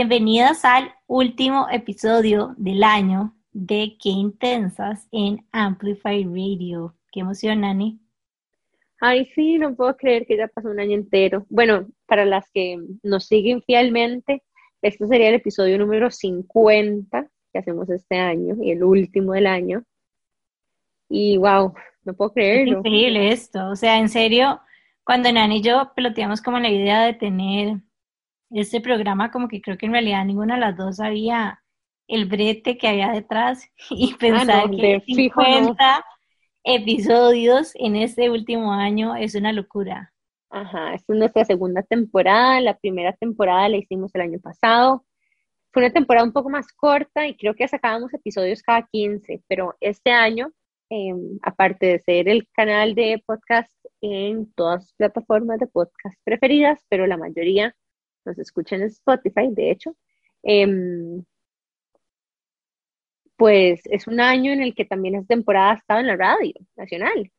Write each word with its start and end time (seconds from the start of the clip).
Bienvenidas 0.00 0.64
al 0.64 0.94
último 1.06 1.66
episodio 1.70 2.54
del 2.56 2.82
año 2.84 3.34
de 3.52 3.98
Qué 4.02 4.08
Intensas 4.08 5.06
en 5.12 5.46
Amplify 5.52 6.24
Radio. 6.24 6.94
Qué 7.12 7.20
emoción, 7.20 7.60
Nani. 7.60 8.00
Ay, 8.98 9.26
sí, 9.34 9.58
no 9.58 9.76
puedo 9.76 9.94
creer 9.98 10.24
que 10.24 10.38
ya 10.38 10.48
pasó 10.48 10.70
un 10.70 10.80
año 10.80 10.94
entero. 10.94 11.44
Bueno, 11.50 11.86
para 12.06 12.24
las 12.24 12.50
que 12.50 12.78
nos 13.02 13.26
siguen 13.26 13.60
fielmente, 13.60 14.42
este 14.80 15.06
sería 15.06 15.28
el 15.28 15.34
episodio 15.34 15.76
número 15.76 16.10
50 16.10 17.28
que 17.52 17.58
hacemos 17.58 17.90
este 17.90 18.16
año 18.16 18.56
y 18.58 18.70
el 18.70 18.82
último 18.82 19.34
del 19.34 19.46
año. 19.46 19.84
Y 21.10 21.36
wow, 21.36 21.74
no 22.04 22.14
puedo 22.14 22.32
creerlo. 22.32 22.72
Es 22.72 22.78
increíble 22.78 23.32
esto. 23.32 23.68
O 23.68 23.76
sea, 23.76 23.98
en 23.98 24.08
serio, 24.08 24.62
cuando 25.04 25.30
Nani 25.30 25.58
y 25.58 25.62
yo 25.62 25.92
peloteamos 25.94 26.40
como 26.40 26.58
la 26.58 26.70
idea 26.70 27.02
de 27.02 27.12
tener 27.12 27.80
este 28.50 28.80
programa, 28.80 29.30
como 29.30 29.48
que 29.48 29.60
creo 29.60 29.78
que 29.78 29.86
en 29.86 29.92
realidad 29.92 30.24
ninguna 30.24 30.54
de 30.54 30.60
las 30.60 30.76
dos 30.76 30.96
sabía 30.96 31.62
el 32.08 32.26
brete 32.26 32.76
que 32.76 32.88
había 32.88 33.12
detrás 33.12 33.64
y 33.90 34.14
pensar 34.14 34.64
ah, 34.66 34.70
que 34.70 35.00
50 35.06 36.04
episodios 36.64 37.72
en 37.76 37.96
este 37.96 38.30
último 38.30 38.72
año 38.72 39.16
es 39.16 39.34
una 39.34 39.52
locura. 39.52 40.12
Ajá, 40.50 40.94
esta 40.94 41.12
es 41.12 41.18
nuestra 41.18 41.44
segunda 41.44 41.82
temporada. 41.82 42.60
La 42.60 42.76
primera 42.76 43.12
temporada 43.12 43.68
la 43.68 43.76
hicimos 43.76 44.12
el 44.14 44.22
año 44.22 44.40
pasado. 44.40 45.04
Fue 45.72 45.84
una 45.84 45.92
temporada 45.92 46.26
un 46.26 46.32
poco 46.32 46.50
más 46.50 46.72
corta 46.72 47.28
y 47.28 47.36
creo 47.36 47.54
que 47.54 47.68
sacábamos 47.68 48.12
episodios 48.12 48.60
cada 48.60 48.82
15, 48.90 49.44
pero 49.46 49.76
este 49.80 50.10
año, 50.10 50.50
em, 50.88 51.38
aparte 51.42 51.86
de 51.86 51.98
ser 52.00 52.28
el 52.28 52.48
canal 52.52 52.96
de 52.96 53.22
podcast 53.24 53.72
en 54.00 54.52
todas 54.54 54.82
las 54.82 54.92
plataformas 54.94 55.60
de 55.60 55.68
podcast 55.68 56.18
preferidas, 56.24 56.84
pero 56.88 57.06
la 57.06 57.16
mayoría 57.16 57.76
nos 58.24 58.38
escuchan 58.38 58.80
en 58.82 58.88
Spotify, 58.88 59.48
de 59.50 59.70
hecho, 59.70 59.96
em, 60.42 61.24
pues 63.36 63.80
es 63.86 64.06
un 64.06 64.20
año 64.20 64.52
en 64.52 64.62
el 64.62 64.74
que 64.74 64.84
también 64.84 65.14
esta 65.14 65.28
temporada 65.34 65.72
ha 65.72 65.76
estado 65.76 66.00
en 66.00 66.06
la 66.08 66.16
radio 66.16 66.52
nacional, 66.76 67.30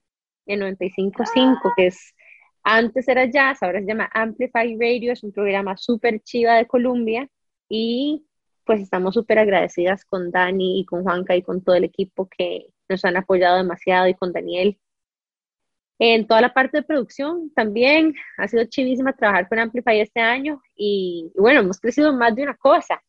en 0.48 0.59
95.5, 0.59 1.74
que 1.76 1.88
es, 1.88 2.16
antes 2.64 3.08
era 3.08 3.26
jazz, 3.26 3.62
ahora 3.62 3.82
se 3.82 3.88
llama 3.88 4.09
Amplify 4.14 4.76
Radio, 4.80 5.14
es 5.14 5.24
un 5.24 5.32
programa 5.32 5.78
súper 5.78 6.22
chiva 6.22 6.56
de 6.56 6.68
Colombia 6.68 7.30
y 7.70 8.26
pues 8.66 8.82
estamos 8.82 9.14
súper 9.14 9.40
agradecidas 9.40 10.06
con 10.06 10.32
Dani 10.32 10.80
y 10.80 10.86
con 10.86 11.04
Juanca 11.04 11.36
y 11.36 11.44
con 11.44 11.64
todo 11.64 11.76
el 11.76 11.84
equipo 11.84 12.28
que 12.28 12.68
nos 12.90 13.06
han 13.06 13.18
apoyado 13.18 13.58
demasiado 13.58 14.08
y 14.08 14.16
con 14.16 14.32
Daniel 14.32 14.80
en 16.03 16.25
toda 16.25 16.41
la 16.41 16.52
parte 16.52 16.77
de 16.77 16.83
producción 16.83 17.52
también. 17.53 18.16
Ha 18.38 18.47
sido 18.47 18.66
chivísima 18.66 19.13
trabajar 19.13 19.47
con 19.47 19.59
Amplify 19.59 19.99
este 19.99 20.19
año 20.19 20.59
y, 20.75 21.31
bueno, 21.35 21.59
hemos 21.59 21.80
crecido 21.80 22.11
más 22.11 22.35
de 22.35 22.41
una 22.41 22.57
cosa. 22.57 23.03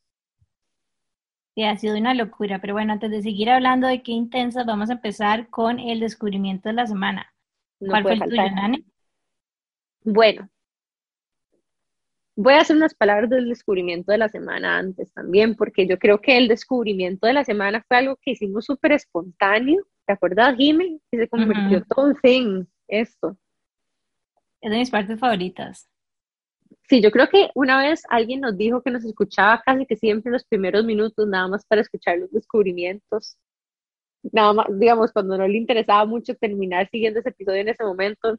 Sí, 1.54 1.64
ha 1.64 1.74
sido 1.78 1.96
una 1.96 2.12
locura, 2.12 2.60
pero 2.60 2.74
bueno, 2.74 2.92
antes 2.92 3.10
de 3.10 3.22
seguir 3.22 3.48
hablando 3.48 3.86
de 3.88 4.02
qué 4.02 4.12
intensas, 4.12 4.66
vamos 4.66 4.90
a 4.90 4.94
empezar 4.94 5.48
con 5.48 5.78
el 5.78 6.00
descubrimiento 6.00 6.68
de 6.68 6.74
la 6.74 6.86
semana. 6.86 7.32
¿Cuál 7.78 8.02
fue 8.02 8.12
el 8.12 8.20
tuyo, 8.20 8.50
Nani? 8.54 8.84
Bueno, 10.04 10.50
voy 12.36 12.54
a 12.54 12.60
hacer 12.60 12.76
unas 12.76 12.94
palabras 12.94 13.30
del 13.30 13.48
descubrimiento 13.48 14.12
de 14.12 14.18
la 14.18 14.28
semana 14.28 14.76
antes 14.76 15.10
también, 15.14 15.56
porque 15.56 15.86
yo 15.86 15.98
creo 15.98 16.20
que 16.20 16.36
el 16.36 16.46
descubrimiento 16.46 17.26
de 17.26 17.32
la 17.32 17.44
semana 17.44 17.82
fue 17.88 17.96
algo 17.96 18.16
que 18.20 18.32
hicimos 18.32 18.66
súper 18.66 18.92
espontáneo. 18.92 19.82
¿Te 20.04 20.12
acuerdas, 20.12 20.56
Jimmy? 20.56 21.00
Y 21.10 21.16
se 21.16 21.28
convirtió 21.28 21.82
todo 21.84 22.10
en 22.10 22.16
fin 22.16 22.68
esto. 23.00 23.36
Es 24.60 24.70
de 24.70 24.78
mis 24.78 24.90
partes 24.90 25.18
favoritas. 25.18 25.88
Sí, 26.88 27.00
yo 27.02 27.10
creo 27.10 27.28
que 27.28 27.50
una 27.54 27.78
vez 27.82 28.02
alguien 28.08 28.40
nos 28.40 28.56
dijo 28.56 28.82
que 28.82 28.90
nos 28.90 29.04
escuchaba 29.04 29.62
casi 29.64 29.86
que 29.86 29.96
siempre 29.96 30.32
los 30.32 30.44
primeros 30.44 30.84
minutos, 30.84 31.26
nada 31.26 31.48
más 31.48 31.64
para 31.64 31.80
escuchar 31.80 32.18
los 32.18 32.30
descubrimientos. 32.30 33.36
Nada 34.22 34.52
más, 34.52 34.66
digamos, 34.78 35.12
cuando 35.12 35.36
no 35.36 35.48
le 35.48 35.58
interesaba 35.58 36.04
mucho 36.06 36.34
terminar 36.36 36.88
siguiendo 36.90 37.20
ese 37.20 37.30
episodio 37.30 37.62
en 37.62 37.68
ese 37.68 37.84
momento, 37.84 38.36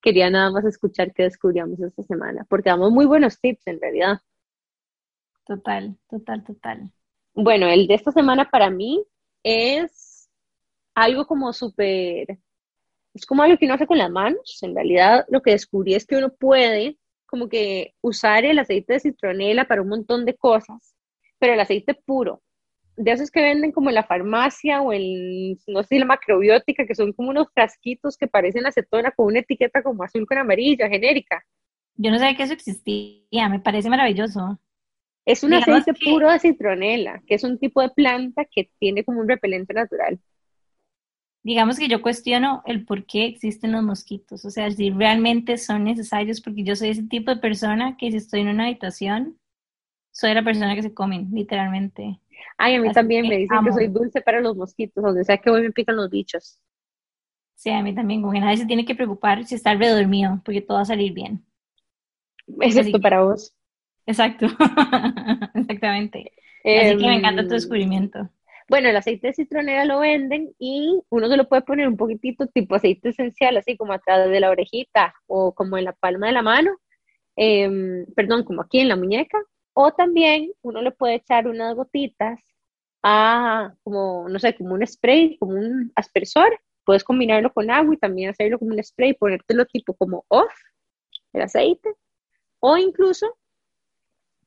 quería 0.00 0.30
nada 0.30 0.50
más 0.50 0.64
escuchar 0.64 1.12
qué 1.12 1.24
descubríamos 1.24 1.80
esta 1.80 2.02
semana, 2.02 2.46
porque 2.48 2.70
damos 2.70 2.92
muy 2.92 3.06
buenos 3.06 3.40
tips 3.40 3.66
en 3.66 3.80
realidad. 3.80 4.20
Total, 5.46 5.96
total, 6.08 6.44
total. 6.44 6.92
Bueno, 7.34 7.66
el 7.66 7.86
de 7.86 7.94
esta 7.94 8.12
semana 8.12 8.50
para 8.50 8.70
mí 8.70 9.04
es 9.42 10.28
algo 10.94 11.26
como 11.26 11.52
súper 11.52 12.38
es 13.14 13.26
como 13.26 13.42
algo 13.42 13.56
que 13.56 13.64
uno 13.64 13.74
hace 13.74 13.86
con 13.86 13.98
las 13.98 14.10
manos. 14.10 14.58
En 14.62 14.74
realidad, 14.74 15.24
lo 15.28 15.40
que 15.40 15.52
descubrí 15.52 15.94
es 15.94 16.04
que 16.06 16.16
uno 16.16 16.34
puede 16.34 16.98
como 17.26 17.48
que 17.48 17.94
usar 18.00 18.44
el 18.44 18.58
aceite 18.58 18.94
de 18.94 19.00
citronela 19.00 19.66
para 19.66 19.82
un 19.82 19.88
montón 19.88 20.24
de 20.24 20.36
cosas, 20.36 20.94
pero 21.38 21.54
el 21.54 21.60
aceite 21.60 21.94
puro, 21.94 22.42
de 22.96 23.10
esos 23.10 23.30
que 23.30 23.42
venden 23.42 23.72
como 23.72 23.88
en 23.88 23.96
la 23.96 24.04
farmacia 24.04 24.82
o 24.82 24.92
en, 24.92 25.58
no 25.66 25.82
sé, 25.82 25.98
la 25.98 26.04
macrobiótica, 26.04 26.86
que 26.86 26.94
son 26.94 27.12
como 27.12 27.30
unos 27.30 27.48
frasquitos 27.52 28.16
que 28.16 28.28
parecen 28.28 28.66
acetona 28.66 29.10
con 29.10 29.26
una 29.26 29.40
etiqueta 29.40 29.82
como 29.82 30.04
azul 30.04 30.26
con 30.26 30.38
amarilla, 30.38 30.88
genérica. 30.88 31.44
Yo 31.96 32.10
no 32.10 32.18
sabía 32.18 32.36
que 32.36 32.44
eso 32.44 32.52
existía, 32.52 33.48
me 33.48 33.60
parece 33.60 33.88
maravilloso. 33.88 34.60
Es 35.24 35.42
un 35.42 35.54
aceite 35.54 35.92
puro 35.94 36.30
de 36.30 36.38
citronela, 36.38 37.22
que 37.26 37.34
es 37.34 37.44
un 37.44 37.58
tipo 37.58 37.80
de 37.80 37.88
planta 37.90 38.44
que 38.44 38.70
tiene 38.78 39.04
como 39.04 39.20
un 39.20 39.28
repelente 39.28 39.72
natural 39.72 40.20
digamos 41.44 41.78
que 41.78 41.88
yo 41.88 42.02
cuestiono 42.02 42.62
el 42.64 42.84
por 42.84 43.04
qué 43.04 43.26
existen 43.26 43.72
los 43.72 43.84
mosquitos, 43.84 44.44
o 44.44 44.50
sea, 44.50 44.70
si 44.70 44.90
realmente 44.90 45.58
son 45.58 45.84
necesarios, 45.84 46.40
porque 46.40 46.64
yo 46.64 46.74
soy 46.74 46.88
ese 46.88 47.04
tipo 47.04 47.30
de 47.30 47.40
persona 47.40 47.96
que 47.98 48.10
si 48.10 48.16
estoy 48.16 48.40
en 48.40 48.48
una 48.48 48.64
habitación, 48.64 49.38
soy 50.10 50.32
la 50.32 50.42
persona 50.42 50.74
que 50.74 50.82
se 50.82 50.94
comen, 50.94 51.28
literalmente. 51.32 52.18
Ay, 52.56 52.76
a 52.76 52.80
mí 52.80 52.90
también 52.92 53.28
me 53.28 53.36
dicen 53.36 53.58
que 53.62 53.72
soy 53.72 53.88
dulce 53.88 54.22
para 54.22 54.40
los 54.40 54.56
mosquitos, 54.56 55.04
donde 55.04 55.24
sea 55.24 55.36
que 55.36 55.50
voy 55.50 55.62
me 55.62 55.72
pican 55.72 55.96
los 55.96 56.10
bichos. 56.10 56.60
Sí, 57.56 57.70
a 57.70 57.82
mí 57.82 57.94
también, 57.94 58.22
como 58.22 58.32
que 58.32 58.40
nadie 58.40 58.56
se 58.56 58.66
tiene 58.66 58.84
que 58.84 58.94
preocupar 58.94 59.44
si 59.44 59.54
está 59.54 59.70
alrededor 59.70 60.06
mío, 60.06 60.40
porque 60.44 60.62
todo 60.62 60.78
va 60.78 60.82
a 60.82 60.86
salir 60.86 61.12
bien. 61.12 61.44
Excepto 62.60 63.00
para 63.00 63.22
vos. 63.22 63.54
Exacto, 64.06 64.46
exactamente. 65.54 66.32
Así 66.64 66.96
que 66.96 67.06
me 67.06 67.16
encanta 67.16 67.42
tu 67.42 67.48
em, 67.48 67.54
descubrimiento. 67.54 68.30
Bueno, 68.68 68.88
el 68.88 68.96
aceite 68.96 69.28
de 69.28 69.34
citronera 69.34 69.84
lo 69.84 70.00
venden 70.00 70.54
y 70.58 71.02
uno 71.10 71.28
se 71.28 71.36
lo 71.36 71.48
puede 71.48 71.62
poner 71.62 71.86
un 71.86 71.98
poquitito 71.98 72.46
tipo 72.46 72.74
aceite 72.74 73.10
esencial, 73.10 73.56
así 73.58 73.76
como 73.76 73.92
atrás 73.92 74.28
de 74.30 74.40
la 74.40 74.50
orejita 74.50 75.14
o 75.26 75.54
como 75.54 75.76
en 75.76 75.84
la 75.84 75.92
palma 75.92 76.28
de 76.28 76.32
la 76.32 76.42
mano, 76.42 76.70
em, 77.36 78.06
perdón, 78.16 78.44
como 78.44 78.62
aquí 78.62 78.80
en 78.80 78.88
la 78.88 78.96
muñeca. 78.96 79.38
O 79.74 79.92
también 79.92 80.52
uno 80.62 80.82
le 80.82 80.92
puede 80.92 81.16
echar 81.16 81.46
unas 81.48 81.74
gotitas 81.74 82.40
a, 83.02 83.74
como, 83.84 84.28
no 84.28 84.38
sé, 84.38 84.54
como 84.56 84.74
un 84.74 84.86
spray, 84.86 85.36
como 85.38 85.54
un 85.54 85.92
aspersor. 85.96 86.58
Puedes 86.84 87.04
combinarlo 87.04 87.52
con 87.52 87.70
agua 87.70 87.94
y 87.94 87.98
también 87.98 88.30
hacerlo 88.30 88.58
como 88.58 88.72
un 88.72 88.82
spray, 88.82 89.14
ponértelo 89.14 89.66
tipo 89.66 89.94
como 89.94 90.24
off, 90.28 90.52
el 91.32 91.42
aceite. 91.42 91.94
O 92.60 92.76
incluso 92.78 93.36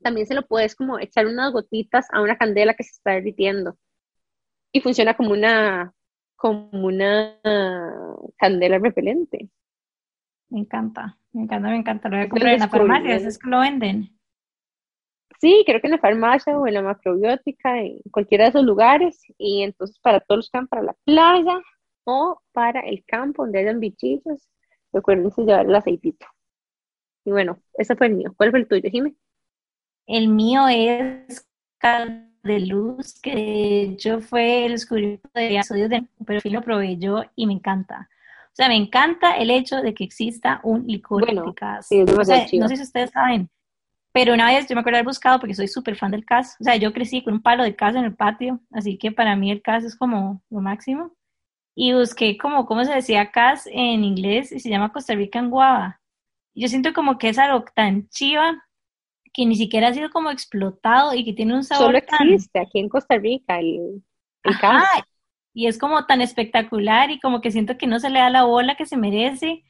también 0.02 0.28
se 0.28 0.36
lo 0.36 0.46
puedes 0.48 0.76
como 0.76 1.00
echar 1.00 1.28
unas 1.28 1.52
gotitas 1.54 2.08
a 2.12 2.22
una 2.22 2.38
candela 2.38 2.74
que 2.74 2.84
se 2.84 2.92
está 2.92 3.12
derritiendo 3.12 3.78
y 4.72 4.82
funciona 4.82 5.16
como 5.16 5.32
una, 5.32 5.94
como 6.36 6.70
una 6.72 7.40
candela 8.38 8.80
repelente. 8.80 9.50
Me 10.50 10.60
encanta, 10.60 11.18
me 11.34 11.44
encanta, 11.44 11.70
me 11.70 11.78
encanta. 11.78 12.10
Lo 12.10 12.18
voy 12.18 12.26
a 12.26 12.30
comprar 12.30 12.54
en 12.54 12.60
la 12.60 12.70
farmacia, 12.70 13.16
es 13.16 13.38
que 13.38 13.50
lo 13.50 13.60
venden. 13.60 14.18
Sí, 15.40 15.64
creo 15.66 15.80
que 15.80 15.88
en 15.88 15.92
la 15.92 16.00
farmacia 16.00 16.58
o 16.58 16.66
en 16.66 16.74
la 16.74 16.82
macrobiótica, 16.82 17.80
en 17.80 18.02
cualquiera 18.12 18.46
de 18.46 18.50
esos 18.50 18.64
lugares. 18.64 19.22
Y 19.38 19.62
entonces 19.64 20.00
para 20.00 20.20
todos 20.20 20.40
los 20.40 20.50
que 20.50 20.58
van 20.58 20.68
para 20.68 20.82
la 20.82 20.96
playa 21.04 21.62
o 22.06 22.42
para 22.54 22.80
el 22.82 23.04
campo 23.06 23.44
donde 23.44 23.60
hayan 23.60 23.80
bichillos, 23.80 24.50
recuerden 24.92 25.32
llevar 25.38 25.66
el 25.66 25.76
aceitito. 25.76 26.26
Y 27.26 27.32
bueno, 27.32 27.60
ese 27.74 27.96
fue 27.96 28.08
el 28.08 28.16
mío. 28.16 28.34
¿Cuál 28.38 28.52
fue 28.52 28.60
el 28.60 28.68
tuyo, 28.68 28.90
Jimmy? 28.90 29.16
El 30.08 30.30
mío 30.30 30.68
es 30.70 31.46
de 32.44 32.60
luz, 32.62 33.20
que 33.22 33.96
yo 33.98 34.22
fue 34.22 34.66
el 34.66 34.74
descubrimiento 34.74 35.30
de 35.34 35.56
episodios 35.56 35.90
de 35.90 36.08
perfil 36.26 36.54
lo 36.54 36.62
probé 36.62 36.98
yo 36.98 37.24
y 37.36 37.48
me 37.48 37.54
encanta. 37.54 38.10
O 38.48 38.56
sea, 38.58 38.68
me 38.68 38.76
encanta 38.76 39.38
el 39.38 39.52
hecho 39.52 39.78
de 39.78 39.94
que 39.94 40.04
exista 40.04 40.60
un 40.64 40.88
licor 40.88 41.30
eficaz. 41.30 41.90
no 41.92 42.24
sé 42.24 42.76
si 42.76 42.82
ustedes 42.82 43.12
saben, 43.12 43.50
pero 44.18 44.34
una 44.34 44.48
vez 44.48 44.68
yo 44.68 44.74
me 44.74 44.82
acuerdo 44.82 44.98
haber 44.98 45.06
buscado 45.06 45.40
porque 45.40 45.54
soy 45.54 45.68
súper 45.68 45.96
fan 45.96 46.10
del 46.10 46.26
CAS. 46.26 46.58
O 46.60 46.64
sea, 46.64 46.76
yo 46.76 46.92
crecí 46.92 47.24
con 47.24 47.36
un 47.36 47.42
palo 47.44 47.64
de 47.64 47.76
CAS 47.76 47.96
en 47.96 48.04
el 48.04 48.16
patio, 48.16 48.60
así 48.72 48.98
que 48.98 49.12
para 49.12 49.36
mí 49.36 49.52
el 49.52 49.62
CAS 49.62 49.84
es 49.84 49.96
como 49.96 50.42
lo 50.50 50.60
máximo. 50.60 51.14
Y 51.76 51.94
busqué 51.94 52.36
como, 52.36 52.66
¿cómo 52.66 52.84
se 52.84 52.96
decía 52.96 53.32
CAS 53.32 53.70
en 53.72 54.04
inglés? 54.04 54.52
Y 54.52 54.60
se 54.60 54.70
llama 54.70 54.92
Costa 54.92 55.14
Rica 55.14 55.38
en 55.38 55.52
Guava. 55.52 56.02
Yo 56.56 56.68
siento 56.68 56.94
como 56.94 57.20
que 57.20 57.30
es 57.30 57.38
algo 57.38 57.64
tan 57.76 58.10
chiva 58.10 58.67
que 59.38 59.46
ni 59.46 59.56
siquiera 59.56 59.90
ha 59.90 59.94
sido 59.94 60.10
como 60.10 60.32
explotado 60.32 61.14
y 61.14 61.24
que 61.24 61.32
tiene 61.32 61.54
un 61.54 61.64
sabor. 61.64 61.86
Solo 61.86 61.98
existe 62.00 62.60
aquí 62.60 62.80
en 62.80 62.90
Costa 62.90 63.20
Rica 63.20 63.60
el, 63.60 64.04
el 64.44 64.56
Y 65.54 65.68
es 65.68 65.78
como 65.78 66.08
tan 66.08 66.22
espectacular 66.22 67.12
y 67.12 67.20
como 67.20 67.40
que 67.40 67.52
siento 67.52 67.78
que 67.78 67.86
no 67.86 68.00
se 68.00 68.10
le 68.10 68.18
da 68.18 68.32
la 68.32 68.46
bola 68.46 68.76
que 68.76 68.88
se 68.88 68.98
merece. 68.98 69.64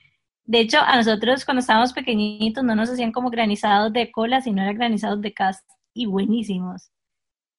De 0.45 0.61
hecho, 0.61 0.79
a 0.79 0.95
nosotros 0.95 1.43
cuando 1.43 1.59
estábamos 1.59 1.91
pequeñitos 1.91 2.63
no 2.63 2.75
nos 2.75 2.89
hacían 2.89 3.11
como 3.11 3.29
granizados 3.29 3.91
de 3.91 4.09
cola, 4.09 4.39
sino 4.39 4.61
eran 4.61 4.75
granizados 4.75 5.19
de 5.19 5.33
cast. 5.33 5.69
y 5.93 6.05
buenísimos. 6.05 6.89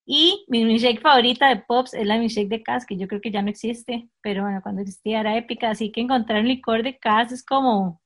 Y 0.06 0.46
mi 0.48 0.64
milkshake 0.64 1.02
favorita 1.02 1.50
de 1.50 1.56
Pops 1.56 1.92
es 1.92 2.06
la 2.06 2.16
milkshake 2.16 2.48
de 2.48 2.62
Cas, 2.62 2.86
que 2.86 2.96
yo 2.96 3.06
creo 3.06 3.20
que 3.20 3.30
ya 3.30 3.42
no 3.42 3.50
existe, 3.50 4.08
pero 4.22 4.44
bueno, 4.44 4.62
cuando 4.62 4.80
existía 4.80 5.20
era 5.20 5.36
épica, 5.36 5.68
así 5.68 5.92
que 5.92 6.00
encontrar 6.00 6.40
un 6.40 6.48
licor 6.48 6.82
de 6.82 6.96
Cas 6.98 7.32
es 7.32 7.44
como... 7.44 8.00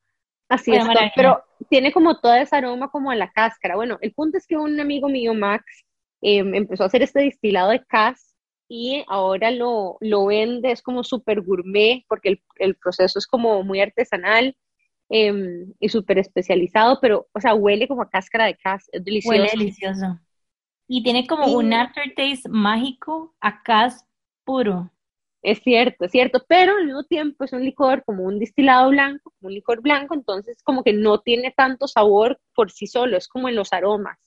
Así 0.49 0.75
es, 0.75 0.85
pero 1.15 1.45
tiene 1.69 1.93
como 1.93 2.19
todo 2.21 2.35
ese 2.35 2.57
aroma 2.57 2.91
como 2.91 3.11
a 3.11 3.17
la 3.17 3.31
cáscara. 3.31 3.77
Bueno, 3.77 3.99
el 4.01 4.13
punto 4.13 4.39
es 4.39 4.47
que 4.47 4.57
un 4.57 4.79
amigo 4.81 5.09
mío, 5.09 5.35
Max, 5.35 5.65
em, 6.21 6.55
empezó 6.55 6.85
a 6.85 6.87
hacer 6.87 7.03
este 7.03 7.21
destilado 7.21 7.71
de 7.71 7.85
Cas 7.85 8.35
y 8.69 9.05
ahora 9.09 9.51
lo, 9.51 9.99
lo 10.01 10.27
vende, 10.27 10.71
es 10.73 10.83
como 10.83 11.05
súper 11.05 11.43
gourmet, 11.43 12.05
porque 12.09 12.31
el, 12.31 12.43
el, 12.57 12.75
proceso 12.77 13.19
es 13.19 13.27
como 13.27 13.63
muy 13.63 13.81
artesanal 13.81 14.57
em, 15.11 15.73
y 15.79 15.89
súper 15.89 16.19
especializado, 16.19 16.99
pero, 17.01 17.27
o 17.33 17.41
sea, 17.41 17.55
huele 17.55 17.87
como 17.87 18.03
a 18.03 18.09
cáscara 18.09 18.47
de 18.47 18.57
Cas, 18.57 18.89
es 18.93 19.05
delicioso. 19.05 19.39
Huele 19.39 19.51
delicioso. 19.51 20.19
Y 20.89 21.03
tiene 21.03 21.27
como 21.27 21.47
un 21.47 21.73
aftertaste 21.73 22.49
mágico 22.49 23.35
a 23.41 23.63
cas 23.63 24.07
puro. 24.45 24.91
Es 25.43 25.59
cierto, 25.59 26.05
es 26.05 26.13
cierto, 26.13 26.45
pero 26.47 26.77
al 26.77 26.87
mismo 26.87 27.03
tiempo 27.03 27.45
es 27.45 27.53
un 27.53 27.65
licor 27.65 28.05
como 28.05 28.23
un 28.23 28.39
destilado 28.39 28.91
blanco, 28.91 29.33
un 29.41 29.53
licor 29.53 29.83
blanco, 29.83 30.15
entonces 30.15 30.63
como 30.63 30.85
que 30.85 30.93
no 30.93 31.21
tiene 31.21 31.53
tanto 31.57 31.89
sabor 31.89 32.41
por 32.55 32.71
sí 32.71 32.87
solo, 32.87 33.17
es 33.17 33.27
como 33.27 33.49
en 33.49 33.57
los 33.57 33.73
aromas. 33.73 34.19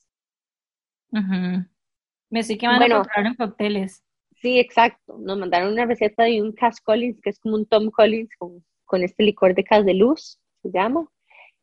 Me 2.30 2.40
estoy 2.42 2.58
quemando 2.58 2.82
bueno, 2.82 2.98
comprar 2.98 3.26
en 3.28 3.36
cócteles. 3.36 4.04
Sí, 4.42 4.60
exacto. 4.60 5.18
Nos 5.18 5.38
mandaron 5.38 5.72
una 5.72 5.86
receta 5.86 6.24
de 6.24 6.42
un 6.42 6.52
Cass 6.52 6.82
Collins, 6.82 7.22
que 7.22 7.30
es 7.30 7.40
como 7.40 7.56
un 7.56 7.66
Tom 7.66 7.90
Collins 7.90 8.30
con, 8.38 8.66
con 8.84 9.02
este 9.02 9.24
licor 9.24 9.56
de 9.56 9.64
Cas 9.64 9.86
de 9.86 9.94
Luz, 9.94 10.40
se 10.62 10.70
llama. 10.70 11.08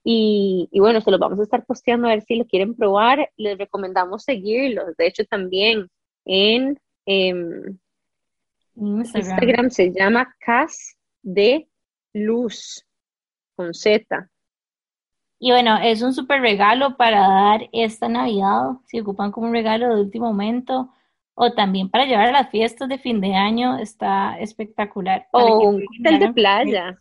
Y, 0.04 0.68
bueno, 0.72 1.00
se 1.00 1.10
los 1.10 1.20
vamos 1.20 1.38
a 1.38 1.42
estar 1.42 1.64
posteando 1.64 2.08
a 2.08 2.10
ver 2.10 2.22
si 2.22 2.34
lo 2.34 2.46
quieren 2.46 2.74
probar. 2.74 3.30
Les 3.36 3.56
recomendamos 3.56 4.24
seguirlos. 4.24 4.96
De 4.96 5.06
hecho, 5.06 5.24
también 5.26 5.88
en 6.24 6.80
em, 7.06 7.78
Instagram. 8.76 9.70
se 9.70 9.92
llama 9.92 10.34
Cas 10.38 10.96
de 11.22 11.68
Luz 12.12 12.84
con 13.56 13.74
Z. 13.74 14.28
Y 15.38 15.50
bueno, 15.50 15.76
es 15.82 16.02
un 16.02 16.14
súper 16.14 16.40
regalo 16.40 16.96
para 16.96 17.20
dar 17.20 17.68
esta 17.72 18.08
Navidad, 18.08 18.76
si 18.86 19.00
ocupan 19.00 19.32
como 19.32 19.48
un 19.48 19.52
regalo 19.52 19.94
de 19.94 20.00
último 20.00 20.26
momento, 20.26 20.92
o 21.34 21.52
también 21.52 21.88
para 21.88 22.04
llevar 22.06 22.28
a 22.28 22.32
las 22.32 22.50
fiestas 22.50 22.88
de 22.88 22.98
fin 22.98 23.20
de 23.20 23.34
año, 23.34 23.78
está 23.78 24.38
espectacular. 24.38 25.26
O 25.32 25.70
un 25.70 25.84
cóctel 25.84 26.18
de 26.20 26.32
playa. 26.32 26.98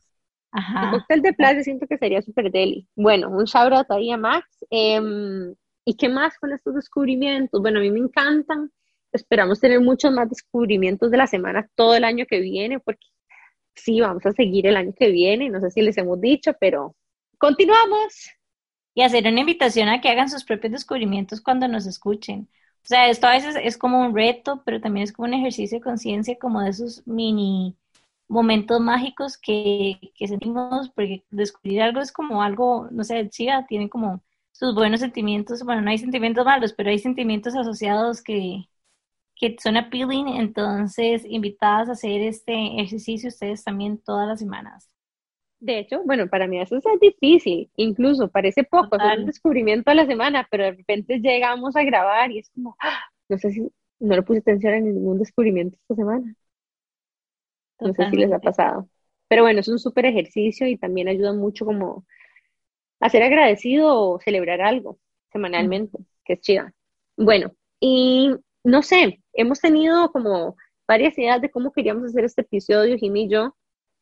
Ajá. 0.51 0.85
El 0.85 0.91
cóctel 0.91 1.21
de 1.21 1.33
playa 1.33 1.63
siento 1.63 1.85
que 1.87 1.97
sería 1.97 2.21
súper 2.21 2.51
deli. 2.51 2.87
Bueno, 2.95 3.29
un 3.29 3.45
shout 3.45 3.73
out 3.73 3.91
ahí 3.91 4.11
a 4.11 4.17
Max. 4.17 4.47
Em, 4.69 5.53
¿Y 5.85 5.95
qué 5.95 6.09
más 6.09 6.37
con 6.37 6.51
estos 6.51 6.75
descubrimientos? 6.75 7.61
Bueno, 7.61 7.79
a 7.79 7.81
mí 7.81 7.91
me 7.91 7.99
encantan. 7.99 8.71
Esperamos 9.11 9.59
tener 9.59 9.81
muchos 9.81 10.11
más 10.11 10.29
descubrimientos 10.29 11.11
de 11.11 11.17
la 11.17 11.27
semana 11.27 11.69
todo 11.75 11.95
el 11.95 12.03
año 12.03 12.25
que 12.27 12.39
viene, 12.39 12.79
porque 12.79 13.07
sí, 13.75 14.01
vamos 14.01 14.25
a 14.25 14.31
seguir 14.33 14.67
el 14.67 14.77
año 14.77 14.93
que 14.97 15.11
viene. 15.11 15.49
No 15.49 15.59
sé 15.61 15.71
si 15.71 15.81
les 15.81 15.97
hemos 15.97 16.19
dicho, 16.21 16.53
pero 16.59 16.95
continuamos. 17.37 18.29
Y 18.93 19.03
hacer 19.03 19.27
una 19.27 19.39
invitación 19.41 19.89
a 19.89 20.01
que 20.01 20.09
hagan 20.09 20.29
sus 20.29 20.43
propios 20.43 20.73
descubrimientos 20.73 21.41
cuando 21.41 21.67
nos 21.67 21.85
escuchen. 21.87 22.49
O 22.83 22.87
sea, 22.87 23.09
esto 23.09 23.27
a 23.27 23.31
veces 23.31 23.55
es 23.63 23.77
como 23.77 24.01
un 24.01 24.15
reto, 24.15 24.63
pero 24.65 24.81
también 24.81 25.03
es 25.05 25.13
como 25.13 25.27
un 25.27 25.33
ejercicio 25.35 25.77
de 25.79 25.83
conciencia, 25.83 26.37
como 26.39 26.61
de 26.61 26.69
esos 26.71 27.05
mini 27.07 27.77
momentos 28.27 28.79
mágicos 28.81 29.37
que, 29.37 29.99
que, 30.15 30.27
sentimos, 30.27 30.89
porque 30.95 31.23
descubrir 31.31 31.81
algo 31.81 32.01
es 32.01 32.11
como 32.13 32.41
algo, 32.43 32.87
no 32.91 33.03
sé, 33.03 33.29
chiva, 33.29 33.65
tiene 33.67 33.89
como 33.89 34.23
sus 34.53 34.73
buenos 34.73 35.01
sentimientos, 35.01 35.63
bueno, 35.63 35.81
no 35.81 35.89
hay 35.91 35.97
sentimientos 35.97 36.45
malos, 36.45 36.73
pero 36.73 36.89
hay 36.89 36.99
sentimientos 36.99 37.55
asociados 37.55 38.23
que, 38.23 38.65
que 39.41 39.55
son 39.59 39.75
appealing, 39.75 40.27
entonces 40.27 41.23
invitadas 41.25 41.89
a 41.89 41.93
hacer 41.93 42.21
este 42.21 42.53
ejercicio 42.79 43.29
ustedes 43.29 43.63
también 43.63 43.97
todas 43.97 44.27
las 44.27 44.39
semanas. 44.39 44.87
De 45.59 45.79
hecho, 45.79 46.03
bueno, 46.05 46.27
para 46.27 46.47
mí 46.47 46.61
eso 46.61 46.77
es 46.77 46.83
difícil, 46.99 47.71
incluso 47.75 48.29
parece 48.29 48.63
poco, 48.63 48.95
hacer 48.95 49.19
un 49.19 49.25
descubrimiento 49.25 49.89
a 49.89 49.95
la 49.95 50.05
semana, 50.05 50.47
pero 50.49 50.65
de 50.65 50.73
repente 50.73 51.19
llegamos 51.19 51.75
a 51.75 51.83
grabar 51.83 52.31
y 52.31 52.37
es 52.37 52.51
como, 52.51 52.77
¡ah! 52.79 52.99
no 53.29 53.37
sé 53.39 53.51
si 53.51 53.67
no 53.99 54.15
le 54.15 54.21
puse 54.21 54.39
atención 54.39 54.73
a 54.73 54.79
ningún 54.79 55.17
descubrimiento 55.17 55.75
esta 55.81 55.95
semana. 55.95 56.35
No 57.79 57.93
sé 57.93 58.09
si 58.11 58.17
les 58.17 58.31
ha 58.31 58.39
pasado. 58.39 58.87
Pero 59.27 59.41
bueno, 59.41 59.61
es 59.61 59.67
un 59.67 59.79
súper 59.79 60.05
ejercicio 60.05 60.67
y 60.67 60.77
también 60.77 61.07
ayuda 61.07 61.33
mucho 61.33 61.65
como 61.65 62.05
a 62.99 63.09
ser 63.09 63.23
agradecido 63.23 63.95
o 63.95 64.19
celebrar 64.19 64.61
algo 64.61 64.99
semanalmente, 65.31 65.97
que 66.25 66.33
es 66.33 66.41
chida. 66.41 66.73
Bueno, 67.17 67.53
y 67.79 68.35
no 68.63 68.83
sé, 68.83 69.21
hemos 69.33 69.59
tenido 69.59 70.11
como 70.11 70.55
varias 70.87 71.17
ideas 71.17 71.41
de 71.41 71.49
cómo 71.49 71.71
queríamos 71.71 72.05
hacer 72.05 72.25
este 72.25 72.41
episodio, 72.41 72.97
Jimmy 72.97 73.23
y 73.23 73.29
yo, 73.29 73.55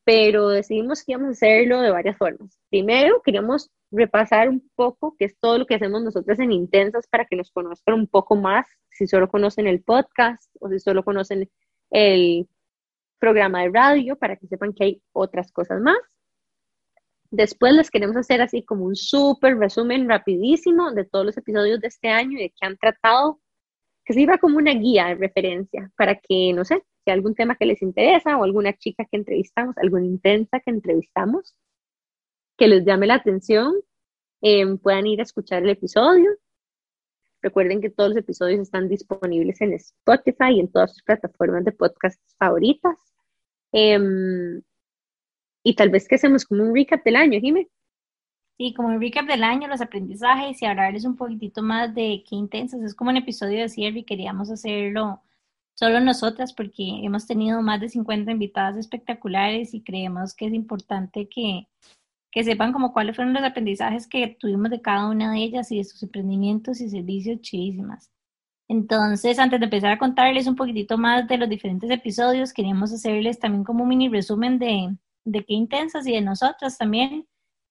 pero 0.03 0.49
decidimos 0.49 1.03
que 1.03 1.11
íbamos 1.11 1.29
a 1.29 1.31
hacerlo 1.31 1.81
de 1.81 1.91
varias 1.91 2.17
formas. 2.17 2.59
Primero, 2.69 3.21
queríamos 3.23 3.69
repasar 3.91 4.49
un 4.49 4.67
poco 4.75 5.15
qué 5.17 5.25
es 5.25 5.37
todo 5.39 5.57
lo 5.59 5.65
que 5.65 5.75
hacemos 5.75 6.01
nosotros 6.01 6.39
en 6.39 6.51
Intensas 6.51 7.07
para 7.07 7.25
que 7.25 7.35
nos 7.35 7.51
conozcan 7.51 7.95
un 7.95 8.07
poco 8.07 8.35
más, 8.35 8.67
si 8.89 9.07
solo 9.07 9.29
conocen 9.29 9.67
el 9.67 9.83
podcast 9.83 10.49
o 10.59 10.69
si 10.69 10.79
solo 10.79 11.03
conocen 11.03 11.49
el 11.91 12.47
programa 13.19 13.61
de 13.61 13.69
radio 13.69 14.15
para 14.15 14.35
que 14.37 14.47
sepan 14.47 14.73
que 14.73 14.83
hay 14.83 15.01
otras 15.11 15.51
cosas 15.51 15.79
más. 15.81 15.97
Después 17.31 17.73
les 17.73 17.91
queremos 17.91 18.15
hacer 18.15 18.41
así 18.41 18.63
como 18.63 18.85
un 18.85 18.95
súper 18.95 19.57
resumen 19.57 20.09
rapidísimo 20.09 20.91
de 20.91 21.05
todos 21.05 21.25
los 21.25 21.37
episodios 21.37 21.79
de 21.79 21.87
este 21.87 22.09
año 22.09 22.39
y 22.39 22.43
de 22.43 22.49
qué 22.49 22.65
han 22.65 22.77
tratado, 22.77 23.39
que 24.09 24.15
sirva 24.15 24.39
como 24.39 24.57
una 24.57 24.73
guía 24.73 25.05
de 25.05 25.15
referencia 25.15 25.91
para 25.95 26.15
que, 26.15 26.51
no 26.51 26.65
sé, 26.65 26.81
si 27.05 27.11
algún 27.11 27.35
tema 27.35 27.55
que 27.55 27.67
les 27.67 27.79
interesa 27.83 28.37
o 28.37 28.43
alguna 28.43 28.75
chica 28.75 29.05
que 29.05 29.17
entrevistamos, 29.17 29.77
alguna 29.77 30.07
intensa 30.07 30.59
que 30.61 30.71
entrevistamos, 30.71 31.55
que 32.57 32.67
les 32.67 32.83
llame 32.83 33.05
la 33.05 33.13
atención, 33.13 33.75
eh, 34.41 34.65
puedan 34.77 35.05
ir 35.05 35.19
a 35.19 35.23
escuchar 35.23 35.61
el 35.61 35.69
episodio. 35.69 36.31
Recuerden 37.43 37.81
que 37.81 37.91
todos 37.91 38.09
los 38.09 38.17
episodios 38.17 38.61
están 38.61 38.89
disponibles 38.89 39.61
en 39.61 39.73
Spotify 39.73 40.53
y 40.55 40.61
en 40.61 40.71
todas 40.71 40.91
sus 40.91 41.03
plataformas 41.03 41.63
de 41.65 41.71
podcast 41.71 42.19
favoritas. 42.39 42.97
Em, 43.71 44.63
y 45.63 45.75
tal 45.75 45.91
vez 45.91 46.07
que 46.07 46.15
hacemos 46.15 46.45
como 46.45 46.63
un 46.63 46.73
recap 46.75 47.03
del 47.03 47.15
año, 47.15 47.39
Jimé. 47.39 47.69
Sí, 48.59 48.73
como 48.73 48.89
un 48.89 48.99
recap 48.99 49.25
del 49.25 49.45
año, 49.45 49.69
los 49.69 49.79
aprendizajes 49.79 50.61
y 50.61 50.65
hablarles 50.65 51.05
un 51.05 51.15
poquitito 51.15 51.63
más 51.63 51.95
de 51.95 52.25
qué 52.29 52.35
intensas. 52.35 52.81
Es 52.81 52.93
como 52.93 53.09
un 53.09 53.15
episodio 53.15 53.61
de 53.61 53.69
cierre 53.69 53.99
y 53.99 54.03
queríamos 54.03 54.51
hacerlo 54.51 55.21
solo 55.75 56.01
nosotras 56.01 56.51
porque 56.51 56.83
hemos 57.05 57.25
tenido 57.25 57.61
más 57.61 57.79
de 57.79 57.87
50 57.87 58.29
invitadas 58.29 58.75
espectaculares 58.75 59.73
y 59.73 59.81
creemos 59.81 60.33
que 60.35 60.47
es 60.47 60.53
importante 60.53 61.29
que, 61.29 61.69
que 62.31 62.43
sepan 62.43 62.73
como 62.73 62.91
cuáles 62.91 63.15
fueron 63.15 63.33
los 63.33 63.43
aprendizajes 63.43 64.07
que 64.07 64.35
tuvimos 64.37 64.69
de 64.71 64.81
cada 64.81 65.07
una 65.07 65.31
de 65.31 65.39
ellas 65.39 65.71
y 65.71 65.77
de 65.77 65.85
sus 65.85 66.03
emprendimientos 66.03 66.81
y 66.81 66.89
servicios 66.89 67.39
chidísimas. 67.39 68.11
Entonces, 68.67 69.39
antes 69.39 69.61
de 69.61 69.67
empezar 69.67 69.93
a 69.93 69.97
contarles 69.97 70.47
un 70.47 70.57
poquitito 70.57 70.97
más 70.97 71.29
de 71.29 71.37
los 71.37 71.47
diferentes 71.47 71.89
episodios, 71.89 72.51
queríamos 72.51 72.91
hacerles 72.91 73.39
también 73.39 73.63
como 73.63 73.83
un 73.83 73.89
mini 73.89 74.09
resumen 74.09 74.59
de, 74.59 74.97
de 75.23 75.45
qué 75.45 75.53
intensas 75.53 76.05
y 76.07 76.11
de 76.11 76.21
nosotras 76.21 76.77
también. 76.77 77.25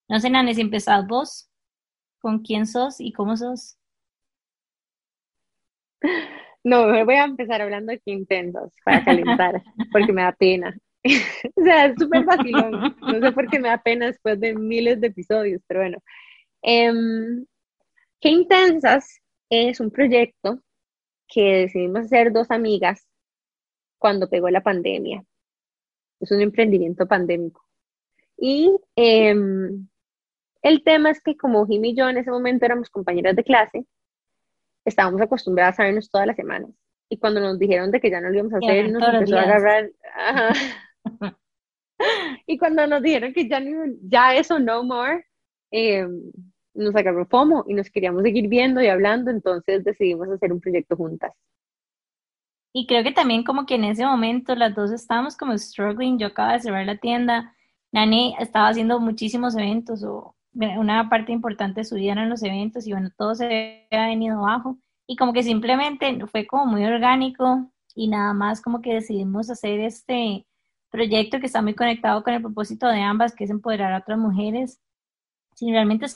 No 0.09 0.21
sé, 0.21 0.31
Nane, 0.31 0.55
si 0.55 0.63
empezás 0.63 1.07
vos, 1.07 1.51
con 2.21 2.41
quién 2.41 2.67
sos 2.67 3.01
y 3.01 3.13
cómo 3.13 3.37
sos. 3.37 3.79
No, 6.65 6.87
me 6.87 7.05
voy 7.05 7.15
a 7.15 7.25
empezar 7.25 7.63
hablando 7.63 7.93
de 7.93 8.01
qué 8.01 8.11
intensas 8.13 8.73
para 8.85 9.05
calentar, 9.05 9.63
porque 9.93 10.13
me 10.13 10.23
da 10.23 10.33
pena. 10.33 10.77
o 11.57 11.63
sea, 11.63 11.87
es 11.87 11.95
súper 11.99 12.25
fácil, 12.25 12.53
no 12.53 13.21
sé 13.21 13.33
por 13.33 13.49
qué 13.49 13.59
me 13.59 13.69
da 13.69 13.83
pena 13.83 14.07
después 14.07 14.41
de 14.41 14.55
miles 14.55 15.01
de 15.01 15.09
episodios, 15.09 15.63
pero 15.67 15.81
bueno. 15.81 15.99
Em, 16.63 17.47
qué 18.21 18.31
intensas 18.31 19.21
es 19.51 19.81
un 19.81 19.91
proyecto 19.91 20.61
que 21.29 21.43
decidimos 21.43 22.07
hacer 22.07 22.33
dos 22.33 22.51
amigas 22.51 23.07
cuando 23.99 24.29
pegó 24.29 24.51
la 24.51 24.63
pandemia. 24.63 25.25
Es 26.21 26.31
un 26.33 26.41
emprendimiento 26.41 27.07
pandémico. 27.07 27.65
Y 28.37 28.71
em, 28.97 29.89
el 30.63 30.83
tema 30.83 31.11
es 31.11 31.21
que 31.21 31.37
como 31.37 31.67
Jim 31.67 31.85
y 31.85 31.95
yo 31.95 32.09
en 32.09 32.19
ese 32.19 32.31
momento 32.31 32.65
éramos 32.65 32.91
compañeras 32.91 33.37
de 33.37 33.45
clase, 33.45 33.87
estábamos 34.85 35.21
acostumbradas 35.21 35.79
a 35.79 35.85
vernos 35.85 36.11
todas 36.11 36.27
las 36.27 36.37
semanas. 36.37 36.71
Y 37.09 37.19
cuando 37.19 37.41
nos 37.41 37.59
dijeron 37.59 37.91
de 37.91 38.01
que 38.01 38.11
ya 38.11 38.21
no 38.21 38.29
lo 38.29 38.35
íbamos 38.35 38.55
a 38.55 38.59
hacer, 38.59 38.91
nos 38.91 39.03
empezó 39.03 39.39
a 39.39 39.43
agarrar. 39.43 39.91
y 42.47 42.59
cuando 42.59 42.87
nos 42.87 43.03
dijeron 43.03 43.33
que 43.33 43.49
ya, 43.49 43.63
ya 44.03 44.35
eso 44.35 44.59
no 44.59 44.83
more, 44.85 45.27
eh, 45.71 46.07
nos 46.75 46.95
agarró 46.95 47.27
FOMO 47.27 47.65
y 47.67 47.75
nos 47.75 47.91
queríamos 47.91 48.23
seguir 48.23 48.49
viendo 48.49 48.81
y 48.83 48.89
hablando, 48.89 49.31
entonces 49.31 49.85
decidimos 49.85 50.29
hacer 50.29 50.53
un 50.53 50.61
proyecto 50.61 50.97
juntas. 50.97 51.33
Y 52.73 52.87
creo 52.87 53.03
que 53.03 53.13
también 53.13 53.43
como 53.45 53.67
que 53.67 53.77
en 53.77 53.85
ese 53.85 54.05
momento 54.05 54.55
las 54.55 54.75
dos 54.75 54.93
estábamos 54.93 55.37
como 55.37 55.57
struggling, 55.57 56.19
yo 56.19 56.29
acababa 56.29 56.55
de 56.55 56.61
cerrar 56.61 56.87
la 56.87 56.99
tienda, 56.99 57.55
Nani 57.91 58.37
estaba 58.39 58.69
haciendo 58.69 59.01
muchísimos 59.01 59.57
eventos 59.57 60.05
o 60.05 60.37
una 60.79 61.09
parte 61.09 61.33
importante 61.33 61.81
de 61.81 61.85
su 61.85 61.95
vida 61.95 62.13
eran 62.13 62.31
los 62.31 62.43
eventos 62.43 62.87
y 62.87 62.93
bueno, 62.93 63.11
todo 63.17 63.35
se 63.35 63.87
había 63.91 64.09
venido 64.09 64.39
abajo. 64.39 64.79
Y 65.07 65.17
como 65.17 65.33
que 65.33 65.43
simplemente 65.43 66.27
fue 66.27 66.47
como 66.47 66.67
muy 66.67 66.85
orgánico 66.85 67.71
y 67.95 68.09
nada 68.09 68.33
más 68.35 68.61
como 68.61 68.81
que 68.81 68.95
decidimos 68.95 69.51
hacer 69.51 69.81
este 69.81 70.47
proyecto 70.91 71.41
que 71.41 71.47
está 71.47 71.63
muy 71.63 71.75
conectado 71.75 72.23
con 72.23 72.35
el 72.35 72.43
propósito 72.43 72.89
de 72.89 73.01
ambas, 73.01 73.35
que 73.35 73.45
es 73.45 73.51
empoderar 73.51 73.93
a 73.93 73.99
otras 73.99 74.19
mujeres, 74.19 74.81
sin 75.55 75.73
realmente 75.73 76.07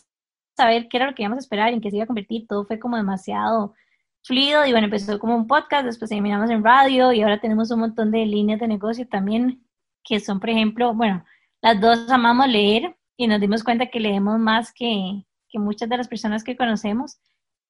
saber 0.57 0.89
qué 0.89 0.97
era 0.99 1.07
lo 1.07 1.15
que 1.15 1.23
íbamos 1.23 1.39
a 1.39 1.41
esperar, 1.41 1.73
en 1.73 1.81
qué 1.81 1.91
se 1.91 1.97
iba 1.97 2.05
a 2.05 2.07
convertir, 2.07 2.47
todo 2.47 2.65
fue 2.65 2.79
como 2.79 2.97
demasiado 2.97 3.75
fluido 4.23 4.65
y 4.67 4.73
bueno, 4.73 4.87
empezó 4.87 5.19
como 5.19 5.37
un 5.37 5.47
podcast, 5.47 5.85
después 5.85 6.11
terminamos 6.11 6.51
en 6.51 6.65
radio 6.65 7.13
y 7.13 7.23
ahora 7.23 7.41
tenemos 7.41 7.71
un 7.71 7.81
montón 7.81 8.11
de 8.11 8.25
líneas 8.27 8.61
de 8.61 8.69
negocio 8.69 9.07
también, 9.09 9.67
que 10.05 10.21
son, 10.21 10.41
por 10.41 10.51
ejemplo, 10.51 10.95
bueno, 10.95 11.25
las 11.61 11.81
dos 11.81 12.11
amamos 12.11 12.49
leer 12.49 12.97
y 13.23 13.29
nos 13.29 13.41
dimos 13.41 13.63
cuenta 13.63 13.87
que 13.87 14.01
leemos 14.01 14.41
más 14.41 14.73
que, 14.73 15.25
que 15.49 15.61
muchas 15.61 15.89
de 15.89 15.97
las 15.97 16.09
personas 16.09 16.43
que 16.43 16.57
conocemos 16.57 17.21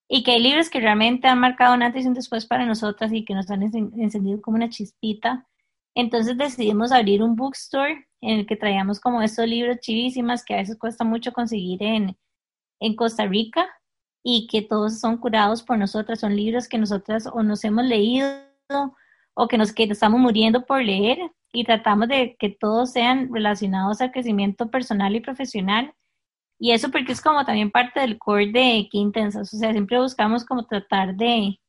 y 0.09 0.23
que 0.23 0.33
hay 0.33 0.43
libros 0.43 0.71
que 0.71 0.81
realmente 0.81 1.29
han 1.29 1.41
marcado 1.41 1.75
un 1.75 1.83
antes 1.83 2.07
y 2.07 2.09
un 2.09 2.15
después 2.15 2.47
para 2.47 2.65
nosotras 2.65 3.13
y 3.13 3.27
que 3.27 3.35
nos 3.35 3.51
han 3.51 3.63
encendido 3.63 4.41
como 4.41 4.57
una 4.57 4.71
chispita. 4.71 5.47
Entonces 5.95 6.39
decidimos 6.39 6.91
abrir 6.91 7.23
un 7.23 7.37
bookstore 7.37 8.09
en 8.23 8.39
el 8.39 8.47
que 8.47 8.57
traíamos 8.57 8.99
como 8.99 9.21
estos 9.21 9.47
libros 9.47 9.79
chivísimas 9.81 10.43
que 10.43 10.55
a 10.55 10.57
veces 10.57 10.79
cuesta 10.79 11.05
mucho 11.05 11.35
conseguir 11.35 11.83
en, 11.83 12.17
en 12.81 12.97
Costa 12.97 13.27
Rica 13.27 13.69
y 14.25 14.47
que 14.47 14.63
todos 14.63 15.01
son 15.01 15.19
curados 15.19 15.63
por 15.63 15.77
nosotras, 15.77 16.21
son 16.21 16.35
libros 16.35 16.67
que 16.67 16.79
nosotras 16.79 17.27
o 17.31 17.43
nos 17.43 17.63
hemos 17.65 17.85
leído 17.85 18.39
o 19.35 19.49
que 19.49 19.59
nos 19.59 19.75
que 19.75 19.85
estamos 19.85 20.19
muriendo 20.19 20.65
por 20.65 20.83
leer 20.83 21.19
y 21.53 21.65
tratamos 21.65 22.09
de 22.09 22.37
que 22.39 22.49
todos 22.51 22.93
sean 22.93 23.33
relacionados 23.33 24.01
al 24.01 24.11
crecimiento 24.11 24.71
personal 24.71 25.15
y 25.15 25.21
profesional. 25.21 25.95
Y 26.59 26.73
eso 26.73 26.91
porque 26.91 27.13
es 27.13 27.21
como 27.21 27.45
también 27.45 27.71
parte 27.71 28.01
del 28.01 28.19
core 28.19 28.47
de 28.47 28.89
Qué 28.91 28.99
Intensas, 28.99 29.53
o 29.53 29.57
sea, 29.57 29.73
siempre 29.73 29.99
buscamos 29.99 30.45
como 30.45 30.67
tratar 30.67 31.15
de 31.17 31.61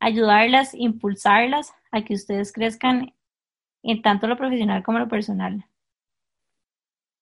ayudarlas, 0.00 0.74
impulsarlas 0.74 1.72
a 1.92 2.02
que 2.02 2.14
ustedes 2.14 2.52
crezcan 2.52 3.14
en 3.82 4.02
tanto 4.02 4.26
lo 4.26 4.36
profesional 4.36 4.82
como 4.82 4.98
lo 4.98 5.08
personal. 5.08 5.64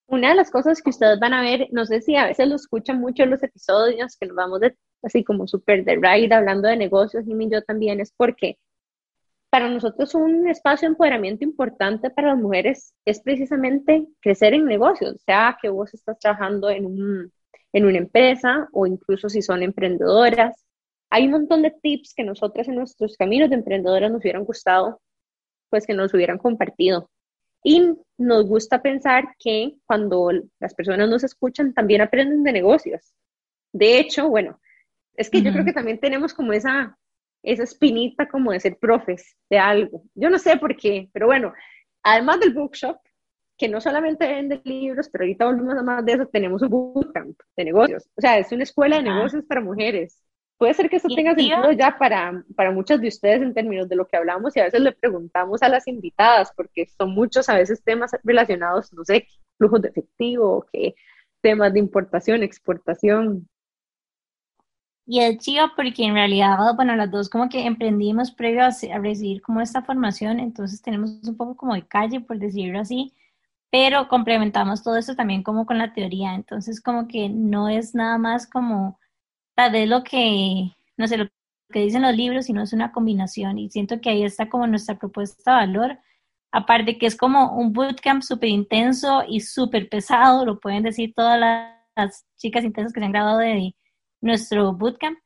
Una 0.06 0.30
de 0.30 0.34
las 0.34 0.50
cosas 0.50 0.82
que 0.82 0.90
ustedes 0.90 1.18
van 1.18 1.34
a 1.34 1.42
ver, 1.42 1.68
no 1.72 1.84
sé 1.86 2.00
si 2.02 2.16
a 2.16 2.26
veces 2.26 2.46
lo 2.48 2.56
escuchan 2.56 3.00
mucho 3.00 3.22
en 3.22 3.30
los 3.30 3.42
episodios, 3.42 4.16
que 4.16 4.26
nos 4.26 4.36
vamos 4.36 4.60
así 5.02 5.24
como 5.24 5.46
súper 5.46 5.84
de 5.84 5.96
ride 5.96 6.34
hablando 6.34 6.68
de 6.68 6.76
negocios, 6.76 7.24
y 7.26 7.50
yo 7.50 7.62
también, 7.62 8.00
es 8.00 8.12
porque 8.16 8.58
para 9.52 9.68
nosotros 9.68 10.14
un 10.14 10.48
espacio 10.48 10.88
de 10.88 10.92
empoderamiento 10.92 11.44
importante 11.44 12.08
para 12.08 12.28
las 12.28 12.38
mujeres 12.38 12.94
es 13.04 13.20
precisamente 13.20 14.06
crecer 14.18 14.54
en 14.54 14.64
negocios, 14.64 15.20
sea 15.26 15.58
que 15.60 15.68
vos 15.68 15.92
estás 15.92 16.18
trabajando 16.18 16.70
en, 16.70 16.86
un, 16.86 17.32
en 17.74 17.84
una 17.84 17.98
empresa 17.98 18.70
o 18.72 18.86
incluso 18.86 19.28
si 19.28 19.42
son 19.42 19.62
emprendedoras. 19.62 20.64
Hay 21.10 21.26
un 21.26 21.32
montón 21.32 21.60
de 21.60 21.70
tips 21.70 22.14
que 22.14 22.24
nosotras 22.24 22.66
en 22.66 22.76
nuestros 22.76 23.14
caminos 23.18 23.50
de 23.50 23.56
emprendedoras 23.56 24.10
nos 24.10 24.22
hubieran 24.22 24.46
gustado, 24.46 25.02
pues 25.68 25.86
que 25.86 25.92
nos 25.92 26.14
hubieran 26.14 26.38
compartido. 26.38 27.10
Y 27.62 27.92
nos 28.16 28.46
gusta 28.46 28.80
pensar 28.80 29.36
que 29.38 29.74
cuando 29.84 30.30
las 30.60 30.72
personas 30.72 31.10
nos 31.10 31.24
escuchan, 31.24 31.74
también 31.74 32.00
aprenden 32.00 32.42
de 32.42 32.52
negocios. 32.52 33.12
De 33.70 33.98
hecho, 33.98 34.30
bueno, 34.30 34.58
es 35.14 35.28
que 35.28 35.42
yo 35.42 35.52
creo 35.52 35.66
que 35.66 35.74
también 35.74 36.00
tenemos 36.00 36.32
como 36.32 36.54
esa, 36.54 36.96
esa 37.42 37.64
espinita 37.64 38.28
como 38.28 38.52
de 38.52 38.60
ser 38.60 38.78
profes 38.78 39.36
de 39.50 39.58
algo. 39.58 40.04
Yo 40.14 40.30
no 40.30 40.38
sé 40.38 40.56
por 40.56 40.76
qué, 40.76 41.08
pero 41.12 41.26
bueno, 41.26 41.52
además 42.02 42.40
del 42.40 42.54
bookshop, 42.54 42.96
que 43.58 43.68
no 43.68 43.80
solamente 43.80 44.26
vende 44.26 44.60
libros, 44.64 45.08
pero 45.10 45.24
ahorita 45.24 45.44
volvemos 45.46 45.76
a 45.76 45.82
más 45.82 46.04
de 46.04 46.12
eso, 46.12 46.26
tenemos 46.26 46.62
un 46.62 46.68
bootcamp 46.68 47.38
de 47.56 47.64
negocios. 47.64 48.08
O 48.16 48.20
sea, 48.20 48.38
es 48.38 48.50
una 48.52 48.64
escuela 48.64 48.96
de 48.96 49.04
negocios 49.04 49.44
para 49.44 49.60
mujeres. 49.60 50.20
Puede 50.58 50.74
ser 50.74 50.88
que 50.88 50.96
eso 50.96 51.08
tenga 51.14 51.34
sentido 51.34 51.72
ya 51.72 51.98
para, 51.98 52.44
para 52.56 52.70
muchas 52.70 53.00
de 53.00 53.08
ustedes 53.08 53.42
en 53.42 53.52
términos 53.52 53.88
de 53.88 53.96
lo 53.96 54.06
que 54.06 54.16
hablamos 54.16 54.56
y 54.56 54.60
a 54.60 54.64
veces 54.64 54.80
le 54.80 54.92
preguntamos 54.92 55.62
a 55.62 55.68
las 55.68 55.88
invitadas, 55.88 56.52
porque 56.56 56.86
son 56.86 57.10
muchos 57.10 57.48
a 57.48 57.56
veces 57.56 57.82
temas 57.82 58.12
relacionados, 58.22 58.92
no 58.92 59.04
sé, 59.04 59.26
flujos 59.58 59.82
de 59.82 59.88
efectivo, 59.88 60.66
que 60.72 60.94
temas 61.40 61.72
de 61.72 61.80
importación, 61.80 62.42
exportación. 62.42 63.48
Y 65.06 65.20
es 65.20 65.38
chido 65.38 65.66
porque 65.76 66.04
en 66.04 66.14
realidad, 66.14 66.58
bueno, 66.76 66.94
las 66.96 67.10
dos 67.10 67.28
como 67.28 67.48
que 67.48 67.66
emprendimos 67.66 68.30
previo 68.30 68.62
a, 68.62 68.68
a 68.68 68.98
recibir 68.98 69.42
como 69.42 69.60
esta 69.60 69.82
formación, 69.82 70.40
entonces 70.40 70.80
tenemos 70.80 71.18
un 71.24 71.36
poco 71.36 71.56
como 71.56 71.74
de 71.74 71.86
calle, 71.86 72.20
por 72.20 72.38
decirlo 72.38 72.80
así, 72.80 73.12
pero 73.70 74.08
complementamos 74.08 74.82
todo 74.82 74.96
eso 74.96 75.14
también 75.16 75.42
como 75.42 75.66
con 75.66 75.78
la 75.78 75.92
teoría, 75.92 76.34
entonces 76.34 76.80
como 76.80 77.08
que 77.08 77.28
no 77.28 77.68
es 77.68 77.94
nada 77.94 78.18
más 78.18 78.46
como 78.46 78.98
tal 79.54 79.72
vez 79.72 79.88
lo 79.88 80.04
que, 80.04 80.72
no 80.96 81.08
sé, 81.08 81.16
lo 81.18 81.28
que 81.72 81.80
dicen 81.80 82.02
los 82.02 82.16
libros, 82.16 82.46
sino 82.46 82.62
es 82.62 82.72
una 82.72 82.92
combinación. 82.92 83.58
Y 83.58 83.70
siento 83.70 84.00
que 84.00 84.10
ahí 84.10 84.24
está 84.24 84.48
como 84.48 84.66
nuestra 84.66 84.98
propuesta 84.98 85.52
de 85.52 85.66
valor. 85.66 85.98
Aparte 86.52 86.98
que 86.98 87.06
es 87.06 87.16
como 87.16 87.56
un 87.56 87.72
bootcamp 87.72 88.22
súper 88.22 88.50
intenso 88.50 89.24
y 89.28 89.40
súper 89.40 89.88
pesado, 89.88 90.44
lo 90.44 90.60
pueden 90.60 90.82
decir 90.84 91.14
todas 91.16 91.40
las, 91.40 92.26
chicas 92.36 92.64
intensas 92.64 92.92
que 92.92 93.00
se 93.00 93.06
han 93.06 93.12
graduado 93.12 93.38
de 93.38 93.74
nuestro 94.22 94.72
bootcamp, 94.72 95.18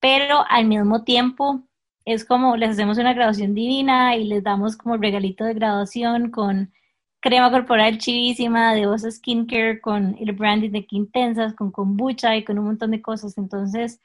pero 0.00 0.44
al 0.48 0.64
mismo 0.66 1.04
tiempo 1.04 1.62
es 2.06 2.24
como 2.24 2.56
les 2.56 2.70
hacemos 2.70 2.98
una 2.98 3.12
graduación 3.14 3.54
divina 3.54 4.16
y 4.16 4.24
les 4.24 4.42
damos 4.42 4.76
como 4.76 4.96
regalito 4.96 5.44
de 5.44 5.54
graduación 5.54 6.30
con 6.30 6.72
crema 7.20 7.50
corporal 7.50 7.98
chivísima, 7.98 8.74
de 8.74 8.86
Osa 8.86 9.10
Skincare, 9.10 9.80
con 9.80 10.16
el 10.20 10.32
branding 10.32 10.70
de 10.70 10.86
Quintensas, 10.86 11.54
con 11.54 11.70
kombucha 11.70 12.36
y 12.36 12.44
con 12.44 12.58
un 12.58 12.66
montón 12.66 12.90
de 12.90 13.00
cosas. 13.00 13.38
Entonces, 13.38 14.00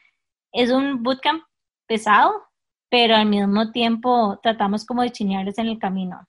es 0.53 0.71
un 0.71 1.03
bootcamp 1.03 1.43
pesado, 1.85 2.31
pero 2.89 3.15
al 3.15 3.25
mismo 3.25 3.71
tiempo 3.71 4.39
tratamos 4.41 4.85
como 4.85 5.01
de 5.01 5.11
chinearles 5.11 5.57
en 5.57 5.67
el 5.67 5.79
camino. 5.79 6.25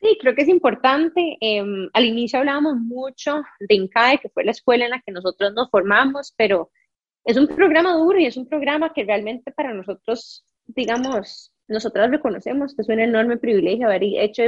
Sí, 0.00 0.16
creo 0.20 0.34
que 0.34 0.42
es 0.42 0.48
importante. 0.48 1.38
Em, 1.40 1.88
al 1.92 2.04
inicio 2.04 2.38
hablábamos 2.38 2.76
mucho 2.76 3.42
de 3.58 3.74
INCAE, 3.74 4.18
que 4.18 4.28
fue 4.28 4.44
la 4.44 4.52
escuela 4.52 4.84
en 4.84 4.90
la 4.92 5.00
que 5.00 5.10
nosotros 5.10 5.54
nos 5.54 5.70
formamos, 5.70 6.34
pero 6.36 6.70
es 7.24 7.36
un 7.36 7.46
programa 7.46 7.94
duro 7.94 8.18
y 8.18 8.26
es 8.26 8.36
un 8.36 8.48
programa 8.48 8.92
que 8.92 9.04
realmente 9.04 9.52
para 9.52 9.74
nosotros, 9.74 10.44
digamos, 10.66 11.52
nosotras 11.68 12.10
reconocemos 12.10 12.74
que 12.74 12.82
es 12.82 12.88
un 12.88 12.98
enorme 12.98 13.36
privilegio 13.36 13.86
haber 13.86 14.02
hecho 14.02 14.42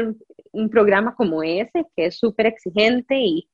un, 0.52 0.70
programa 0.70 1.14
como 1.14 1.42
ese, 1.42 1.84
que 1.94 2.06
es 2.06 2.18
súper 2.18 2.46
exigente 2.46 3.18
y, 3.18 3.48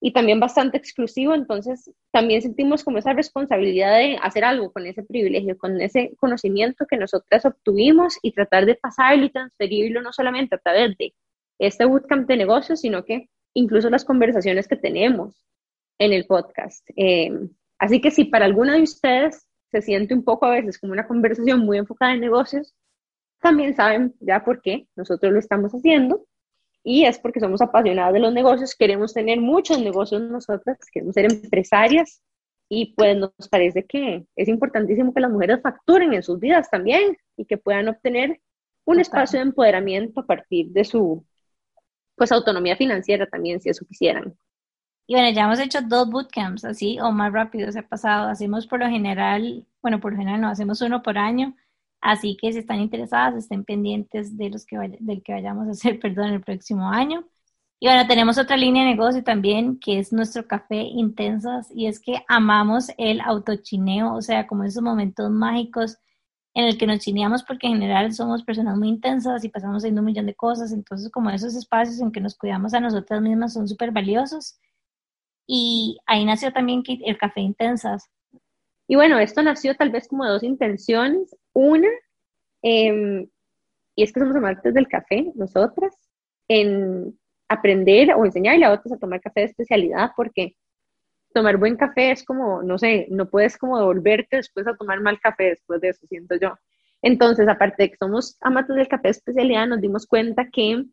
y 0.00 0.12
también 0.12 0.38
bastante 0.38 0.76
exclusivo, 0.76 1.34
entonces 1.34 1.90
también 2.10 2.42
sentimos 2.42 2.84
como 2.84 2.98
esa 2.98 3.14
responsabilidad 3.14 3.96
de 3.98 4.18
hacer 4.22 4.44
algo 4.44 4.70
con 4.72 4.86
ese 4.86 5.02
privilegio, 5.02 5.56
con 5.56 5.80
ese 5.80 6.14
conocimiento 6.18 6.86
que 6.86 6.98
nosotras 6.98 7.46
obtuvimos 7.46 8.18
y 8.22 8.32
tratar 8.32 8.66
de 8.66 8.74
pasarlo 8.74 9.24
y 9.24 9.30
transferirlo 9.30 10.02
no 10.02 10.12
solamente 10.12 10.56
a 10.56 10.58
través 10.58 10.96
de 10.98 11.14
este 11.58 11.86
bootcamp 11.86 12.28
de 12.28 12.36
negocios, 12.36 12.80
sino 12.80 13.04
que 13.04 13.28
incluso 13.54 13.90
las 13.90 14.04
conversaciones 14.04 14.68
que 14.68 14.76
tenemos 14.76 15.42
en 15.98 16.12
el 16.12 16.26
podcast. 16.26 16.88
Eh, 16.96 17.32
así 17.78 18.00
que 18.00 18.10
si 18.10 18.24
para 18.24 18.44
alguno 18.44 18.72
de 18.72 18.82
ustedes 18.82 19.46
se 19.70 19.82
siente 19.82 20.14
un 20.14 20.24
poco 20.24 20.46
a 20.46 20.50
veces 20.50 20.78
como 20.78 20.92
una 20.92 21.06
conversación 21.06 21.60
muy 21.60 21.78
enfocada 21.78 22.14
en 22.14 22.20
negocios, 22.20 22.74
también 23.40 23.74
saben 23.74 24.14
ya 24.20 24.44
por 24.44 24.60
qué 24.62 24.86
nosotros 24.96 25.32
lo 25.32 25.38
estamos 25.38 25.72
haciendo. 25.72 26.26
Y 26.82 27.04
es 27.04 27.18
porque 27.18 27.40
somos 27.40 27.60
apasionadas 27.60 28.14
de 28.14 28.20
los 28.20 28.32
negocios, 28.32 28.74
queremos 28.74 29.12
tener 29.12 29.40
muchos 29.40 29.80
negocios 29.80 30.22
nosotras, 30.22 30.78
queremos 30.92 31.14
ser 31.14 31.26
empresarias. 31.26 32.22
Y 32.70 32.94
pues 32.94 33.16
nos 33.16 33.32
parece 33.50 33.84
que 33.84 34.26
es 34.36 34.48
importantísimo 34.48 35.14
que 35.14 35.20
las 35.20 35.30
mujeres 35.30 35.60
facturen 35.62 36.12
en 36.12 36.22
sus 36.22 36.38
vidas 36.38 36.70
también 36.70 37.16
y 37.36 37.46
que 37.46 37.56
puedan 37.56 37.88
obtener 37.88 38.40
un 38.84 39.00
espacio 39.00 39.38
de 39.38 39.46
empoderamiento 39.46 40.20
a 40.20 40.26
partir 40.26 40.68
de 40.70 40.84
su 40.84 41.24
pues 42.16 42.32
autonomía 42.32 42.76
financiera 42.76 43.26
también 43.26 43.60
si 43.60 43.70
eso 43.70 43.86
quisieran. 43.86 44.36
Y 45.08 45.14
bueno, 45.14 45.30
ya 45.30 45.44
hemos 45.44 45.58
hecho 45.58 45.80
dos 45.80 46.10
bootcamps, 46.10 46.66
así 46.66 47.00
o 47.00 47.10
más 47.12 47.32
rápido 47.32 47.72
se 47.72 47.78
ha 47.78 47.88
pasado. 47.88 48.28
Hacemos 48.28 48.66
por 48.66 48.80
lo 48.80 48.88
general, 48.88 49.66
bueno, 49.82 50.00
por 50.00 50.12
lo 50.12 50.18
general 50.18 50.42
no, 50.42 50.48
hacemos 50.48 50.82
uno 50.82 51.02
por 51.02 51.16
año. 51.16 51.56
Así 52.02 52.36
que 52.36 52.52
si 52.52 52.58
están 52.58 52.80
interesadas, 52.80 53.34
estén 53.36 53.64
pendientes 53.64 54.36
de 54.36 54.50
los 54.50 54.66
que 54.66 54.76
del 55.00 55.22
que 55.22 55.32
vayamos 55.32 55.66
a 55.68 55.70
hacer, 55.72 55.98
perdón, 56.00 56.30
el 56.34 56.42
próximo 56.42 56.90
año. 56.90 57.24
Y 57.80 57.86
bueno, 57.86 58.06
tenemos 58.06 58.38
otra 58.38 58.56
línea 58.58 58.84
de 58.84 58.90
negocio 58.90 59.24
también, 59.24 59.78
que 59.80 59.98
es 59.98 60.12
nuestro 60.12 60.46
café 60.46 60.76
intensas, 60.76 61.70
y 61.74 61.86
es 61.86 62.00
que 62.00 62.24
amamos 62.28 62.90
el 62.98 63.20
autochineo, 63.22 64.14
o 64.14 64.22
sea, 64.22 64.46
como 64.46 64.64
esos 64.64 64.82
momentos 64.82 65.30
mágicos 65.30 65.98
en 66.54 66.64
el 66.66 66.78
que 66.78 66.86
nos 66.86 67.00
chineamos, 67.00 67.44
porque 67.44 67.66
en 67.68 67.74
general 67.74 68.12
somos 68.12 68.44
personas 68.44 68.76
muy 68.76 68.88
intensas 68.88 69.44
y 69.44 69.48
pasamos 69.48 69.78
haciendo 69.78 70.02
un 70.02 70.06
millón 70.06 70.26
de 70.26 70.34
cosas, 70.34 70.72
entonces 70.72 71.10
como 71.10 71.30
esos 71.30 71.54
espacios 71.54 72.00
en 72.00 72.12
que 72.12 72.20
nos 72.20 72.36
cuidamos 72.36 72.74
a 72.74 72.80
nosotras 72.80 73.22
mismas 73.22 73.54
son 73.54 73.68
súper 73.68 73.92
valiosos 73.92 74.58
y 75.48 75.98
ahí 76.06 76.26
nació 76.26 76.52
también 76.52 76.82
el 76.86 77.16
café 77.16 77.40
intensas. 77.40 78.10
Y 78.86 78.96
bueno, 78.96 79.18
esto 79.18 79.42
nació 79.42 79.74
tal 79.74 79.90
vez 79.90 80.06
como 80.06 80.26
dos 80.26 80.42
intenciones. 80.42 81.34
Una, 81.54 81.88
em, 82.62 83.26
y 83.96 84.02
es 84.02 84.12
que 84.12 84.20
somos 84.20 84.36
amantes 84.36 84.74
del 84.74 84.88
café, 84.88 85.32
nosotras, 85.34 85.96
en 86.48 87.18
aprender 87.48 88.12
o 88.14 88.26
enseñarle 88.26 88.66
a 88.66 88.72
otros 88.72 88.92
a 88.92 88.98
tomar 88.98 89.22
café 89.22 89.40
de 89.40 89.46
especialidad, 89.46 90.10
porque 90.16 90.54
tomar 91.32 91.56
buen 91.56 91.76
café 91.76 92.10
es 92.12 92.24
como, 92.24 92.62
no 92.62 92.78
sé, 92.78 93.06
no 93.10 93.30
puedes 93.30 93.56
como 93.56 93.78
devolverte 93.78 94.36
después 94.36 94.66
a 94.66 94.76
tomar 94.76 95.00
mal 95.00 95.18
café 95.18 95.44
después 95.44 95.80
de 95.80 95.90
eso, 95.90 96.06
siento 96.08 96.36
yo. 96.36 96.54
Entonces, 97.00 97.48
aparte 97.48 97.84
de 97.84 97.90
que 97.90 97.96
somos 97.96 98.36
amantes 98.42 98.76
del 98.76 98.88
café 98.88 99.08
especialidad, 99.10 99.66
nos 99.66 99.80
dimos 99.80 100.06
cuenta 100.06 100.48
que 100.52 100.84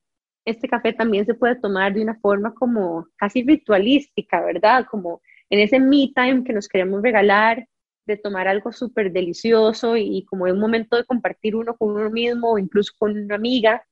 este 0.45 0.67
café 0.67 0.93
también 0.93 1.25
se 1.25 1.33
puede 1.33 1.55
tomar 1.55 1.93
de 1.93 2.01
una 2.03 2.15
forma 2.15 2.53
como 2.53 3.07
casi 3.17 3.43
ritualística, 3.43 4.41
¿verdad? 4.45 4.85
Como 4.89 5.21
en 5.49 5.59
ese 5.59 5.79
me 5.79 6.11
time 6.15 6.43
que 6.43 6.53
nos 6.53 6.67
queremos 6.67 7.01
regalar, 7.01 7.67
de 8.05 8.17
tomar 8.17 8.47
algo 8.47 8.71
súper 8.71 9.11
delicioso 9.11 9.97
y, 9.97 10.23
como 10.25 10.47
en 10.47 10.53
un 10.53 10.59
momento 10.59 10.95
de 10.95 11.05
compartir 11.05 11.55
uno 11.55 11.75
con 11.75 11.89
uno 11.89 12.09
mismo 12.09 12.51
o 12.51 12.59
incluso 12.59 12.93
con 12.97 13.17
una 13.17 13.35
amiga. 13.35 13.83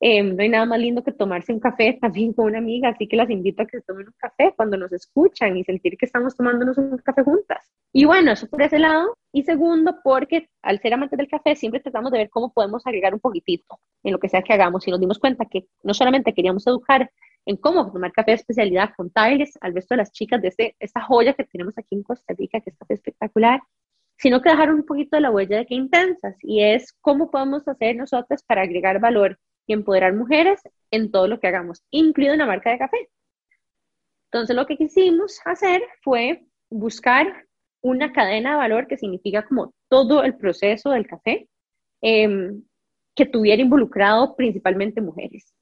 Eh, 0.00 0.22
no 0.22 0.42
hay 0.42 0.48
nada 0.48 0.66
más 0.66 0.78
lindo 0.78 1.02
que 1.02 1.12
tomarse 1.12 1.52
un 1.52 1.60
café 1.60 1.98
también 2.00 2.32
con 2.32 2.46
una 2.46 2.58
amiga, 2.58 2.90
así 2.90 3.06
que 3.06 3.16
las 3.16 3.30
invito 3.30 3.62
a 3.62 3.66
que 3.66 3.78
se 3.78 3.84
tomen 3.84 4.08
un 4.08 4.14
café 4.18 4.52
cuando 4.56 4.76
nos 4.76 4.92
escuchan 4.92 5.56
y 5.56 5.64
sentir 5.64 5.96
que 5.96 6.06
estamos 6.06 6.36
tomándonos 6.36 6.76
un 6.78 6.98
café 6.98 7.22
juntas. 7.22 7.70
Y 7.92 8.04
bueno, 8.04 8.32
eso 8.32 8.48
por 8.48 8.62
ese 8.62 8.78
lado. 8.78 9.16
Y 9.32 9.42
segundo, 9.42 9.96
porque 10.04 10.48
al 10.62 10.80
ser 10.80 10.94
amantes 10.94 11.16
del 11.16 11.28
café 11.28 11.56
siempre 11.56 11.80
tratamos 11.80 12.12
de 12.12 12.18
ver 12.18 12.30
cómo 12.30 12.52
podemos 12.52 12.86
agregar 12.86 13.14
un 13.14 13.20
poquitito 13.20 13.78
en 14.02 14.12
lo 14.12 14.18
que 14.18 14.28
sea 14.28 14.42
que 14.42 14.52
hagamos 14.52 14.86
y 14.86 14.90
nos 14.90 15.00
dimos 15.00 15.18
cuenta 15.18 15.46
que 15.46 15.66
no 15.82 15.94
solamente 15.94 16.32
queríamos 16.32 16.66
educar 16.66 17.10
en 17.46 17.56
cómo 17.56 17.90
tomar 17.92 18.12
café 18.12 18.32
de 18.32 18.36
especialidad, 18.36 18.90
contarles 18.96 19.58
al 19.60 19.74
resto 19.74 19.94
de 19.94 19.98
las 19.98 20.12
chicas 20.12 20.40
de 20.40 20.48
este, 20.48 20.76
esta 20.78 21.00
joya 21.02 21.34
que 21.34 21.44
tenemos 21.44 21.76
aquí 21.78 21.94
en 21.94 22.02
Costa 22.02 22.34
Rica, 22.36 22.60
que 22.60 22.70
es 22.70 22.76
café 22.76 22.94
espectacular, 22.94 23.60
sino 24.16 24.40
que 24.40 24.50
dejar 24.50 24.72
un 24.72 24.84
poquito 24.84 25.16
de 25.16 25.22
la 25.22 25.30
huella 25.30 25.58
de 25.58 25.66
qué 25.66 25.74
intensas, 25.74 26.36
y 26.40 26.62
es 26.62 26.92
cómo 27.00 27.30
podemos 27.30 27.66
hacer 27.68 27.96
nosotros 27.96 28.42
para 28.44 28.62
agregar 28.62 29.00
valor 29.00 29.38
y 29.66 29.72
empoderar 29.72 30.14
mujeres 30.14 30.60
en 30.90 31.10
todo 31.10 31.28
lo 31.28 31.40
que 31.40 31.48
hagamos, 31.48 31.82
incluido 31.90 32.34
una 32.34 32.46
marca 32.46 32.70
de 32.70 32.78
café. 32.78 33.08
Entonces 34.30 34.56
lo 34.56 34.66
que 34.66 34.76
quisimos 34.76 35.40
hacer 35.44 35.82
fue 36.02 36.44
buscar 36.70 37.46
una 37.80 38.12
cadena 38.12 38.52
de 38.52 38.56
valor 38.56 38.86
que 38.86 38.96
significa 38.96 39.46
como 39.46 39.74
todo 39.88 40.24
el 40.24 40.36
proceso 40.36 40.90
del 40.90 41.06
café, 41.06 41.48
em, 42.00 42.62
que 43.14 43.26
tuviera 43.26 43.62
involucrado 43.62 44.34
principalmente 44.34 45.00
mujeres. 45.00 45.54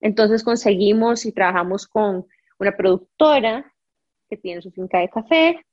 Entonces 0.00 0.44
conseguimos 0.44 1.26
y 1.26 1.32
trabajamos 1.32 1.86
con 1.86 2.26
una 2.58 2.76
productora 2.76 3.72
que 4.28 4.36
tiene 4.36 4.62
su 4.62 4.70
finca 4.70 4.98
de 5.00 5.08
café 5.08 5.64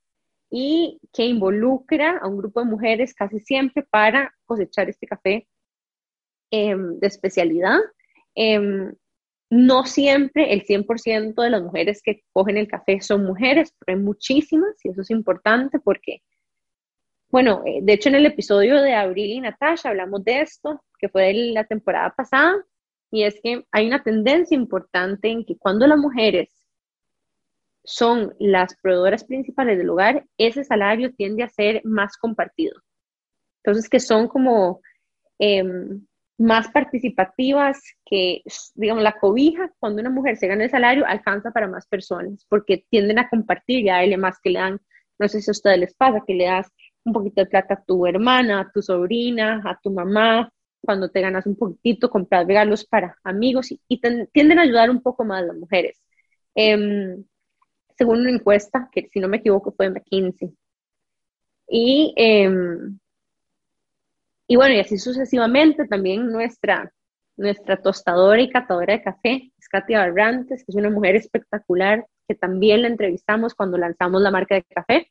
y 0.50 1.00
que 1.12 1.24
involucra 1.26 2.18
a 2.18 2.26
un 2.26 2.38
grupo 2.38 2.60
de 2.60 2.66
mujeres 2.66 3.14
casi 3.14 3.38
siempre 3.40 3.82
para 3.82 4.34
cosechar 4.44 4.88
este 4.88 5.06
café 5.06 5.46
em, 6.50 6.98
de 6.98 7.06
especialidad. 7.06 7.78
Em, 8.34 8.92
no 9.50 9.84
siempre 9.84 10.52
el 10.52 10.62
100% 10.62 11.42
de 11.42 11.50
las 11.50 11.62
mujeres 11.62 12.00
que 12.02 12.22
cogen 12.32 12.56
el 12.56 12.68
café 12.68 13.00
son 13.00 13.24
mujeres, 13.24 13.74
pero 13.78 13.98
hay 13.98 14.04
muchísimas 14.04 14.74
y 14.84 14.90
eso 14.90 15.02
es 15.02 15.10
importante 15.10 15.80
porque, 15.80 16.22
bueno, 17.28 17.62
eh, 17.66 17.80
de 17.82 17.92
hecho 17.92 18.08
en 18.08 18.14
el 18.14 18.26
episodio 18.26 18.80
de 18.80 18.94
Abril 18.94 19.30
y 19.30 19.40
Natasha 19.40 19.88
hablamos 19.88 20.24
de 20.24 20.42
esto, 20.42 20.82
que 20.98 21.08
fue 21.08 21.24
de 21.24 21.34
la 21.52 21.64
temporada 21.64 22.14
pasada, 22.16 22.64
y 23.10 23.24
es 23.24 23.40
que 23.42 23.64
hay 23.72 23.88
una 23.88 24.02
tendencia 24.02 24.54
importante 24.54 25.28
en 25.28 25.44
que 25.44 25.56
cuando 25.56 25.86
las 25.86 25.98
mujeres 25.98 26.60
son 27.84 28.34
las 28.38 28.76
proveedoras 28.76 29.24
principales 29.24 29.78
del 29.78 29.90
hogar, 29.90 30.24
ese 30.38 30.62
salario 30.62 31.12
tiende 31.14 31.42
a 31.42 31.48
ser 31.48 31.80
más 31.84 32.16
compartido. 32.16 32.80
Entonces, 33.64 33.88
que 33.88 34.00
son 34.00 34.28
como 34.28 34.80
em, 35.38 36.06
más 36.40 36.68
participativas, 36.68 37.78
que, 38.06 38.42
digamos, 38.74 39.02
la 39.02 39.18
cobija, 39.18 39.70
cuando 39.78 40.00
una 40.00 40.08
mujer 40.08 40.38
se 40.38 40.46
gana 40.46 40.64
el 40.64 40.70
salario, 40.70 41.04
alcanza 41.06 41.50
para 41.50 41.68
más 41.68 41.86
personas, 41.86 42.46
porque 42.48 42.86
tienden 42.88 43.18
a 43.18 43.28
compartir 43.28 43.80
y 43.80 43.90
a 43.90 43.96
darle 43.96 44.16
más 44.16 44.38
que 44.42 44.50
le 44.50 44.58
dan, 44.58 44.80
no 45.18 45.28
sé 45.28 45.42
si 45.42 45.50
a 45.50 45.52
ustedes 45.52 45.78
les 45.78 45.94
pasa, 45.94 46.22
que 46.26 46.32
le 46.34 46.46
das 46.46 46.72
un 47.04 47.12
poquito 47.12 47.42
de 47.42 47.46
plata 47.46 47.74
a 47.74 47.84
tu 47.84 48.06
hermana, 48.06 48.60
a 48.60 48.72
tu 48.72 48.80
sobrina, 48.80 49.60
a 49.66 49.78
tu 49.82 49.90
mamá, 49.90 50.50
cuando 50.80 51.10
te 51.10 51.20
ganas 51.20 51.46
un 51.46 51.56
poquitito, 51.56 52.08
comprar 52.08 52.46
regalos 52.46 52.86
para 52.86 53.18
amigos 53.22 53.70
y, 53.70 54.00
tienden 54.32 54.58
a 54.58 54.62
ayudar 54.62 54.88
un 54.88 55.02
poco 55.02 55.24
más 55.26 55.44
las 55.44 55.56
mujeres. 55.56 56.02
Em, 56.54 57.22
según 57.98 58.20
una 58.20 58.30
encuesta, 58.30 58.88
que 58.92 59.08
si 59.12 59.20
no 59.20 59.28
me 59.28 59.38
equivoco 59.38 59.72
fue 59.72 59.86
de 59.86 59.92
McKinsey. 59.92 60.56
Y, 61.68 62.14
em, 62.16 62.98
y 64.50 64.56
bueno, 64.56 64.74
y 64.74 64.80
así 64.80 64.98
sucesivamente, 64.98 65.86
también 65.86 66.26
nuestra, 66.26 66.92
nuestra 67.36 67.80
tostadora 67.80 68.42
y 68.42 68.50
catadora 68.50 68.94
de 68.94 69.02
café 69.02 69.52
es 69.56 69.68
Katia 69.68 70.00
Barrantes, 70.00 70.64
que 70.64 70.72
es 70.72 70.74
una 70.74 70.90
mujer 70.90 71.14
espectacular, 71.14 72.04
que 72.26 72.34
también 72.34 72.82
la 72.82 72.88
entrevistamos 72.88 73.54
cuando 73.54 73.78
lanzamos 73.78 74.20
la 74.20 74.32
marca 74.32 74.56
de 74.56 74.64
café. 74.64 75.08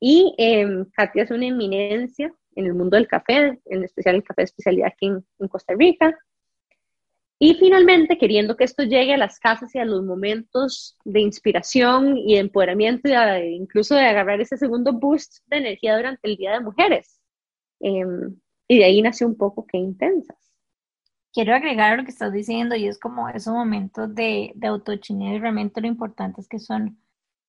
Y 0.00 0.34
eh, 0.38 0.66
Katia 0.94 1.24
es 1.24 1.30
una 1.30 1.44
eminencia 1.44 2.34
en 2.56 2.64
el 2.64 2.72
mundo 2.72 2.96
del 2.96 3.06
café, 3.06 3.60
en 3.66 3.84
especial 3.84 4.14
el 4.14 4.24
café 4.24 4.40
de 4.40 4.44
especialidad 4.44 4.92
aquí 4.94 5.08
en, 5.08 5.48
Costa 5.48 5.74
Rica. 5.76 6.18
Y 7.38 7.56
finalmente, 7.56 8.16
queriendo 8.16 8.56
que 8.56 8.64
esto 8.64 8.82
llegue 8.84 9.12
a 9.12 9.18
las 9.18 9.38
casas 9.40 9.74
y 9.74 9.78
a 9.78 9.84
los 9.84 10.02
momentos 10.02 10.96
de 11.04 11.20
inspiración 11.20 12.16
y 12.16 12.36
de 12.36 12.40
empoderamiento, 12.40 13.10
y 13.10 13.56
incluso 13.56 13.94
de 13.94 14.06
agarrar 14.06 14.40
ese 14.40 14.56
segundo 14.56 14.94
boost 14.94 15.40
de 15.48 15.58
energía 15.58 15.98
durante 15.98 16.26
el 16.26 16.36
Día 16.36 16.52
de 16.52 16.60
Mujeres. 16.60 17.20
Em, 17.80 18.40
y 18.68 18.78
de 18.78 18.84
ahí 18.84 19.02
nació 19.02 19.26
un 19.26 19.36
poco 19.36 19.66
qué 19.66 19.78
intensas. 19.78 20.38
Quiero 21.32 21.54
agregar 21.54 21.98
lo 21.98 22.04
que 22.04 22.10
estás 22.10 22.32
diciendo, 22.32 22.76
y 22.76 22.86
es 22.86 22.98
como 22.98 23.28
esos 23.28 23.52
momentos 23.52 24.14
de, 24.14 24.52
de 24.54 24.66
autochineo, 24.68 25.34
y 25.34 25.38
realmente 25.38 25.80
lo 25.80 25.88
importante 25.88 26.40
es 26.40 26.48
que 26.48 26.58
son 26.58 26.98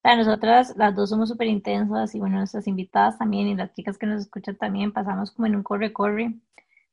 para 0.06 0.18
nosotras, 0.18 0.76
las 0.78 0.96
dos 0.96 1.10
somos 1.10 1.30
súper 1.30 1.48
intensas 1.48 2.14
y 2.14 2.20
bueno, 2.20 2.38
nuestras 2.38 2.68
invitadas 2.68 3.18
también 3.18 3.48
y 3.48 3.56
las 3.56 3.74
chicas 3.74 3.98
que 3.98 4.06
nos 4.06 4.22
escuchan 4.22 4.56
también 4.56 4.92
pasamos 4.94 5.32
como 5.32 5.48
en 5.48 5.56
un 5.56 5.64
corre-corre. 5.64 6.36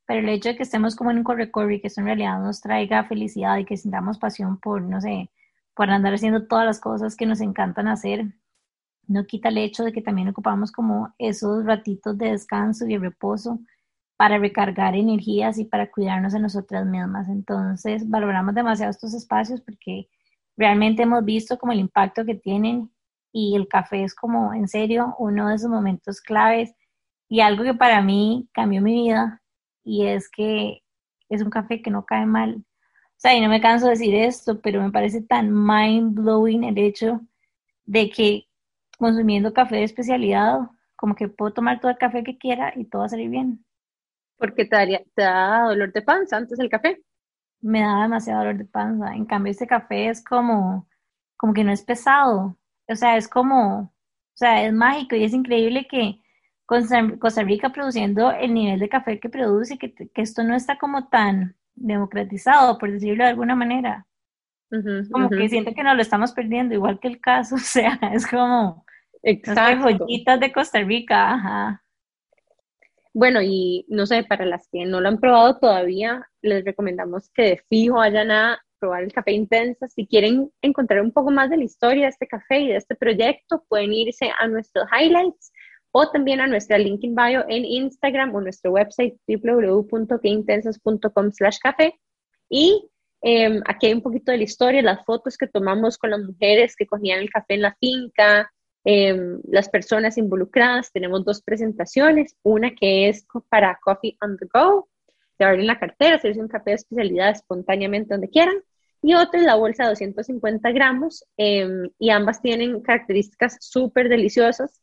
Pero 0.07 0.21
el 0.21 0.31
hecho 0.31 0.49
de 0.49 0.57
que 0.57 0.63
estemos 0.63 0.97
como 0.97 1.11
en 1.11 1.19
un 1.19 1.23
corre-corre 1.23 1.83
que 1.83 1.89
eso 1.89 2.01
en 2.01 2.07
realidad 2.07 2.41
nos 2.41 2.63
traiga 2.63 3.05
felicidad 3.05 3.59
y 3.59 3.67
que 3.67 3.77
sintamos 3.77 4.19
pasión 4.19 4.59
por, 4.59 4.81
no 4.81 4.99
sé, 5.03 5.31
por 5.75 5.91
andar 5.91 6.15
haciendo 6.15 6.47
todas 6.47 6.65
las 6.65 6.81
cosas 6.81 7.15
que 7.15 7.27
nos 7.27 7.43
encantan 7.43 7.87
hacer, 7.87 8.25
no 9.07 9.27
quita 9.27 9.51
el 9.51 9.59
hecho 9.59 9.85
de 9.85 9.93
que 9.93 10.01
también 10.01 10.29
ocupamos 10.29 10.73
como 10.73 11.13
esos 11.19 11.67
ratitos 11.67 12.17
de 12.17 12.31
descanso 12.31 12.87
y 12.87 12.95
de 12.95 12.99
reposo 12.99 13.59
para 14.23 14.39
recargar 14.39 14.95
energías 14.95 15.59
y 15.59 15.65
para 15.65 15.91
cuidarnos 15.91 16.33
de 16.33 16.39
nosotras 16.39 16.87
mismas. 16.87 17.29
Entonces, 17.29 18.09
valoramos 18.09 18.55
demasiado 18.55 18.93
estos 18.93 19.15
espacios 19.15 19.61
porque 19.61 20.09
realmente 20.57 21.03
hemos 21.03 21.25
visto 21.25 21.59
como 21.59 21.73
el 21.73 21.81
impacto 21.81 22.25
que 22.25 22.37
tienen 22.37 22.89
y 23.33 23.57
el 23.57 23.67
café 23.67 24.05
es 24.05 24.15
como 24.15 24.55
en 24.55 24.69
serio 24.69 25.17
uno 25.19 25.49
de 25.49 25.57
esos 25.57 25.69
momentos 25.69 26.21
claves 26.21 26.73
y 27.29 27.41
algo 27.41 27.65
que 27.65 27.75
para 27.75 28.01
mí 28.01 28.49
cambió 28.53 28.81
mi 28.81 28.93
vida 28.95 29.43
y 29.83 30.07
es 30.07 30.31
que 30.31 30.85
es 31.29 31.43
un 31.43 31.51
café 31.51 31.83
que 31.83 31.91
no 31.91 32.07
cae 32.07 32.25
mal. 32.25 32.59
O 32.59 33.17
sea, 33.17 33.35
y 33.35 33.41
no 33.41 33.49
me 33.49 33.61
canso 33.61 33.87
de 33.87 33.95
decir 33.95 34.15
esto, 34.15 34.61
pero 34.61 34.81
me 34.81 34.93
parece 34.93 35.23
tan 35.23 35.51
mind 35.53 36.15
blowing 36.15 36.63
el 36.63 36.79
hecho 36.79 37.23
de 37.87 38.09
que 38.09 38.47
consumiendo 38.99 39.53
café 39.53 39.79
de 39.79 39.83
especialidad, 39.83 40.61
como 40.95 41.17
que 41.17 41.27
puedo 41.27 41.53
tomar 41.53 41.81
todo 41.81 41.91
el 41.91 41.99
café 41.99 42.23
que 42.23 42.39
quiera 42.39 42.73
y 42.77 42.85
todo 42.85 43.01
va 43.01 43.07
a 43.07 43.09
salir 43.09 43.29
bien. 43.29 43.65
Porque 44.43 44.65
te, 44.65 44.77
daría, 44.77 45.03
te 45.15 45.23
da 45.23 45.63
dolor 45.63 45.93
de 45.93 46.03
panza 46.03 46.37
antes 46.37 46.59
el 46.59 46.69
café. 46.69 47.01
Me 47.61 47.81
da 47.81 48.03
demasiado 48.03 48.41
dolor 48.41 48.59
de 48.59 48.65
panza. 48.65 49.15
En 49.15 49.25
cambio, 49.25 49.53
este 49.53 49.67
café 49.67 50.09
es 50.09 50.23
como, 50.25 50.89
como 51.37 51.55
que 51.55 51.65
no 51.65 51.73
es 51.73 51.83
pesado 51.83 52.59
o 52.89 52.97
sea, 52.97 53.17
es 53.17 53.29
como, 53.29 53.81
o 53.81 53.91
sea, 54.35 54.65
es 54.65 54.73
mágico 54.73 55.17
y 55.17 55.25
es 55.25 55.33
increíble 55.33 55.87
que 55.89 56.21
Costa 56.67 57.43
Rica 57.43 57.71
produciendo 57.71 58.33
el 58.33 58.55
nivel 58.55 58.81
de 58.81 58.89
café 58.89 59.21
que 59.21 59.29
produce, 59.29 59.79
que, 59.79 59.93
que 59.95 60.23
esto 60.23 60.43
no 60.43 60.55
está 60.55 60.79
como 60.79 61.09
tan 61.09 61.57
democratizado, 61.75 62.79
por 62.79 62.91
decirlo 62.91 63.25
de 63.25 63.31
alguna 63.31 63.55
manera. 63.55 64.07
como 65.11 65.29
que 65.29 65.49
siento 65.49 65.75
que 65.75 65.83
nos 65.83 65.97
lo 65.97 66.03
estamos 66.03 66.33
perdiendo, 66.33 66.75
igual 66.75 66.99
que 66.99 67.09
el 67.09 67.21
caso, 67.21 67.55
o 67.57 67.59
sea, 67.59 67.99
es 68.13 68.27
como 68.27 68.85
Exacto. 69.23 69.89
joyitas 69.89 70.41
de 70.41 70.53
Costa 70.53 70.81
Rica, 70.81 71.35
ajá. 71.35 71.83
Bueno, 73.15 73.43
y 73.43 73.85
no 73.89 74.07
sé, 74.07 74.25
para 74.25 74.47
las 74.47 74.69
que 74.69 74.87
no 74.87 75.01
lo 75.01 75.09
han 75.09 75.19
probado 75.19 75.59
todavía, 75.59 76.27
les 76.41 76.65
recomendamos 76.65 77.29
que 77.31 77.43
de 77.43 77.63
fijo 77.69 77.97
vayan 77.97 78.31
a 78.31 78.59
probar 78.79 79.03
el 79.05 79.13
café 79.13 79.33
intensa. 79.33 79.87
Si 79.89 80.07
quieren 80.07 80.51
encontrar 80.63 81.03
un 81.03 81.13
poco 81.13 81.31
más 81.31 81.51
de 81.51 81.59
la 81.59 81.65
historia 81.65 82.05
de 82.05 82.09
este 82.09 82.27
café 82.27 82.61
y 82.61 82.69
de 82.69 82.77
este 82.77 82.95
proyecto, 82.97 83.65
pueden 83.69 83.93
irse 83.93 84.31
a 84.39 84.49
nuestros 84.49 84.87
highlights 84.91 85.53
o 85.93 86.11
también 86.11 86.41
a 86.41 86.47
nuestra 86.47 86.79
link 86.79 87.05
in 87.05 87.15
bio 87.15 87.45
en 87.49 87.65
Instagram 87.65 88.35
o 88.35 88.41
nuestro 88.41 88.73
website 88.73 89.15
www.queintensas.com 89.29 91.33
slash 91.33 91.59
café. 91.59 91.95
Y 92.49 92.89
em, 93.21 93.63
aquí 93.67 93.87
hay 93.87 93.93
un 93.93 94.03
poquito 94.03 94.33
de 94.33 94.39
la 94.39 94.45
historia, 94.45 94.83
las 94.83 95.05
fotos 95.05 95.37
que 95.37 95.47
tomamos 95.47 95.99
con 95.99 96.11
las 96.11 96.21
mujeres 96.21 96.75
que 96.77 96.87
cogían 96.87 97.21
el 97.21 97.31
café 97.31 97.55
en 97.55 97.63
la 97.63 97.77
finca, 97.79 98.51
em, 98.85 99.41
las 99.49 99.69
personas 99.69 100.19
involucradas. 100.19 100.93
Tenemos 100.93 101.25
dos 101.25 101.43
presentaciones, 101.43 102.37
una 102.43 102.75
que 102.75 103.09
es 103.09 103.27
para 103.49 103.79
Coffee 103.83 104.17
on 104.21 104.37
the 104.37 104.47
Go, 104.53 104.89
de 105.39 105.45
abrir 105.45 105.65
la 105.65 105.79
cartera, 105.79 106.17
hacerse 106.17 106.41
un 106.41 106.49
café 106.49 106.71
de 106.71 106.77
especialidad 106.77 107.31
espontáneamente 107.31 108.15
donde 108.15 108.29
quieran, 108.29 108.57
y 109.03 109.15
otra 109.15 109.41
es 109.41 109.47
la 109.47 109.57
bolsa 109.57 109.83
de 109.83 109.91
250 109.91 110.71
gramos 110.71 111.25
em, 111.37 111.91
y 111.99 112.11
ambas 112.11 112.41
tienen 112.41 112.81
características 112.81 113.59
súper 113.61 114.09
deliciosas. 114.09 114.81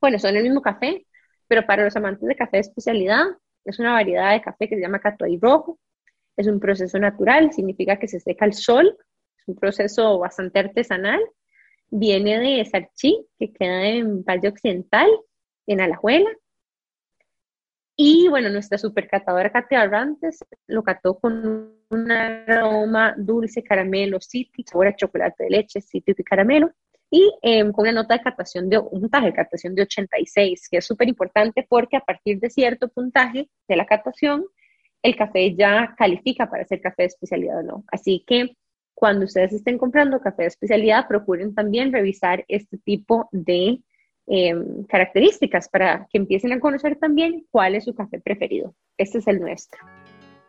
Bueno, 0.00 0.18
son 0.18 0.36
el 0.36 0.42
mismo 0.42 0.60
café, 0.60 1.06
pero 1.48 1.64
para 1.66 1.84
los 1.84 1.96
amantes 1.96 2.28
de 2.28 2.36
café 2.36 2.58
de 2.58 2.60
especialidad, 2.60 3.24
es 3.64 3.78
una 3.78 3.92
variedad 3.92 4.32
de 4.32 4.42
café 4.42 4.68
que 4.68 4.76
se 4.76 4.82
llama 4.82 5.00
Catuay 5.00 5.38
Rojo. 5.40 5.78
Es 6.36 6.46
un 6.46 6.60
proceso 6.60 6.98
natural, 6.98 7.52
significa 7.52 7.98
que 7.98 8.06
se 8.06 8.20
seca 8.20 8.44
al 8.44 8.52
sol, 8.52 8.96
es 9.38 9.48
un 9.48 9.56
proceso 9.56 10.18
bastante 10.18 10.58
artesanal. 10.58 11.20
Viene 11.90 12.38
de 12.38 12.64
Sarchí, 12.64 13.26
que 13.38 13.52
queda 13.52 13.86
en 13.88 14.24
Valle 14.24 14.48
Occidental, 14.48 15.08
en 15.66 15.80
Alajuela. 15.80 16.30
Y 17.96 18.28
bueno, 18.28 18.50
nuestra 18.50 18.76
supercatadora 18.76 19.50
Katia 19.50 19.80
Arrantes 19.80 20.44
lo 20.66 20.82
cató 20.82 21.18
con 21.18 21.72
un 21.88 22.10
aroma 22.10 23.14
dulce, 23.16 23.62
caramelo, 23.62 24.20
cítrico, 24.20 24.70
sabor 24.70 24.88
a 24.88 24.96
chocolate 24.96 25.44
de 25.44 25.50
leche, 25.50 25.80
cítrico 25.80 26.20
y 26.20 26.24
caramelo. 26.24 26.70
Y 27.10 27.32
em, 27.40 27.72
con 27.72 27.84
una 27.84 27.92
nota 27.92 28.14
de 28.14 28.22
catación 28.22 28.68
de 28.68 28.78
un 28.78 29.00
puntaje 29.00 29.26
de 29.26 29.32
catación 29.32 29.74
de 29.74 29.82
86, 29.82 30.68
que 30.68 30.78
es 30.78 30.84
súper 30.84 31.08
importante 31.08 31.64
porque 31.68 31.96
a 31.96 32.00
partir 32.00 32.38
de 32.40 32.50
cierto 32.50 32.88
puntaje 32.88 33.48
de 33.68 33.76
la 33.76 33.86
catación, 33.86 34.44
el 35.02 35.16
café 35.16 35.54
ya 35.54 35.94
califica 35.96 36.50
para 36.50 36.64
ser 36.64 36.80
café 36.80 37.04
de 37.04 37.06
especialidad 37.06 37.60
o 37.60 37.62
no. 37.62 37.84
Así 37.88 38.24
que 38.26 38.56
cuando 38.96 39.26
ustedes 39.26 39.52
estén 39.52 39.78
comprando 39.78 40.18
café 40.20 40.42
de 40.42 40.48
especialidad, 40.48 41.06
procuren 41.06 41.54
también 41.54 41.92
revisar 41.92 42.44
este 42.48 42.78
tipo 42.78 43.28
de 43.30 43.80
Em, 44.28 44.82
características 44.86 45.68
para 45.68 46.08
que 46.10 46.18
empiecen 46.18 46.52
a 46.52 46.58
conocer 46.58 46.96
también 46.96 47.44
cuál 47.52 47.76
es 47.76 47.84
su 47.84 47.94
café 47.94 48.18
preferido. 48.18 48.74
Este 48.98 49.18
es 49.18 49.28
el 49.28 49.38
nuestro. 49.38 49.80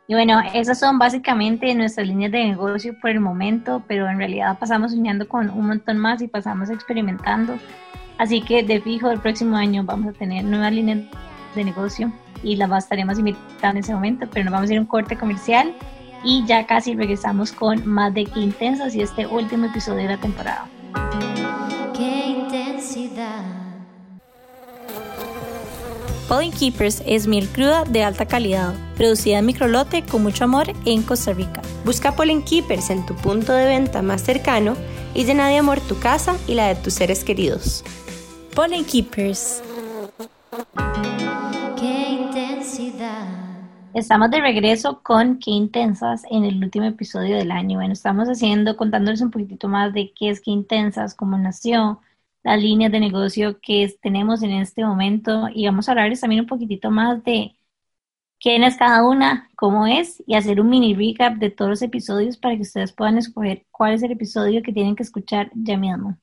Y 0.07 0.15
bueno, 0.15 0.41
esas 0.51 0.79
son 0.79 0.97
básicamente 0.97 1.75
nuestras 1.75 2.07
líneas 2.07 2.31
de 2.31 2.45
negocio 2.45 2.95
por 2.99 3.11
el 3.11 3.19
momento, 3.19 3.83
pero 3.87 4.09
en 4.09 4.17
realidad 4.17 4.57
pasamos 4.57 4.93
soñando 4.93 5.27
con 5.27 5.51
un 5.51 5.67
montón 5.67 5.99
más 5.99 6.23
y 6.23 6.27
pasamos 6.27 6.71
experimentando. 6.71 7.59
Así 8.17 8.41
que 8.41 8.63
de 8.63 8.81
fijo 8.81 9.11
el 9.11 9.19
próximo 9.19 9.55
año 9.55 9.83
vamos 9.83 10.15
a 10.15 10.17
tener 10.17 10.43
nuevas 10.43 10.73
líneas 10.73 11.01
de 11.53 11.63
negocio 11.63 12.11
y 12.41 12.55
las 12.55 12.71
estaremos 12.83 13.19
invitando 13.19 13.77
en 13.77 13.83
ese 13.83 13.93
momento, 13.93 14.27
pero 14.33 14.45
nos 14.45 14.53
vamos 14.53 14.69
a 14.71 14.73
ir 14.73 14.79
a 14.79 14.81
un 14.81 14.87
corte 14.87 15.15
comercial 15.17 15.71
y 16.23 16.45
ya 16.45 16.65
casi 16.65 16.95
regresamos 16.95 17.51
con 17.51 17.87
más 17.87 18.13
de 18.13 18.25
Qué 18.25 18.39
Intensas 18.39 18.95
y 18.95 19.01
este 19.01 19.27
último 19.27 19.65
episodio 19.65 20.03
de 20.03 20.15
la 20.15 20.17
temporada. 20.17 20.67
Qué 21.95 22.27
intensidad. 22.27 23.43
Pollen 26.27 26.51
Keepers 26.51 27.01
es 27.05 27.25
miel 27.25 27.47
cruda 27.47 27.85
de 27.85 28.03
alta 28.03 28.25
calidad, 28.25 28.73
producida 28.97 29.39
en 29.39 29.45
microlote 29.45 30.03
con 30.03 30.23
mucho 30.23 30.43
amor 30.43 30.73
en 30.85 31.01
Costa 31.01 31.31
Rica. 31.31 31.61
Busca 31.85 32.17
Pollen 32.17 32.43
Keepers 32.43 32.89
en 32.89 33.05
tu 33.05 33.15
punto 33.15 33.53
de 33.53 33.65
venta 33.65 34.01
más 34.01 34.23
cercano 34.23 34.75
y 35.13 35.23
llena 35.23 35.47
de 35.47 35.57
amor 35.57 35.79
tu 35.79 35.97
casa 35.99 36.35
y 36.45 36.55
la 36.55 36.67
de 36.67 36.75
tus 36.75 36.95
seres 36.95 37.23
queridos. 37.23 37.85
Pollen 38.53 38.83
Keepers. 38.83 39.63
Qué 41.79 42.09
intensidad. 42.09 43.46
Estamos 43.97 44.29
de 44.29 44.41
regreso 44.41 45.01
con 45.01 45.39
Qué 45.39 45.49
Intensas 45.49 46.23
en 46.29 46.45
el 46.45 46.63
último 46.63 46.85
episodio 46.85 47.35
del 47.35 47.49
año. 47.49 47.79
Bueno, 47.79 47.93
estamos 47.93 48.27
haciendo, 48.27 48.77
contándoles 48.77 49.21
un 49.21 49.31
poquitito 49.31 49.69
más 49.69 49.91
de 49.91 50.13
qué 50.13 50.29
es 50.29 50.39
Qué 50.39 50.51
Intensas, 50.51 51.15
cómo 51.15 51.35
nació, 51.35 51.99
las 52.43 52.61
líneas 52.61 52.91
de 52.91 52.99
negocio 52.99 53.59
que 53.59 53.91
tenemos 53.99 54.43
en 54.43 54.51
este 54.51 54.85
momento 54.85 55.47
y 55.51 55.65
vamos 55.65 55.89
a 55.89 55.93
hablarles 55.93 56.21
también 56.21 56.41
un 56.41 56.47
poquitito 56.47 56.91
más 56.91 57.23
de 57.23 57.55
quién 58.39 58.63
es 58.63 58.77
cada 58.77 59.03
una, 59.03 59.49
cómo 59.55 59.87
es 59.87 60.23
y 60.27 60.35
hacer 60.35 60.61
un 60.61 60.69
mini 60.69 60.93
recap 60.93 61.37
de 61.37 61.49
todos 61.49 61.69
los 61.69 61.81
episodios 61.81 62.37
para 62.37 62.55
que 62.55 62.61
ustedes 62.61 62.93
puedan 62.93 63.17
escoger 63.17 63.65
cuál 63.71 63.95
es 63.95 64.03
el 64.03 64.11
episodio 64.11 64.61
que 64.61 64.73
tienen 64.73 64.95
que 64.95 65.03
escuchar 65.03 65.49
ya 65.55 65.75
mismo. 65.75 66.19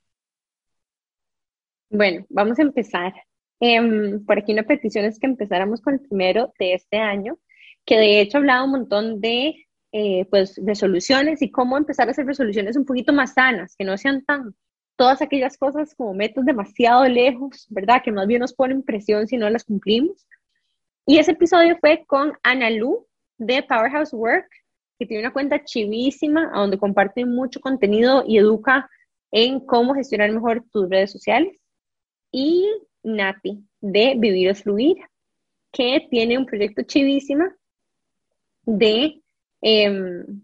Bueno, 1.91 2.25
vamos 2.29 2.57
a 2.57 2.63
empezar. 2.63 3.15
Em, 3.59 4.25
por 4.25 4.39
aquí 4.39 4.53
una 4.53 4.63
petición 4.63 5.07
es 5.07 5.19
que 5.19 5.27
empezáramos 5.27 5.81
con 5.81 5.95
el 5.95 6.01
primero 6.01 6.53
de 6.59 6.75
este 6.75 6.99
año, 6.99 7.37
que 7.85 7.99
de 7.99 8.21
hecho 8.21 8.39
hablaba 8.39 8.65
un 8.65 8.71
montón 8.71 9.21
de 9.21 9.67
eh, 9.93 10.27
pues 10.31 10.61
resoluciones 10.65 11.41
y 11.43 11.51
cómo 11.51 11.77
empezar 11.79 12.09
a 12.09 12.11
hacer 12.11 12.27
resoluciones 12.27 12.77
un 12.77 12.85
poquito 12.85 13.13
más 13.13 13.35
sanas, 13.35 13.77
que 13.77 13.85
no 13.85 13.97
sean 13.97 14.25
tan 14.25 14.55
todas 14.97 15.23
aquellas 15.23 15.57
cosas 15.57 15.95
como 15.95 16.15
metas 16.15 16.45
demasiado 16.45 17.05
lejos, 17.05 17.67
¿verdad? 17.71 18.03
Que 18.03 18.13
más 18.13 18.27
bien 18.27 18.41
nos 18.41 18.53
ponen 18.53 18.83
presión 18.83 19.27
si 19.27 19.37
no 19.37 19.49
las 19.51 19.65
cumplimos. 19.65 20.27
Y 21.07 21.19
ese 21.19 21.33
episodio 21.33 21.77
fue 21.81 22.05
con 22.07 22.33
Ana 22.43 22.71
Lu 22.71 23.07
de 23.39 23.63
Powerhouse 23.63 24.13
Work, 24.13 24.49
que 24.99 25.07
tiene 25.07 25.25
una 25.25 25.33
cuenta 25.33 25.63
chivísima, 25.65 26.51
donde 26.55 26.79
comparte 26.79 27.25
mucho 27.25 27.61
contenido 27.61 28.25
y 28.27 28.39
educa 28.39 28.89
en 29.31 29.61
cómo 29.61 29.95
gestionar 29.95 30.31
mejor 30.33 30.65
tus 30.73 30.89
redes 30.89 31.13
sociales. 31.13 31.61
Y 32.33 32.69
Nati 33.03 33.65
de 33.81 34.15
Vivir 34.17 34.51
o 34.51 34.55
Fluir, 34.55 34.97
que 35.73 36.07
tiene 36.11 36.39
un 36.39 36.47
proyecto 36.47 36.83
chivísima 36.83 37.55
de 38.67 39.23
em, 39.61 40.43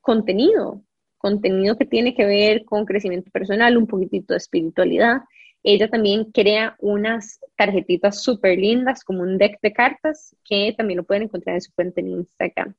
contenido, 0.00 0.82
contenido 1.18 1.76
que 1.76 1.84
tiene 1.84 2.14
que 2.14 2.24
ver 2.24 2.64
con 2.64 2.84
crecimiento 2.86 3.30
personal, 3.30 3.76
un 3.76 3.86
poquitito 3.86 4.34
de 4.34 4.38
espiritualidad. 4.38 5.22
Ella 5.62 5.88
también 5.88 6.30
crea 6.32 6.76
unas 6.78 7.40
tarjetitas 7.56 8.22
súper 8.22 8.58
lindas, 8.58 9.04
como 9.04 9.22
un 9.22 9.38
deck 9.38 9.58
de 9.60 9.72
cartas, 9.72 10.34
que 10.44 10.74
también 10.76 10.98
lo 10.98 11.04
pueden 11.04 11.24
encontrar 11.24 11.56
en 11.56 11.60
su 11.62 11.72
cuenta 11.72 12.00
en 12.00 12.08
Instagram. 12.08 12.74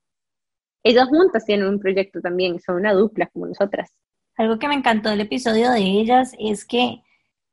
Ellas 0.84 1.08
juntas 1.10 1.46
tienen 1.46 1.68
un 1.68 1.80
proyecto 1.80 2.22
también, 2.22 2.60
son 2.60 2.78
una 2.78 2.94
dupla 2.94 3.28
como 3.28 3.46
nosotras. 3.48 3.92
Algo 4.36 4.58
que 4.58 4.70
me 4.70 4.76
encantó 4.76 5.10
del 5.10 5.22
episodio 5.22 5.72
de 5.72 5.82
ellas 5.82 6.34
es 6.40 6.66
que 6.66 7.02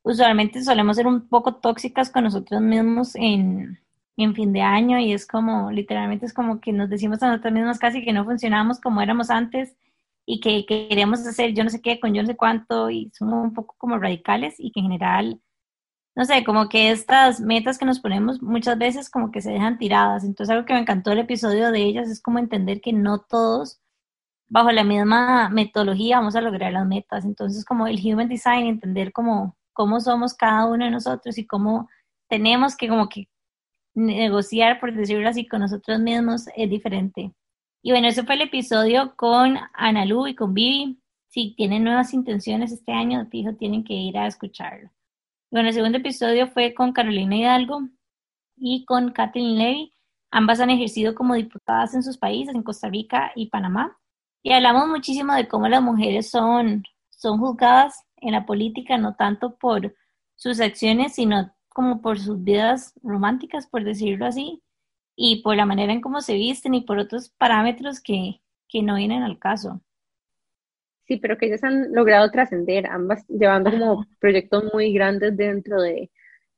usualmente 0.03 0.63
solemos 0.63 0.97
ser 0.97 1.09
un 1.09 1.29
poco 1.29 1.57
tóxicas 1.57 2.11
con 2.11 2.23
nosotros 2.23 2.61
mismos 2.61 3.17
en, 3.17 3.81
en 4.25 4.35
fin 4.35 4.53
de 4.53 4.63
año 4.63 4.99
y 4.99 5.13
es 5.13 5.27
como, 5.27 5.71
literalmente 5.71 6.27
es 6.27 6.35
como 6.35 6.61
que 6.61 6.73
nos 6.73 6.89
decimos 6.89 7.23
a 7.23 7.29
nosotros 7.29 7.53
mismos 7.53 7.79
casi 7.79 8.05
que 8.05 8.13
no 8.13 8.25
funcionamos 8.25 8.81
como 8.81 9.03
éramos 9.03 9.31
antes 9.31 9.77
y 10.27 10.41
que 10.41 10.67
queremos 10.67 11.27
hacer 11.27 11.55
yo 11.55 11.65
no 11.65 11.71
sé 11.71 11.81
qué 11.81 12.01
con 12.01 12.15
yo 12.15 12.23
no 12.23 12.29
sé 12.29 12.37
cuánto 12.37 12.91
y 12.91 13.11
son 13.15 13.33
un 13.33 13.55
poco 13.55 13.77
como 13.79 13.99
radicales 13.99 14.57
y 14.59 14.73
que 14.73 14.81
en 14.81 14.87
general, 14.87 15.41
no 16.17 16.25
sé, 16.25 16.45
como 16.45 16.69
que 16.69 16.91
estas 16.91 17.41
metas 17.41 17.79
que 17.79 17.85
nos 17.87 18.01
ponemos 18.01 18.43
muchas 18.43 18.79
veces 18.79 19.11
como 19.11 19.31
que 19.31 19.43
se 19.43 19.53
dejan 19.53 19.79
tiradas. 19.79 20.25
Entonces 20.25 20.53
algo 20.53 20.67
que 20.67 20.75
me 20.75 20.81
encantó 20.81 21.11
del 21.11 21.21
episodio 21.21 21.71
de 21.73 21.83
ellas 21.83 22.09
es 22.11 22.23
como 22.23 22.39
entender 22.39 22.81
que 22.81 22.93
no 22.93 23.21
todos 23.21 23.81
bajo 24.49 24.73
la 24.73 24.85
misma 24.85 25.51
metodología 25.51 26.19
vamos 26.19 26.37
a 26.37 26.41
lograr 26.41 26.73
las 26.73 26.87
metas. 26.87 27.25
Entonces 27.25 27.65
como 27.65 27.87
el 27.87 28.01
human 28.05 28.29
design, 28.29 28.67
entender 28.67 29.13
cómo, 29.13 29.57
cómo 29.73 30.01
somos 30.01 30.35
cada 30.35 30.67
uno 30.67 30.85
de 30.87 30.91
nosotros 30.91 31.39
y 31.39 31.47
cómo 31.47 31.89
tenemos 32.29 32.77
que 32.77 32.89
como 32.89 33.09
que 33.09 33.29
negociar, 33.97 34.79
por 34.79 34.95
decirlo 34.95 35.29
así, 35.29 35.47
con 35.47 35.61
nosotros 35.61 35.99
mismos 35.99 36.47
es 36.55 36.71
diferente. 36.71 37.33
Y 37.83 37.91
bueno, 37.91 38.09
ese 38.09 38.25
fue 38.25 38.35
el 38.35 38.43
episodio 38.43 39.15
con 39.17 39.59
Analu 39.73 40.27
y 40.27 40.35
con 40.35 40.55
Vivi. 40.55 41.01
Si 41.29 41.55
tienen 41.57 41.85
nuevas 41.85 42.15
intenciones 42.15 42.73
este 42.73 42.93
año, 42.93 43.27
fijo, 43.31 43.55
tienen 43.55 43.85
que 43.85 43.95
ir 43.95 44.19
a 44.19 44.27
escucharlo. 44.27 44.91
Bueno, 45.51 45.69
el 45.69 45.75
segundo 45.75 45.99
episodio 45.99 46.49
fue 46.49 46.75
con 46.75 46.93
Carolina 46.93 47.37
Hidalgo 47.37 47.89
y 48.57 48.85
con 48.85 49.13
Kathleen 49.13 49.57
Levy. 49.57 49.93
Ambas 50.31 50.61
han 50.61 50.71
ejercido 50.71 51.15
como 51.15 51.35
diputadas 51.35 51.95
en 51.95 52.03
sus 52.03 52.19
países, 52.19 52.55
en 52.55 52.63
Costa 52.63 52.89
Rica 52.89 53.33
y 53.35 53.47
Panamá. 53.47 53.99
Y 54.43 54.53
hablamos 54.53 54.89
muchísimo 54.89 55.35
de 55.35 55.49
cómo 55.49 55.69
las 55.69 55.83
mujeres 55.83 56.31
son, 56.31 56.85
son 57.11 57.39
juzgadas 57.39 58.05
en 58.17 58.33
la 58.33 58.45
política, 58.45 58.99
no 58.99 59.15
tanto 59.15 59.57
por 59.57 59.95
sus 60.35 60.61
acciones, 60.61 61.15
sino 61.15 61.55
como 61.77 62.01
por 62.01 62.19
sus 62.19 62.43
vidas 62.43 62.95
románticas, 63.03 63.67
por 63.67 63.85
decirlo 63.85 64.25
así, 64.25 64.63
y 65.15 65.43
por 65.43 65.57
la 65.57 65.67
manera 65.67 65.93
en 65.93 66.01
cómo 66.01 66.23
se 66.23 66.33
visten 66.33 66.73
y 66.73 66.87
por 66.87 66.99
otros 66.99 67.29
parámetros 67.37 68.01
que, 68.01 68.41
que 68.67 68.83
no 68.83 68.95
vienen 68.95 69.23
al 69.23 69.39
caso. 69.39 69.83
Sí, 71.07 71.19
pero 71.19 71.37
que 71.37 71.49
ellas 71.49 71.63
han 71.65 71.93
logrado 71.93 72.31
trascender, 72.31 72.87
ambas 72.87 73.27
llevando 73.29 73.71
como 73.71 74.07
proyectos 74.19 74.73
muy 74.73 74.91
grandes 74.95 75.37
dentro 75.37 75.83
de 75.83 76.11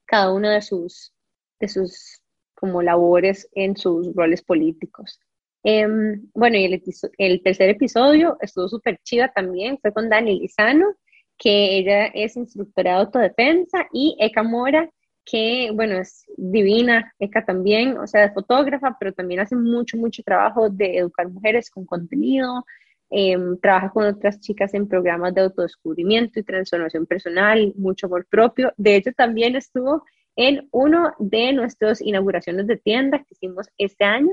cada 0.05 0.33
una 0.33 0.53
de 0.53 0.63
sus, 0.63 1.13
de 1.59 1.67
sus 1.67 2.23
como 2.55 2.81
labores 2.81 3.49
en 3.57 3.77
sus 3.77 4.15
roles 4.15 4.41
políticos. 4.43 5.19
Em, 5.65 6.31
bueno, 6.33 6.59
y 6.59 6.65
el, 6.67 6.81
el, 7.19 7.43
tercer 7.43 7.71
episodio 7.71 8.37
estuvo 8.41 8.69
súper 8.69 9.01
chiva 9.03 9.33
también, 9.35 9.79
fue 9.83 9.93
con 9.93 10.09
Dani 10.09 10.39
Lizano, 10.39 10.95
que 11.37 11.77
ella 11.77 12.07
es 12.07 12.37
instructora 12.37 12.93
de 12.93 12.97
autodefensa, 12.99 13.89
y 13.93 14.17
Eka 14.21 14.45
Mora, 14.45 14.89
que, 15.31 15.71
bueno, 15.75 15.97
es 15.97 16.25
divina, 16.37 17.15
Eka 17.19 17.45
también, 17.45 17.99
o 17.99 18.07
sea, 18.07 18.25
es 18.25 18.35
fotógrafa, 18.35 18.97
pero 18.99 19.13
también 19.13 19.41
hace 19.41 19.57
mucho, 19.57 19.97
mucho 19.99 20.23
trabajo 20.23 20.71
de 20.71 20.99
educar 20.99 21.29
mujeres 21.29 21.71
con 21.71 21.85
contenido, 21.85 22.65
em, 23.11 23.59
trabaja 23.61 23.91
con 23.91 24.07
otras 24.07 24.41
chicas 24.41 24.73
en 24.75 24.89
programas 24.89 25.35
de 25.35 25.43
autodescubrimiento 25.43 26.41
y 26.41 26.45
transformación 26.45 27.07
personal, 27.07 27.75
mucho 27.77 28.07
amor 28.07 28.27
propio. 28.27 28.73
De 28.77 28.97
hecho, 28.97 29.13
también 29.13 29.57
estuvo 29.57 30.05
en 30.37 30.69
uno 30.73 31.13
de 31.19 31.53
nuestras 31.53 32.01
inauguraciones 32.01 32.67
de 32.67 32.77
tiendas 32.79 33.23
que 33.27 33.35
hicimos 33.35 33.69
este 33.79 34.05
año. 34.05 34.31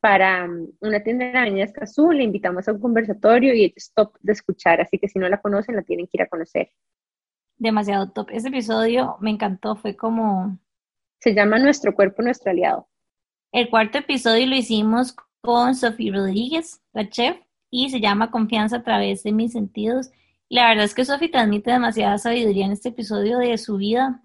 para 0.00 0.44
um, 0.46 0.68
una 0.80 1.02
tienda 1.02 1.26
en 1.26 1.32
la 1.32 1.42
Avenida 1.42 1.64
Escazú, 1.64 2.12
le 2.12 2.24
invitamos 2.24 2.68
a 2.68 2.72
un 2.72 2.80
conversatorio 2.80 3.54
y 3.54 3.72
es 3.74 3.92
top 3.94 4.16
de 4.20 4.32
escuchar, 4.32 4.80
así 4.82 4.98
que 4.98 5.08
si 5.08 5.18
no 5.18 5.28
la 5.30 5.40
conocen, 5.40 5.76
la 5.76 5.82
tienen 5.82 6.06
que 6.06 6.18
ir 6.18 6.22
a 6.22 6.28
conocer. 6.28 6.70
Demasiado 7.58 8.10
top. 8.10 8.28
Ese 8.30 8.48
episodio 8.48 9.16
me 9.20 9.30
encantó, 9.30 9.76
fue 9.76 9.96
como... 9.96 10.58
Se 11.20 11.34
llama 11.34 11.58
Nuestro 11.58 11.94
cuerpo, 11.94 12.22
nuestro 12.22 12.50
aliado. 12.50 12.88
El 13.52 13.70
cuarto 13.70 13.98
episodio 13.98 14.46
lo 14.46 14.56
hicimos 14.56 15.14
con 15.40 15.74
Sofía 15.74 16.12
Rodríguez, 16.12 16.82
la 16.92 17.08
chef, 17.08 17.36
y 17.70 17.88
se 17.90 18.00
llama 18.00 18.30
Confianza 18.30 18.76
a 18.76 18.82
través 18.82 19.22
de 19.22 19.32
mis 19.32 19.52
sentidos. 19.52 20.10
Y 20.48 20.56
la 20.56 20.68
verdad 20.68 20.84
es 20.84 20.94
que 20.94 21.04
Sofía 21.04 21.30
transmite 21.30 21.70
demasiada 21.70 22.18
sabiduría 22.18 22.66
en 22.66 22.72
este 22.72 22.90
episodio 22.90 23.38
de 23.38 23.56
su 23.58 23.76
vida 23.76 24.22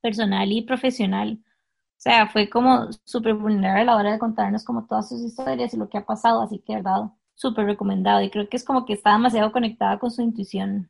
personal 0.00 0.50
y 0.52 0.62
profesional. 0.62 1.40
O 1.42 2.02
sea, 2.02 2.28
fue 2.28 2.48
como 2.48 2.88
súper 3.04 3.34
vulnerable 3.34 3.82
a 3.82 3.84
la 3.84 3.96
hora 3.96 4.12
de 4.12 4.18
contarnos 4.18 4.64
como 4.64 4.86
todas 4.86 5.08
sus 5.08 5.20
historias 5.20 5.74
y 5.74 5.76
lo 5.76 5.88
que 5.88 5.98
ha 5.98 6.06
pasado, 6.06 6.40
así 6.40 6.58
que, 6.60 6.76
verdad, 6.76 7.10
súper 7.34 7.66
recomendado. 7.66 8.22
Y 8.22 8.30
creo 8.30 8.48
que 8.48 8.56
es 8.56 8.64
como 8.64 8.86
que 8.86 8.94
está 8.94 9.12
demasiado 9.12 9.52
conectada 9.52 9.98
con 9.98 10.10
su 10.10 10.22
intuición. 10.22 10.88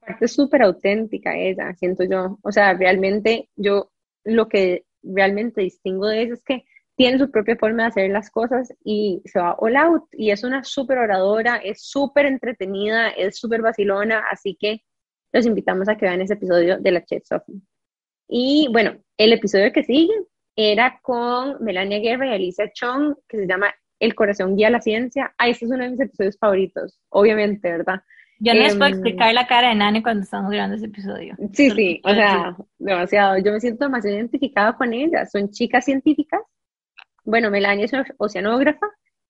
Aparte, 0.00 0.28
súper 0.28 0.62
auténtica 0.62 1.36
ella, 1.36 1.74
siento 1.74 2.04
yo. 2.04 2.38
O 2.42 2.52
sea, 2.52 2.74
realmente 2.74 3.48
yo 3.56 3.90
lo 4.24 4.48
que 4.48 4.84
realmente 5.02 5.60
distingo 5.60 6.08
de 6.08 6.22
ella 6.22 6.34
es 6.34 6.44
que 6.44 6.64
tiene 6.96 7.18
su 7.18 7.30
propia 7.30 7.56
forma 7.56 7.82
de 7.84 7.88
hacer 7.88 8.10
las 8.10 8.30
cosas 8.30 8.72
y 8.84 9.22
se 9.24 9.40
va 9.40 9.54
all 9.58 9.76
out. 9.76 10.04
Y 10.12 10.30
es 10.30 10.44
una 10.44 10.64
súper 10.64 10.98
oradora, 10.98 11.56
es 11.56 11.82
súper 11.82 12.26
entretenida, 12.26 13.10
es 13.10 13.38
súper 13.38 13.62
vacilona, 13.62 14.24
así 14.30 14.56
que 14.58 14.82
los 15.32 15.46
invitamos 15.46 15.88
a 15.88 15.96
que 15.96 16.06
vean 16.06 16.20
ese 16.20 16.34
episodio 16.34 16.78
de 16.78 16.90
la 16.92 17.04
Chef 17.04 17.24
Sophie. 17.26 17.60
Y 18.28 18.68
bueno, 18.72 18.96
el 19.18 19.32
episodio 19.32 19.72
que 19.72 19.82
sigue 19.82 20.14
era 20.56 21.00
con 21.02 21.62
Melania 21.62 21.98
Guerra 21.98 22.28
y 22.28 22.34
Alicia 22.34 22.70
Chong, 22.72 23.16
que 23.28 23.38
se 23.38 23.46
llama 23.46 23.74
El 23.98 24.14
corazón 24.14 24.56
guía 24.56 24.70
la 24.70 24.80
ciencia. 24.80 25.34
Ah, 25.36 25.48
este 25.48 25.64
es 25.64 25.72
uno 25.72 25.82
de 25.82 25.90
mis 25.90 26.00
episodios 26.00 26.38
favoritos, 26.38 27.00
obviamente, 27.08 27.70
¿verdad? 27.70 28.00
Yo 28.40 28.54
no 28.54 28.60
les 28.60 28.76
puedo 28.76 28.86
em, 28.86 28.94
explicar 28.94 29.32
la 29.32 29.46
cara 29.46 29.68
de 29.68 29.74
Nani 29.76 30.02
cuando 30.02 30.22
estamos 30.22 30.50
grabando 30.50 30.76
ese 30.76 30.86
episodio. 30.86 31.36
Sí, 31.52 31.70
sí, 31.70 32.00
o 32.04 32.10
sea, 32.10 32.56
demasiado. 32.78 33.38
Yo 33.38 33.52
me 33.52 33.60
siento 33.60 33.84
demasiado 33.84 34.16
identificada 34.16 34.76
con 34.76 34.92
ellas. 34.92 35.30
Son 35.30 35.50
chicas 35.50 35.84
científicas. 35.84 36.40
Bueno, 37.24 37.50
Melania 37.50 37.86
es 37.86 37.92
oceanógrafa, 38.18 38.86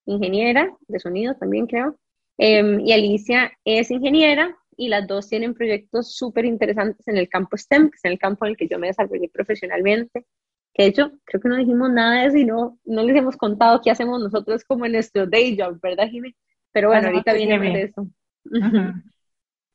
ingeniera 0.07 0.71
de 0.89 0.99
sonido 0.99 1.35
también 1.37 1.67
creo. 1.67 1.97
Em, 2.39 2.81
y 2.81 2.93
Alicia 2.93 3.53
es 3.65 3.91
ingeniera 3.91 4.57
y 4.77 4.89
las 4.89 5.07
dos 5.07 5.29
tienen 5.29 5.55
proyectos 5.55 6.17
súper 6.17 6.45
interesantes 6.45 7.07
en 7.07 7.17
el 7.17 7.29
campo 7.29 7.57
STEM, 7.57 7.91
que 7.91 7.97
es 7.97 8.05
en 8.05 8.13
el 8.13 8.19
campo 8.19 8.45
en 8.45 8.51
el 8.51 8.57
que 8.57 8.67
yo 8.67 8.79
me 8.79 8.89
desarrollé 8.89 9.29
profesionalmente. 9.29 10.27
Que 10.73 10.85
de 10.85 10.89
hecho, 10.89 11.13
creo 11.25 11.41
que 11.41 11.49
no 11.49 11.57
dijimos 11.57 11.91
nada 11.93 12.23
de 12.23 12.27
eso 12.27 12.37
y 12.37 12.45
no, 12.45 12.81
no 12.85 13.05
les 13.05 13.17
hemos 13.17 13.37
contado 13.37 13.81
qué 13.83 13.93
hacemos 13.93 14.21
nosotros 14.21 14.65
como 14.65 14.87
en 14.87 14.93
nuestro 14.93 15.27
day 15.27 15.57
job, 15.57 15.79
¿verdad, 15.81 16.09
Jimmy? 16.09 16.35
Pero 16.73 16.89
bueno, 16.89 17.07
ahorita 17.07 17.33
viene 17.33 17.59
de 17.61 17.83
eso. 17.83 18.09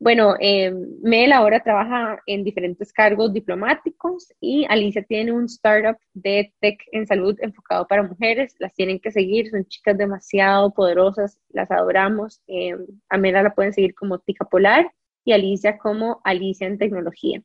Bueno, 0.01 0.36
eh, 0.39 0.71
Mel 1.03 1.34
ahora 1.34 1.60
trabaja 1.62 2.21
en 2.25 2.45
diferentes 2.45 2.93
cargos 2.93 3.34
diplomáticos 3.34 4.34
y 4.39 4.65
Alicia 4.69 5.03
tiene 5.03 5.34
un 5.34 5.45
startup 5.45 5.97
de 6.13 6.53
tech 6.62 6.79
en 6.93 7.05
salud 7.05 7.36
enfocado 7.41 7.86
para 7.86 8.03
mujeres. 8.03 8.55
Las 8.60 8.73
tienen 8.73 8.99
que 9.01 9.12
seguir, 9.12 9.49
son 9.49 9.65
chicas 9.65 9.97
demasiado 9.97 10.73
poderosas, 10.73 11.38
las 11.49 11.69
adoramos. 11.69 12.41
Eh, 12.47 12.77
a 13.10 13.17
Mela 13.17 13.43
la 13.43 13.53
pueden 13.53 13.73
seguir 13.73 13.93
como 13.93 14.19
Tica 14.19 14.45
Polar 14.45 14.89
y 15.25 15.34
Alicia 15.34 15.77
como 15.77 16.21
Alicia 16.23 16.65
en 16.67 16.77
tecnología. 16.77 17.43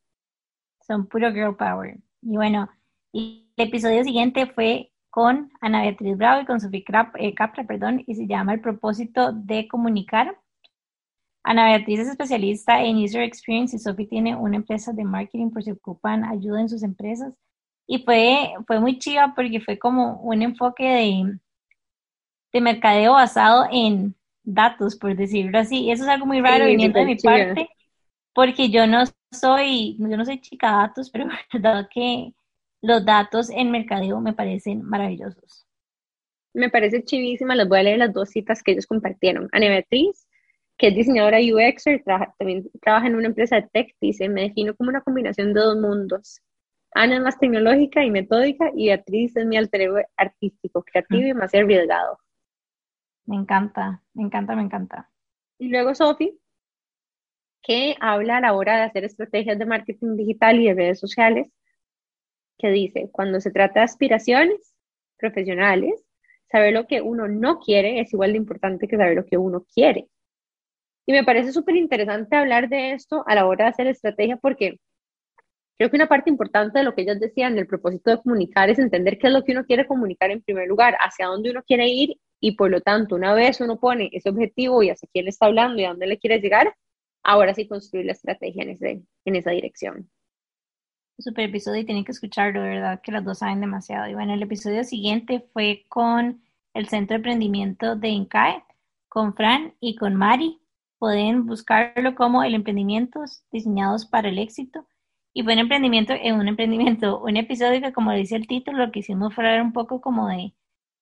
Son 0.87 1.08
puro 1.08 1.32
girl 1.32 1.56
power. 1.56 1.98
Y 2.22 2.37
bueno, 2.37 2.70
el 3.12 3.48
episodio 3.56 4.04
siguiente 4.04 4.46
fue 4.46 4.92
con 5.10 5.50
Ana 5.60 5.82
Beatriz 5.82 6.16
Bravo 6.16 6.42
y 6.42 6.46
con 6.46 6.60
Sofía 6.60 6.84
eh, 7.18 7.34
Capra, 7.34 7.64
perdón, 7.64 8.04
y 8.06 8.14
se 8.14 8.28
llama 8.28 8.54
El 8.54 8.60
propósito 8.60 9.32
de 9.32 9.66
comunicar 9.66 10.38
Ana 11.44 11.66
Beatriz 11.66 12.00
es 12.00 12.09
especialista 12.09 12.83
en 12.83 12.96
User 12.96 13.22
Experience 13.22 13.76
y 13.76 13.78
Sophie 13.78 14.07
tiene 14.07 14.35
una 14.35 14.57
empresa 14.57 14.92
de 14.94 15.04
marketing 15.04 15.50
por 15.50 15.62
si 15.62 15.70
ocupan 15.70 16.24
ayuda 16.24 16.62
en 16.62 16.70
sus 16.70 16.83
empresas. 16.83 17.35
Y 17.87 17.98
fue, 18.02 18.54
fue 18.66 18.80
muy 18.80 18.98
chiva 18.98 19.35
porque 19.37 19.61
fue 19.61 19.78
como 19.78 20.22
un 20.22 20.40
enfoque 20.40 20.85
de, 20.85 21.38
de 22.50 22.61
mercadeo 22.62 23.12
basado 23.12 23.66
en 23.70 24.14
datos, 24.42 24.96
por 24.96 25.14
decirlo 25.14 25.59
así. 25.59 25.85
Y 25.85 25.90
eso 25.92 26.04
es 26.04 26.09
algo 26.09 26.24
muy 26.24 26.40
raro 26.40 26.64
viniendo 26.64 26.98
de 26.98 27.04
mi 27.04 27.16
parte, 27.16 27.68
porque 28.33 28.70
yo 28.70 28.87
no 28.87 29.04
soy, 29.30 29.98
yo 29.98 30.16
no 30.16 30.24
soy 30.24 30.40
chica 30.40 30.72
datos, 30.72 31.11
pero 31.12 31.28
verdad 31.52 31.88
que 31.92 32.33
los 32.80 33.04
datos 33.04 33.50
en 33.50 33.70
mercadeo 33.70 34.18
me 34.18 34.33
parecen 34.33 34.80
maravillosos. 34.83 35.66
Me 36.54 36.70
parece 36.70 37.04
chivísima, 37.04 37.54
les 37.54 37.68
voy 37.68 37.80
a 37.80 37.83
leer 37.83 37.98
las 37.98 38.14
dos 38.14 38.30
citas 38.30 38.62
que 38.62 38.72
ellos 38.72 38.87
compartieron. 38.87 39.50
Ana 39.52 39.68
Beatriz 39.68 40.23
que 40.76 40.88
es 40.88 40.94
diseñadora 40.94 41.38
UX 41.38 41.87
y 41.87 42.02
también 42.38 42.68
trabaja 42.80 43.06
en 43.06 43.14
una 43.14 43.28
empresa 43.28 43.56
de 43.56 43.68
tech, 43.72 43.94
dice, 44.00 44.28
me 44.28 44.42
defino 44.42 44.74
como 44.74 44.90
una 44.90 45.02
combinación 45.02 45.54
de 45.54 45.60
dos 45.60 45.76
mundos. 45.76 46.40
Ana 46.92 47.16
es 47.16 47.22
más 47.22 47.38
tecnológica 47.38 48.04
y 48.04 48.10
metódica 48.10 48.70
y 48.74 48.87
Beatriz 48.87 49.37
es 49.37 49.46
mi 49.46 49.56
alter 49.56 49.82
ego 49.82 49.98
artístico, 50.16 50.82
creativo 50.82 51.26
y 51.26 51.34
más 51.34 51.54
arriesgado. 51.54 52.18
Me 53.26 53.37
encanta, 53.37 54.02
me 54.12 54.24
encanta, 54.24 54.54
me 54.54 54.62
encanta. 54.62 55.10
Y 55.58 55.68
luego 55.68 55.94
Sophie, 55.94 56.38
que 57.62 57.96
habla 58.00 58.37
a 58.37 58.40
la 58.40 58.52
hora 58.52 58.76
de 58.76 58.82
hacer 58.82 59.04
estrategias 59.04 59.58
de 59.58 59.66
marketing 59.66 60.16
digital 60.16 60.60
y 60.60 60.66
de 60.66 60.74
redes 60.74 61.00
sociales, 61.00 61.48
que 62.58 62.68
dice, 62.70 63.08
cuando 63.10 63.40
se 63.40 63.50
trata 63.50 63.80
de 63.80 63.84
aspiraciones 63.84 64.74
profesionales, 65.18 66.04
saber 66.50 66.74
lo 66.74 66.87
que 66.87 67.00
uno 67.00 67.26
no 67.26 67.58
quiere 67.58 68.00
es 68.00 68.12
igual 68.12 68.32
de 68.32 68.38
importante 68.38 68.87
que 68.87 68.96
saber 68.96 69.16
lo 69.16 69.26
que 69.26 69.38
uno 69.38 69.64
quiere. 69.74 70.08
Y 71.06 71.12
me 71.12 71.24
parece 71.24 71.52
súper 71.52 71.76
interesante 71.76 72.36
hablar 72.36 72.68
de 72.68 72.92
esto 72.92 73.24
a 73.26 73.34
la 73.34 73.46
hora 73.46 73.64
de 73.64 73.70
hacer 73.70 73.86
estrategia 73.86 74.36
porque 74.36 74.78
creo 75.76 75.90
que 75.90 75.96
una 75.96 76.08
parte 76.08 76.30
importante 76.30 76.78
de 76.78 76.84
lo 76.84 76.94
que 76.94 77.02
ellas 77.02 77.20
decían, 77.20 77.54
del 77.56 77.66
propósito 77.66 78.10
de 78.10 78.22
comunicar, 78.22 78.70
es 78.70 78.78
entender 78.78 79.18
qué 79.18 79.26
es 79.26 79.32
lo 79.32 79.44
que 79.44 79.52
uno 79.52 79.64
quiere 79.64 79.86
comunicar 79.86 80.30
en 80.30 80.42
primer 80.42 80.68
lugar, 80.68 80.96
hacia 81.00 81.26
dónde 81.26 81.50
uno 81.50 81.62
quiere 81.62 81.88
ir 81.88 82.18
y 82.40 82.52
por 82.52 82.70
lo 82.70 82.82
tanto, 82.82 83.14
una 83.14 83.32
vez 83.32 83.60
uno 83.62 83.78
pone 83.80 84.10
ese 84.12 84.28
objetivo 84.28 84.82
y 84.82 84.90
hacia 84.90 85.08
quién 85.12 85.24
le 85.24 85.30
está 85.30 85.46
hablando 85.46 85.80
y 85.80 85.84
a 85.84 85.88
dónde 85.88 86.06
le 86.06 86.18
quiere 86.18 86.40
llegar, 86.40 86.76
ahora 87.22 87.54
sí 87.54 87.66
construir 87.66 88.04
la 88.04 88.12
estrategia 88.12 88.64
en, 88.64 89.36
esa 89.36 89.50
dirección. 89.50 90.10
Super 91.18 91.48
episodio 91.48 91.80
y 91.80 91.86
tienen 91.86 92.04
que 92.04 92.12
escucharlo, 92.12 92.60
verdad 92.60 93.00
que 93.02 93.12
las 93.12 93.24
dos 93.24 93.38
saben 93.38 93.60
demasiado. 93.60 94.08
Y 94.08 94.14
bueno, 94.14 94.34
el 94.34 94.42
episodio 94.42 94.84
siguiente 94.84 95.40
fue 95.52 95.84
con 95.88 96.42
el 96.74 96.88
Centro 96.88 97.14
de 97.14 97.16
Emprendimiento 97.16 97.96
de 97.96 98.08
INCAE, 98.08 98.62
con 99.08 99.34
Fran 99.34 99.74
y 99.80 99.96
con 99.96 100.14
Mari. 100.14 100.60
Pueden 101.04 101.44
buscarlo 101.44 102.14
como 102.14 102.42
el 102.44 102.54
emprendimientos 102.54 103.42
diseñados 103.52 104.06
para 104.06 104.30
el 104.30 104.38
éxito. 104.38 104.88
Y 105.34 105.42
fue 105.42 105.52
un 105.52 105.58
emprendimiento 105.58 106.14
en 106.14 106.36
un 106.36 106.48
emprendimiento, 106.48 107.20
un 107.20 107.36
episodio 107.36 107.82
que 107.82 107.92
como 107.92 108.10
dice 108.12 108.36
el 108.36 108.46
título, 108.46 108.86
lo 108.86 108.90
que 108.90 109.00
hicimos 109.00 109.34
fue 109.34 109.44
hablar 109.44 109.60
un 109.60 109.74
poco 109.74 110.00
como 110.00 110.28
de 110.28 110.54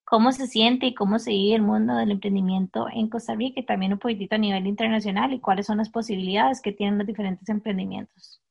cómo 0.03 0.33
se 0.33 0.49
siente 0.49 0.87
y 0.87 0.95
cómo 0.95 1.21
se 1.21 1.31
vive 1.31 1.55
el 1.55 1.63
mundo 1.63 1.95
del 1.95 2.11
emprendimiento 2.11 2.89
en 2.93 3.09
Costa 3.09 3.37
Rica 3.37 3.61
y 3.61 3.65
también 3.65 3.93
un 3.93 4.01
poquitito 4.01 4.35
a 4.35 4.39
nivel 4.39 4.67
internacional 4.67 5.33
y 5.33 5.39
cuáles 5.39 5.67
son 5.67 5.79
las 5.79 5.89
posibilidades 5.89 6.61
que 6.61 6.73
tienen 6.73 6.99
los 6.99 7.07
diferentes 7.07 7.49
emprendimientos. 7.49 8.43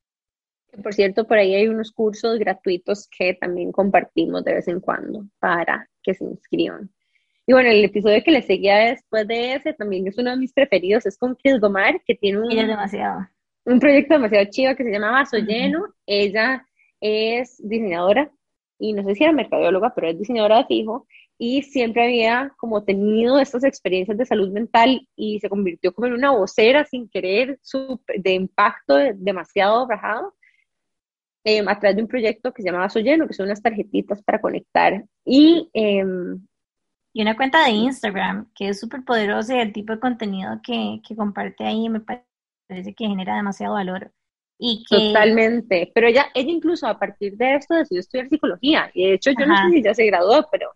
Por 0.82 0.94
cierto, 0.94 1.28
por 1.28 1.38
ahí 1.38 1.54
hay 1.54 1.68
unos 1.68 1.92
cursos 1.92 2.40
gratuitos 2.40 3.10
que 3.10 3.34
también 3.34 3.74
compartimos 3.74 4.46
de 4.46 4.54
vez 4.54 4.70
en 4.70 4.80
cuando 4.80 5.26
para 5.42 5.90
que 6.02 6.14
se 6.14 6.24
inscriban. 6.24 6.90
Y 7.48 7.54
bueno, 7.54 7.70
el 7.70 7.84
episodio 7.84 8.24
que 8.24 8.32
le 8.32 8.42
seguía 8.42 8.78
después 8.78 9.28
de 9.28 9.56
ese 9.56 9.74
también 9.74 10.08
es 10.08 10.18
uno 10.18 10.32
de 10.32 10.38
mis 10.38 10.54
preferidos, 10.54 11.06
es 11.06 11.18
con 11.18 11.36
Chris 11.36 11.60
Gomar, 11.60 12.02
que 12.06 12.16
tiene 12.16 12.40
un, 12.40 12.50
demasiado. 12.50 13.28
un 13.66 13.80
proyecto 13.80 14.14
demasiado 14.14 14.46
chido 14.50 14.76
que 14.76 14.84
se 14.84 14.92
llama 14.92 15.12
Vaso 15.12 15.38
Lleno. 15.38 15.86
Ella 16.06 16.66
es 17.00 17.58
diseñadora 17.68 18.32
y 18.78 18.94
no 18.94 19.04
sé 19.04 19.16
si 19.16 19.24
era 19.24 19.34
mercadóloga, 19.34 19.94
pero 19.94 20.08
es 20.10 20.20
diseñadora 20.20 20.58
de 20.58 20.66
fijo 20.66 21.08
y 21.44 21.64
siempre 21.64 22.04
había 22.04 22.54
como 22.58 22.84
tenido 22.84 23.40
estas 23.40 23.64
experiencias 23.64 24.16
de 24.16 24.28
salud 24.28 24.52
mental 24.52 25.08
y 25.16 25.40
se 25.40 25.50
convirtió 25.50 25.92
como 25.92 26.06
en 26.06 26.14
una 26.14 26.30
vocera 26.30 26.86
sin 26.86 27.10
querer 27.10 27.60
de 28.16 28.34
impacto 28.34 28.96
demasiado 29.16 29.88
bajado 29.88 30.36
eh, 31.44 31.64
a 31.66 31.80
través 31.80 31.96
de 31.96 32.04
un 32.04 32.08
proyecto 32.08 32.54
que 32.54 32.62
se 32.62 32.68
llama 32.68 32.82
Vaso 32.82 33.00
Lleno, 33.00 33.28
que 33.28 33.34
son 33.34 33.48
unas 33.48 33.64
tarjetitas 33.64 34.22
para 34.22 34.40
conectar. 34.40 35.04
Y 35.26 35.68
em, 35.74 36.46
y 37.14 37.22
una 37.22 37.36
cuenta 37.36 37.64
de 37.66 37.72
Instagram 37.72 38.52
que 38.56 38.70
es 38.70 38.80
súper 38.80 39.04
poderosa 39.04 39.56
y 39.56 39.60
el 39.60 39.74
tipo 39.74 39.94
de 39.94 40.00
contenido 40.00 40.60
que, 40.64 41.02
que, 41.06 41.16
comparte 41.16 41.66
ahí 41.66 41.90
me 41.90 42.00
parece 42.00 42.94
que 42.96 43.08
genera 43.08 43.36
demasiado 43.36 43.74
valor. 43.74 44.12
Y 44.58 44.86
que... 44.90 44.96
Totalmente, 44.96 45.92
pero 45.94 46.08
ella, 46.08 46.28
ella 46.34 46.52
incluso 46.52 46.88
a 46.88 46.98
partir 46.98 47.36
de 47.36 47.56
esto 47.56 47.74
decidió 47.76 48.00
estudiar 48.00 48.30
psicología. 48.30 48.92
Y 48.94 49.08
de 49.08 49.14
hecho 49.16 49.32
yo 49.32 49.46
no 49.46 49.58
sé 49.58 49.76
si 49.76 49.84
ya 49.84 49.94
se 49.94 50.06
graduó, 50.06 50.48
pero, 50.52 50.72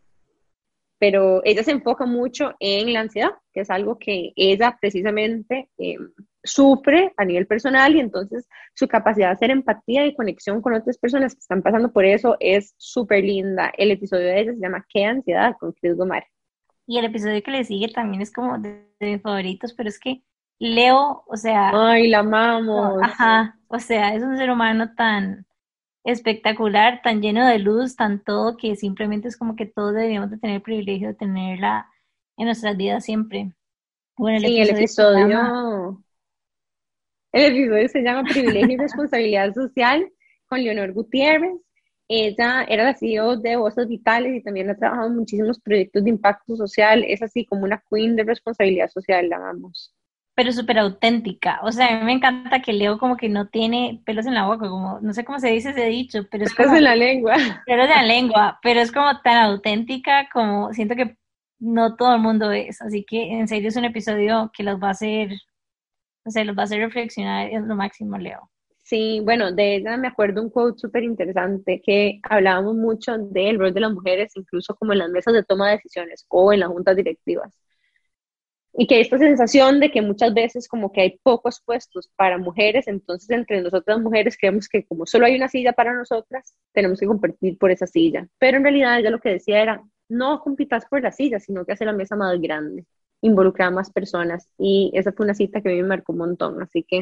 pero 1.00 1.42
ella 1.46 1.64
se 1.64 1.72
enfoca 1.72 2.06
mucho 2.06 2.56
en 2.60 2.92
la 2.92 3.02
ansiedad, 3.02 3.32
que 3.54 3.62
es 3.62 3.70
algo 3.70 3.98
que 3.98 4.34
ella 4.36 4.78
precisamente 4.82 5.70
eh, 5.78 5.98
sufre 6.46 7.14
a 7.18 7.26
nivel 7.26 7.48
personal 7.48 7.96
y 7.96 8.00
entonces 8.00 8.48
su 8.74 8.88
capacidad 8.88 9.28
de 9.28 9.34
hacer 9.34 9.52
empatía 9.52 10.06
y 10.06 10.16
conexión 10.16 10.62
con 10.62 10.74
otras 10.74 10.98
personas 10.98 11.34
que 11.34 11.40
están 11.40 11.62
pasando 11.62 11.92
por 11.92 12.06
eso 12.06 12.38
es 12.40 12.74
súper 12.78 13.24
linda. 13.24 13.72
El 13.78 13.92
episodio 13.92 14.28
de 14.28 14.40
ella 14.40 14.54
se 14.54 14.60
llama 14.60 14.86
¿Qué 14.90 15.06
ansiedad? 15.06 15.56
con 15.60 15.74
Chris 15.74 15.96
Gomar. 15.96 16.26
Y 16.88 17.00
el 17.00 17.06
episodio 17.06 17.42
que 17.42 17.52
le 17.52 17.64
sigue 17.64 17.90
también 17.90 18.22
es 18.22 18.32
como 18.32 18.60
de, 18.60 18.88
mis 19.00 19.22
favoritos, 19.22 19.74
pero 19.74 19.90
es 19.90 20.00
que 20.00 20.22
Leo, 20.60 21.24
o 21.28 21.36
sea... 21.36 21.72
Ay, 21.74 22.08
la 22.08 22.20
amamos. 22.20 23.02
Ajá, 23.02 23.58
o 23.68 23.80
sea, 23.80 24.14
es 24.14 24.24
un 24.24 24.38
ser 24.38 24.52
humano 24.52 24.94
tan 24.96 25.46
espectacular, 26.04 27.02
tan 27.04 27.22
lleno 27.22 27.46
de 27.46 27.60
luz, 27.60 27.96
tan 27.96 28.24
todo, 28.24 28.56
que 28.56 28.76
simplemente 28.76 29.28
es 29.28 29.38
como 29.38 29.56
que 29.56 29.66
todos 29.66 29.94
deberíamos 29.94 30.30
de 30.30 30.38
tener 30.38 30.58
el 30.58 30.62
privilegio 30.62 31.08
de 31.10 31.16
tenerla 31.16 31.90
en 32.38 32.46
nuestras 32.46 32.78
vidas 32.78 33.04
siempre. 33.04 33.52
Bueno, 34.16 34.38
el 34.38 34.46
sí, 34.46 34.62
episodio 34.62 35.18
el 35.18 35.32
episodio... 35.32 36.05
El 37.36 37.54
episodio 37.54 37.90
se 37.90 38.02
llama 38.02 38.24
Privilegio 38.24 38.72
y 38.72 38.78
Responsabilidad 38.78 39.54
Social 39.54 40.10
con 40.48 40.64
Leonor 40.64 40.94
Gutiérrez. 40.94 41.52
Ella 42.08 42.64
era 42.64 42.86
la 42.86 42.96
CEO 42.96 43.36
de 43.36 43.58
Voces 43.58 43.90
Vitales 43.90 44.38
y 44.38 44.42
también 44.42 44.70
ha 44.70 44.78
trabajado 44.78 45.10
en 45.10 45.18
muchísimos 45.18 45.60
proyectos 45.60 46.06
de 46.06 46.12
impacto 46.12 46.56
social. 46.56 47.04
Es 47.06 47.22
así 47.22 47.46
como 47.46 47.66
una 47.66 47.84
queen 47.92 48.16
de 48.16 48.24
responsabilidad 48.24 48.88
social, 48.88 49.28
la 49.28 49.36
amamos. 49.36 49.94
Pero 50.34 50.54
súper 50.54 50.80
auténtica. 50.80 51.60
O 51.64 51.74
sea, 51.74 51.88
a 51.88 52.00
mí 52.00 52.06
me 52.06 52.14
encanta 52.14 52.62
que 52.62 52.72
Leo 52.72 52.98
como 52.98 53.18
que 53.18 53.28
no 53.28 53.50
tiene 53.50 54.02
pelos 54.06 54.26
en 54.28 54.34
la 54.34 54.46
boca, 54.46 54.70
como, 54.70 55.02
no 55.02 55.12
sé 55.12 55.26
cómo 55.26 55.38
se 55.38 55.50
dice 55.50 55.72
ese 55.72 55.88
dicho, 55.88 56.26
pero 56.32 56.46
es 56.46 56.56
pelos 56.56 56.72
en 56.72 56.86
la 56.86 56.96
lengua. 56.96 57.36
Pelos 57.66 57.90
en 57.90 57.96
la 57.96 58.04
lengua, 58.04 58.60
pero 58.64 58.80
es 58.80 58.94
como 58.94 59.20
tan 59.24 59.40
auténtica 59.40 60.30
como 60.32 60.72
siento 60.72 60.96
que 60.96 61.18
no 61.60 61.98
todo 61.98 62.16
el 62.16 62.22
mundo 62.22 62.54
es. 62.54 62.82
Así 62.82 63.04
que 63.06 63.34
en 63.34 63.50
serio 63.50 63.68
es 63.68 63.76
un 63.76 63.84
episodio 63.84 64.52
que 64.56 64.64
los 64.64 64.82
va 64.82 64.88
a 64.88 64.92
hacer, 64.92 65.32
o 66.26 66.32
sea, 66.32 66.44
los 66.44 66.58
va 66.58 66.62
a 66.62 66.66
hacer 66.66 66.80
reflexionar, 66.80 67.50
es 67.52 67.62
lo 67.64 67.76
máximo, 67.76 68.18
Leo. 68.18 68.50
Sí, 68.84 69.20
bueno, 69.24 69.52
de 69.52 69.78
ella 69.78 69.98
me 69.98 70.08
acuerdo 70.08 70.42
un 70.44 70.50
quote 70.52 70.80
súper 70.80 71.04
interesante 71.04 71.82
que 71.84 72.20
hablábamos 72.24 72.76
mucho 72.76 73.18
del 73.18 73.58
rol 73.60 73.74
de 73.74 73.80
las 73.80 73.92
mujeres, 73.92 74.32
incluso 74.36 74.76
como 74.76 74.94
en 74.94 75.00
las 75.00 75.10
mesas 75.10 75.34
de 75.34 75.44
toma 75.44 75.68
de 75.70 75.78
decisiones 75.78 76.26
o 76.30 76.54
en 76.54 76.60
las 76.62 76.70
juntas 76.70 76.96
directivas. 76.96 77.52
Y 78.78 78.88
que 78.88 79.00
esta 79.00 79.18
sensación 79.18 79.80
de 79.80 79.90
que 79.90 80.02
muchas 80.02 80.34
veces 80.34 80.68
como 80.68 80.92
que 80.92 81.02
hay 81.02 81.20
pocos 81.24 81.62
puestos 81.66 82.10
para 82.16 82.38
mujeres, 82.38 82.88
entonces 82.88 83.30
entre 83.30 83.62
nosotras 83.62 84.00
mujeres 84.00 84.38
creemos 84.38 84.68
que 84.68 84.86
como 84.86 85.06
solo 85.06 85.26
hay 85.26 85.36
una 85.36 85.48
silla 85.48 85.74
para 85.74 85.94
nosotras, 85.94 86.56
tenemos 86.74 87.00
que 87.00 87.08
competir 87.08 87.58
por 87.58 87.72
esa 87.72 87.88
silla. 87.88 88.28
Pero 88.38 88.58
en 88.58 88.64
realidad 88.64 89.00
ella 89.00 89.10
lo 89.12 89.20
que 89.20 89.30
decía 89.30 89.62
era, 89.62 89.84
no 90.10 90.42
compitas 90.42 90.86
por 90.88 91.02
la 91.02 91.12
silla, 91.12 91.40
sino 91.40 91.66
que 91.66 91.72
hace 91.74 91.86
la 91.86 91.94
mesa 91.94 92.16
más 92.16 92.40
grande, 92.42 92.86
involucrar 93.22 93.70
a 93.70 93.72
más 93.72 93.92
personas. 93.92 94.50
Y 94.58 94.92
esa 94.94 95.12
fue 95.12 95.26
una 95.26 95.34
cita 95.34 95.62
que 95.62 95.70
a 95.70 95.72
mí 95.72 95.82
me 95.82 95.90
marcó 95.90 96.14
un 96.14 96.20
montón, 96.20 96.62
así 96.62 96.84
que 96.84 97.02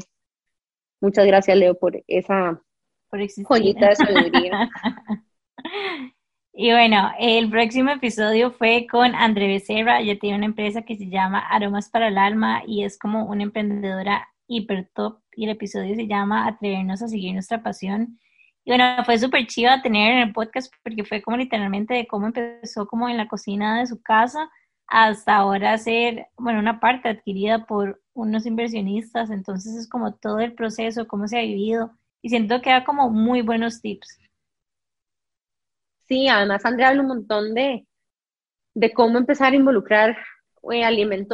Muchas 1.04 1.26
gracias, 1.26 1.58
Leo, 1.58 1.78
por 1.78 2.02
esa 2.08 2.62
por 3.10 3.20
joyita 3.44 3.90
de 3.90 3.96
sabiduría. 3.98 4.70
y 6.54 6.72
bueno, 6.72 7.12
el 7.20 7.50
próximo 7.50 7.90
episodio 7.90 8.52
fue 8.52 8.88
con 8.90 9.14
André 9.14 9.48
Becerra. 9.48 10.00
Ella 10.00 10.18
tiene 10.18 10.38
una 10.38 10.46
empresa 10.46 10.84
que 10.84 10.96
se 10.96 11.10
llama 11.10 11.40
Aromas 11.40 11.90
para 11.90 12.08
el 12.08 12.18
Alma 12.18 12.64
y 12.66 12.86
es 12.86 12.98
como 12.98 13.26
una 13.26 13.44
emprendedora 13.44 14.30
hiper 14.48 14.90
top. 14.96 15.20
Y 15.36 15.44
el 15.44 15.50
episodio 15.50 15.94
se 15.94 16.08
llama 16.08 16.48
Atrevernos 16.48 17.02
a 17.02 17.10
seguir 17.10 17.34
nuestra 17.34 17.62
pasión. 17.62 18.18
Y 18.64 18.72
bueno, 18.72 19.04
fue 19.04 19.18
súper 19.18 19.46
chido 19.48 19.74
tener 19.82 20.14
en 20.14 20.20
el 20.30 20.32
podcast 20.32 20.74
porque 20.86 21.04
fue 21.04 21.22
como 21.22 21.36
literalmente 21.36 21.96
de 21.96 22.08
cómo 22.08 22.28
empezó 22.28 22.88
como 22.88 23.10
en 23.10 23.18
la 23.18 23.28
cocina 23.28 23.78
de 23.78 23.88
su 23.88 24.02
casa 24.02 24.50
hasta 24.96 25.36
ahora 25.38 25.76
ser, 25.80 26.28
bueno, 26.38 26.60
una 26.60 26.80
parte 26.80 27.10
adquirida 27.10 27.66
por 27.66 28.00
unos 28.14 28.46
inversionistas, 28.46 29.32
entonces 29.32 29.76
es 29.76 29.90
como 29.90 30.14
todo 30.14 30.40
el 30.40 30.54
proceso, 30.54 31.08
cómo 31.08 31.28
se 31.28 31.40
ha 31.40 31.42
vivido, 31.42 31.98
y 32.22 32.30
siento 32.30 32.62
que 32.62 32.70
da 32.70 32.86
como 32.86 33.10
muy 33.10 33.42
buenos 33.42 33.82
tips. 33.82 34.20
Sí, 36.08 36.28
además 36.28 36.64
Andrea 36.64 36.90
habla 36.90 37.02
un 37.02 37.08
montón 37.08 37.56
de, 37.56 37.88
de 38.76 38.94
cómo 38.94 39.18
empezar 39.18 39.54
a 39.54 39.56
involucrar 39.56 40.16
eh, 40.72 40.84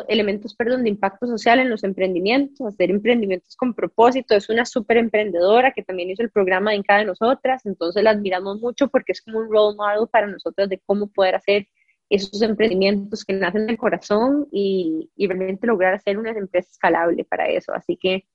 elementos 0.07 0.55
perdón, 0.55 0.83
de 0.83 0.89
impacto 0.91 1.27
social 1.27 1.59
en 1.59 1.69
los 1.69 1.83
emprendimientos, 1.83 2.65
hacer 2.65 2.89
emprendimientos 2.91 3.57
con 3.57 3.73
propósito. 3.73 4.35
Es 4.35 4.47
una 4.47 4.65
súper 4.65 4.95
emprendedora 4.95 5.73
que 5.73 5.83
también 5.83 6.09
hizo 6.09 6.23
el 6.23 6.31
programa 6.31 6.73
en 6.73 6.83
cada 6.83 6.99
de 6.99 7.07
nosotras, 7.07 7.65
entonces 7.65 8.03
la 8.03 8.11
admiramos 8.11 8.61
mucho 8.61 8.87
porque 8.87 9.11
es 9.11 9.21
como 9.21 9.39
un 9.39 9.51
role 9.51 9.75
model 9.75 10.07
para 10.09 10.27
nosotros 10.27 10.69
de 10.69 10.79
cómo 10.85 11.07
poder 11.07 11.35
hacer 11.35 11.67
esos 12.09 12.41
emprendimientos 12.41 13.23
que 13.23 13.33
nacen 13.33 13.67
del 13.67 13.77
corazón 13.77 14.47
y, 14.51 15.09
y 15.15 15.27
realmente 15.27 15.67
lograr 15.67 15.93
hacer 15.93 16.17
una 16.17 16.31
empresa 16.31 16.69
escalable 16.71 17.23
para 17.23 17.47
eso. 17.47 17.73
Así 17.73 17.97
que 17.97 18.25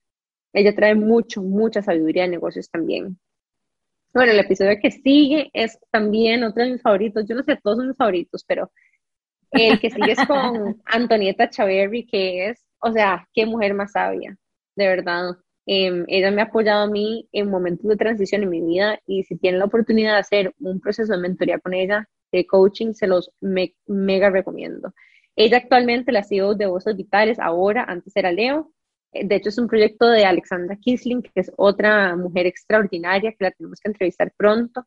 ella 0.53 0.73
trae 0.73 0.95
mucho, 0.95 1.41
mucha 1.41 1.81
sabiduría 1.81 2.23
de 2.23 2.29
negocios 2.29 2.69
también. 2.69 3.19
Bueno, 4.13 4.31
el 4.31 4.39
episodio 4.39 4.77
que 4.81 4.91
sigue 4.91 5.49
es 5.53 5.77
también 5.91 6.43
otro 6.45 6.63
de 6.63 6.71
mis 6.71 6.81
favoritos. 6.81 7.25
Yo 7.27 7.35
no 7.35 7.43
sé, 7.43 7.57
todos 7.61 7.77
son 7.77 7.89
mis 7.89 7.97
favoritos, 7.97 8.45
pero 8.47 8.71
el 9.51 9.79
que 9.79 9.89
sigue 9.89 10.13
es 10.13 10.25
con 10.25 10.81
Antonieta 10.85 11.49
Chaverri, 11.49 12.05
que 12.05 12.47
es, 12.47 12.65
o 12.79 12.93
sea, 12.93 13.27
qué 13.33 13.45
mujer 13.45 13.73
más 13.73 13.91
sabia, 13.91 14.37
de 14.75 14.87
verdad. 14.87 15.31
Em, 15.65 16.05
ella 16.07 16.31
me 16.31 16.41
ha 16.41 16.45
apoyado 16.45 16.83
a 16.83 16.89
mí 16.89 17.27
en 17.33 17.49
momentos 17.49 17.87
de 17.87 17.97
transición 17.97 18.43
en 18.43 18.49
mi 18.49 18.61
vida 18.61 18.99
y 19.05 19.23
si 19.23 19.35
tienen 19.35 19.59
la 19.59 19.65
oportunidad 19.65 20.13
de 20.13 20.19
hacer 20.19 20.53
un 20.59 20.79
proceso 20.79 21.11
de 21.11 21.19
mentoría 21.19 21.59
con 21.59 21.73
ella, 21.73 22.07
de 22.31 22.45
coaching, 22.45 22.93
se 22.93 23.07
los 23.07 23.31
mega 23.41 24.29
recomiendo. 24.29 24.93
Ella 25.35 25.57
actualmente 25.57 26.11
la 26.11 26.23
CEO 26.23 26.55
de 26.55 26.65
Voces 26.65 26.95
Vitales, 26.95 27.39
ahora, 27.39 27.83
antes 27.87 28.15
era 28.15 28.31
Leo. 28.31 28.71
Eh, 29.11 29.27
de 29.27 29.35
hecho, 29.35 29.49
es 29.49 29.57
un 29.57 29.67
proyecto 29.67 30.07
de 30.07 30.25
Alexandra 30.25 30.77
Kisling, 30.77 31.21
que 31.21 31.31
es 31.35 31.51
otra 31.57 32.15
mujer 32.15 32.45
extraordinaria 32.47 33.31
que 33.31 33.43
la 33.43 33.51
tenemos 33.51 33.79
que 33.79 33.89
entrevistar 33.89 34.31
pronto. 34.37 34.85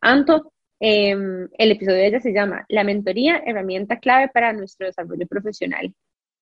Anto, 0.00 0.52
em, 0.80 1.48
el 1.58 1.72
episodio 1.72 1.98
de 1.98 2.06
ella 2.06 2.20
se 2.20 2.32
llama 2.32 2.64
La 2.68 2.84
mentoría, 2.84 3.42
herramienta 3.44 3.98
clave 3.98 4.28
para 4.32 4.52
nuestro 4.52 4.86
desarrollo 4.86 5.26
profesional. 5.26 5.92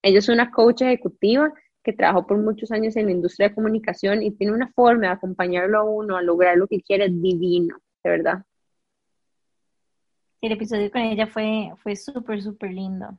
Ella 0.03 0.19
es 0.19 0.29
una 0.29 0.51
coach 0.51 0.83
ejecutiva 0.83 1.51
que 1.83 1.93
trabajó 1.93 2.27
por 2.27 2.37
muchos 2.37 2.71
años 2.71 2.95
en 2.97 3.07
la 3.07 3.11
industria 3.13 3.49
de 3.49 3.55
comunicación 3.55 4.21
y 4.21 4.31
tiene 4.31 4.53
una 4.53 4.71
forma 4.73 5.07
de 5.07 5.13
acompañarlo 5.13 5.79
a 5.79 5.83
uno 5.83 6.17
a 6.17 6.21
lograr 6.21 6.57
lo 6.57 6.67
que 6.67 6.81
quiere 6.81 7.09
divino, 7.09 7.79
de 8.03 8.09
verdad 8.09 8.43
el 10.41 10.51
episodio 10.51 10.91
con 10.91 11.01
ella 11.01 11.27
fue, 11.27 11.71
fue 11.81 11.95
súper, 11.95 12.41
súper 12.41 12.71
lindo. 12.73 13.17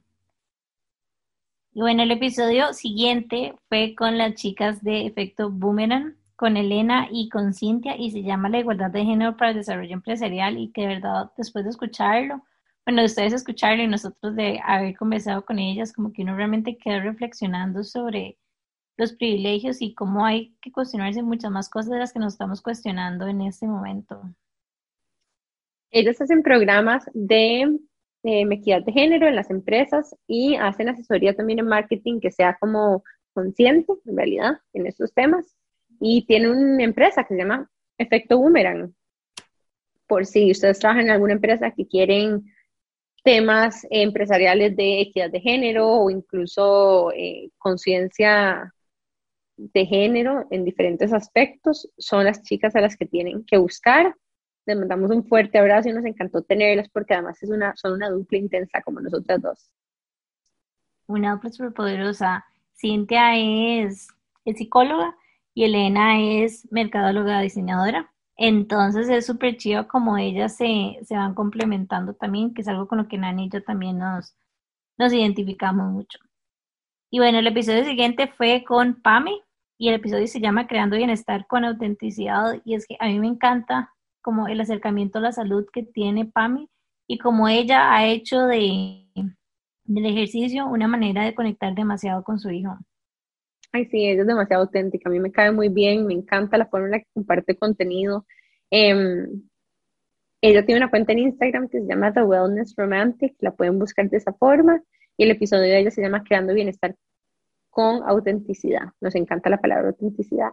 Y 1.72 1.80
bueno, 1.80 2.02
el 2.02 2.10
episodio 2.10 2.72
siguiente 2.72 3.54
fue 3.68 3.94
con 3.96 4.18
las 4.18 4.34
chicas 4.34 4.82
de 4.82 5.06
Efecto 5.06 5.50
Boomerang, 5.50 6.16
con 6.36 6.56
Elena 6.56 7.08
y 7.10 7.28
con 7.28 7.52
Cintia, 7.54 7.96
y 7.96 8.10
se 8.10 8.22
llama 8.22 8.48
La 8.48 8.58
igualdad 8.60 8.90
de 8.90 9.04
género 9.04 9.36
para 9.36 9.50
el 9.50 9.56
desarrollo 9.58 9.92
empresarial, 9.92 10.58
y 10.58 10.70
que 10.70 10.82
de 10.82 10.86
verdad, 10.88 11.30
después 11.36 11.64
de 11.64 11.70
escucharlo, 11.70 12.42
bueno, 12.86 13.02
de 13.02 13.06
ustedes 13.06 13.32
escucharlo 13.32 13.82
y 13.82 13.86
nosotros 13.86 14.34
de 14.34 14.60
haber 14.64 14.96
conversado 14.96 15.44
con 15.44 15.58
ellas, 15.58 15.92
como 15.92 16.12
que 16.12 16.22
uno 16.22 16.34
realmente 16.36 16.78
queda 16.78 17.00
reflexionando 17.00 17.84
sobre 17.84 18.38
los 18.96 19.12
privilegios 19.12 19.80
y 19.82 19.94
cómo 19.94 20.24
hay 20.24 20.56
que 20.60 20.72
cuestionarse 20.72 21.22
muchas 21.22 21.50
más 21.50 21.68
cosas 21.68 21.90
de 21.90 21.98
las 21.98 22.12
que 22.12 22.18
nos 22.18 22.32
estamos 22.32 22.62
cuestionando 22.62 23.26
en 23.28 23.42
este 23.42 23.66
momento. 23.66 24.22
Ellos 25.90 26.20
hacen 26.20 26.42
programas 26.42 27.04
de 27.14 27.62
eh, 28.24 28.44
equidad 28.50 28.82
de 28.84 28.92
género 28.92 29.26
en 29.26 29.36
las 29.36 29.50
empresas 29.50 30.14
y 30.26 30.56
hacen 30.56 30.88
asesoría 30.88 31.34
también 31.34 31.60
en 31.60 31.66
marketing 31.66 32.20
que 32.20 32.30
sea 32.30 32.56
como 32.60 33.04
consciente, 33.32 33.92
en 34.04 34.16
realidad, 34.16 34.58
en 34.72 34.86
estos 34.86 35.14
temas. 35.14 35.56
Y 36.00 36.26
tienen 36.26 36.50
una 36.50 36.84
empresa 36.84 37.24
que 37.24 37.34
se 37.34 37.40
llama 37.40 37.70
Efecto 37.96 38.38
Boomerang. 38.38 38.94
Por 40.06 40.26
si 40.26 40.50
ustedes 40.50 40.78
trabajan 40.78 41.06
en 41.06 41.10
alguna 41.10 41.34
empresa 41.34 41.70
que 41.70 41.86
quieren 41.86 42.44
temas 43.24 43.86
empresariales 43.90 44.76
de 44.76 45.00
equidad 45.00 45.30
de 45.30 45.40
género 45.40 45.88
o 45.88 46.10
incluso 46.10 47.12
eh, 47.12 47.50
conciencia 47.58 48.72
de 49.56 49.86
género 49.86 50.46
en 50.50 50.64
diferentes 50.64 51.12
aspectos, 51.12 51.90
son 51.98 52.24
las 52.24 52.42
chicas 52.42 52.74
a 52.76 52.80
las 52.80 52.96
que 52.96 53.06
tienen 53.06 53.44
que 53.44 53.58
buscar 53.58 54.14
les 54.68 54.76
mandamos 54.76 55.10
un 55.10 55.24
fuerte 55.24 55.58
abrazo 55.58 55.88
y 55.88 55.92
nos 55.94 56.04
encantó 56.04 56.42
tenerlas 56.42 56.90
porque 56.90 57.14
además 57.14 57.42
es 57.42 57.48
una, 57.48 57.74
son 57.74 57.94
una 57.94 58.10
dupla 58.10 58.36
intensa 58.36 58.82
como 58.82 59.00
nosotras 59.00 59.40
dos. 59.40 59.70
Una 61.06 61.32
dupla 61.32 61.50
súper 61.50 61.72
poderosa. 61.72 62.44
Cintia 62.74 63.36
es, 63.36 64.08
psicóloga 64.44 65.16
y 65.54 65.64
Elena 65.64 66.20
es 66.20 66.70
mercadóloga 66.70 67.40
diseñadora. 67.40 68.12
Entonces 68.36 69.08
es 69.08 69.24
súper 69.24 69.56
chido 69.56 69.88
como 69.88 70.18
ellas 70.18 70.56
se, 70.56 70.98
se, 71.02 71.16
van 71.16 71.34
complementando 71.34 72.12
también, 72.14 72.52
que 72.52 72.60
es 72.60 72.68
algo 72.68 72.86
con 72.88 72.98
lo 72.98 73.08
que 73.08 73.16
Nani 73.16 73.46
y 73.46 73.50
yo 73.50 73.62
también 73.64 73.98
nos, 73.98 74.36
nos 74.98 75.12
identificamos 75.14 75.90
mucho. 75.90 76.18
Y 77.10 77.20
bueno, 77.20 77.38
el 77.38 77.46
episodio 77.46 77.84
siguiente 77.84 78.28
fue 78.28 78.64
con 78.64 79.00
Pame 79.00 79.32
y 79.78 79.88
el 79.88 79.94
episodio 79.94 80.26
se 80.26 80.40
llama 80.40 80.66
Creando 80.66 80.96
Bienestar 80.96 81.46
con 81.46 81.64
Autenticidad 81.64 82.60
y 82.64 82.74
es 82.74 82.86
que 82.86 82.96
a 83.00 83.06
mí 83.06 83.18
me 83.18 83.28
encanta 83.28 83.94
como 84.22 84.48
el 84.48 84.60
acercamiento 84.60 85.18
a 85.18 85.22
la 85.22 85.32
salud 85.32 85.66
que 85.72 85.82
tiene 85.82 86.26
Pami 86.26 86.68
y 87.06 87.18
como 87.18 87.48
ella 87.48 87.94
ha 87.94 88.06
hecho 88.06 88.46
de, 88.46 89.06
del 89.84 90.06
ejercicio 90.06 90.66
una 90.66 90.86
manera 90.86 91.24
de 91.24 91.34
conectar 91.34 91.74
demasiado 91.74 92.22
con 92.22 92.38
su 92.38 92.50
hijo. 92.50 92.76
Ay, 93.72 93.86
sí, 93.86 94.06
ella 94.06 94.22
es 94.22 94.26
demasiado 94.26 94.62
auténtica, 94.62 95.08
a 95.08 95.12
mí 95.12 95.20
me 95.20 95.32
cae 95.32 95.52
muy 95.52 95.68
bien, 95.68 96.06
me 96.06 96.14
encanta 96.14 96.56
la 96.58 96.66
forma 96.66 96.86
en 96.86 96.92
la 96.92 96.98
que 97.00 97.08
comparte 97.14 97.56
contenido. 97.56 98.26
Em, 98.70 99.42
ella 100.40 100.64
tiene 100.64 100.80
una 100.80 100.90
cuenta 100.90 101.12
en 101.12 101.20
Instagram 101.20 101.68
que 101.68 101.80
se 101.80 101.86
llama 101.86 102.12
The 102.12 102.22
Wellness 102.22 102.74
Romantic, 102.76 103.34
la 103.40 103.54
pueden 103.54 103.78
buscar 103.78 104.08
de 104.08 104.18
esa 104.18 104.32
forma. 104.32 104.82
y 105.20 105.24
el 105.24 105.32
episodio 105.32 105.64
de 105.64 105.80
ella 105.80 105.90
se 105.90 106.00
llama 106.00 106.22
Creando 106.22 106.54
Bienestar 106.54 106.94
con 107.70 108.02
Autenticidad. 108.04 108.92
Nos 109.00 109.16
encanta 109.16 109.50
la 109.50 109.60
palabra 109.60 109.88
autenticidad. 109.88 110.50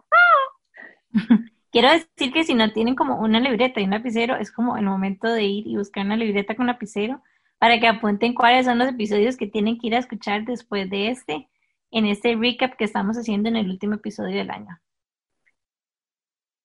Quiero 1.76 1.90
decir 1.92 2.32
que 2.32 2.46
si 2.46 2.54
no 2.54 2.72
tienen 2.72 2.96
como 2.96 3.20
una 3.20 3.42
libreta 3.42 3.82
y 3.82 3.84
un 3.84 3.90
lapicero, 3.90 4.38
es 4.38 4.50
como 4.50 4.78
el 4.78 4.86
momento 4.86 5.28
de 5.28 5.44
ir 5.44 5.68
y 5.68 5.76
buscar 5.76 6.06
una 6.06 6.16
libreta 6.16 6.56
con 6.56 6.68
lapicero 6.68 7.22
para 7.60 7.82
que 7.82 7.88
apunten 7.88 8.34
cuáles 8.34 8.66
son 8.66 8.78
los 8.78 8.88
episodios 8.88 9.36
que 9.36 9.48
tienen 9.48 9.78
que 9.78 9.88
ir 9.88 9.96
a 9.96 10.00
escuchar 10.00 10.46
después 10.46 10.90
de 10.90 11.10
este, 11.10 11.50
en 11.92 12.06
este 12.06 12.34
recap 12.38 12.78
que 12.78 12.86
estamos 12.86 13.18
haciendo 13.18 13.50
en 13.50 13.58
el 13.58 13.70
último 13.70 13.96
episodio 13.96 14.38
del 14.38 14.52
año. 14.52 14.80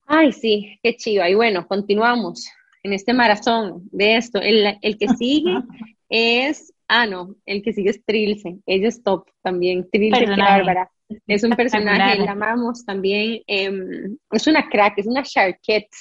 Ay, 0.06 0.30
sí, 0.30 0.78
qué 0.80 0.94
chido. 0.96 1.26
Y 1.26 1.34
bueno, 1.34 1.66
continuamos 1.66 2.48
en 2.84 2.92
este 2.92 3.12
maratón 3.12 3.88
de 3.90 4.16
esto. 4.16 4.40
El, 4.40 4.78
el 4.80 4.96
que 4.96 5.08
sigue 5.08 5.56
es, 6.08 6.72
ah, 6.90 7.06
no, 7.06 7.36
el 7.46 7.62
que 7.62 7.72
sigue 7.72 7.90
es 7.90 8.04
Trilce. 8.04 8.58
Ella 8.66 8.88
es 8.88 9.02
top 9.02 9.28
también. 9.42 9.88
Trilce, 9.90 10.24
qué 10.24 10.36
bárbara. 10.36 10.90
Es 11.26 11.44
un 11.44 11.52
personaje, 11.52 12.18
la 12.18 12.32
amamos 12.32 12.84
también. 12.84 13.42
Em, 13.46 14.18
es 14.30 14.46
una 14.46 14.68
crack, 14.68 14.98
es 14.98 15.06
una 15.06 15.22
charquette 15.22 15.94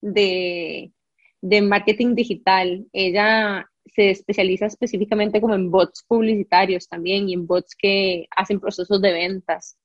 de, 0.00 0.92
de 1.40 1.62
marketing 1.62 2.14
digital. 2.14 2.86
Ella 2.92 3.68
se 3.94 4.10
especializa 4.10 4.66
específicamente 4.66 5.40
como 5.40 5.54
en 5.54 5.70
bots 5.70 6.04
publicitarios 6.06 6.88
también 6.88 7.28
y 7.28 7.34
en 7.34 7.46
bots 7.46 7.74
que 7.74 8.26
hacen 8.36 8.60
procesos 8.60 9.00
de 9.02 9.12
ventas, 9.12 9.76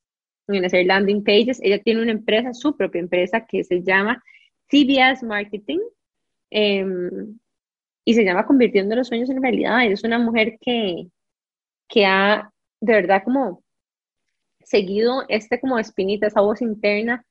en 0.47 0.65
hacer 0.65 0.85
landing 0.85 1.23
pages. 1.23 1.59
Ella 1.63 1.81
tiene 1.81 2.03
una 2.03 2.11
empresa, 2.11 2.53
su 2.53 2.77
propia 2.77 3.01
empresa, 3.01 3.45
que 3.45 3.63
se 3.63 3.81
llama 3.81 4.23
CBS 4.69 5.25
Marketing 5.25 5.79
em, 6.51 7.39
y 8.05 8.13
se 8.13 8.23
llama 8.23 8.45
Convirtiendo 8.45 8.95
los 8.95 9.07
Sueños 9.07 9.29
en 9.29 9.41
Realidad. 9.41 9.85
es 9.85 10.03
una 10.03 10.19
mujer 10.19 10.57
que, 10.59 11.07
que 11.87 12.05
ha 12.05 12.51
de 12.81 12.93
verdad 12.93 13.23
como 13.23 13.63
seguido 14.63 15.23
este 15.29 15.59
como 15.59 15.79
espinita, 15.79 16.27
esa 16.27 16.41
voz 16.41 16.61
interna 16.61 17.25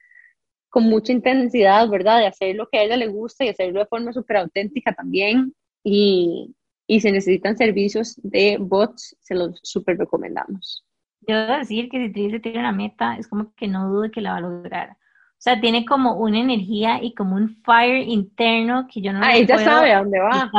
con 0.73 0.85
mucha 0.85 1.13
intensidad, 1.13 1.87
¿verdad? 1.91 2.21
De 2.21 2.27
hacer 2.27 2.57
lo 2.57 2.67
que 2.67 2.79
a 2.79 2.85
ella 2.85 2.97
le 2.97 3.09
gusta 3.09 3.45
y 3.45 3.49
hacerlo 3.51 3.81
de 3.81 3.87
forma 3.87 4.11
súper 4.15 4.39
auténtica 4.39 4.95
también. 4.95 5.55
Y, 5.85 6.57
y 6.87 7.01
si 7.01 7.13
necesitan 7.13 7.59
servicios 7.59 8.19
de 8.23 8.57
bots, 8.59 9.15
se 9.21 9.35
los 9.35 9.61
súper 9.63 9.99
recomendamos. 9.99 10.83
Yo 11.29 11.37
debo 11.37 11.59
decir 11.59 11.91
que 11.91 12.07
si 12.07 12.13
Trilce 12.13 12.41
tiene 12.41 12.61
una 12.61 12.73
meta, 12.73 13.17
es 13.17 13.29
como 13.29 13.53
que 13.55 13.69
no 13.69 13.91
dude 13.91 14.11
que 14.11 14.23
la 14.23 14.33
va 14.33 14.39
a 14.39 14.41
lograr. 14.41 14.97
O 15.43 15.45
sea, 15.45 15.61
tiene 15.61 15.85
como 15.85 16.15
una 16.15 16.39
energía 16.39 17.03
y 17.03 17.15
como 17.15 17.35
un 17.35 17.57
fire 17.65 18.07
interno 18.09 18.87
que 18.89 19.01
yo 19.03 19.13
no 19.13 19.19
Ah, 19.23 19.37
ella 19.37 19.59
sabe 19.59 19.93
a 19.93 19.99
dónde 19.99 20.21
va. 20.21 20.53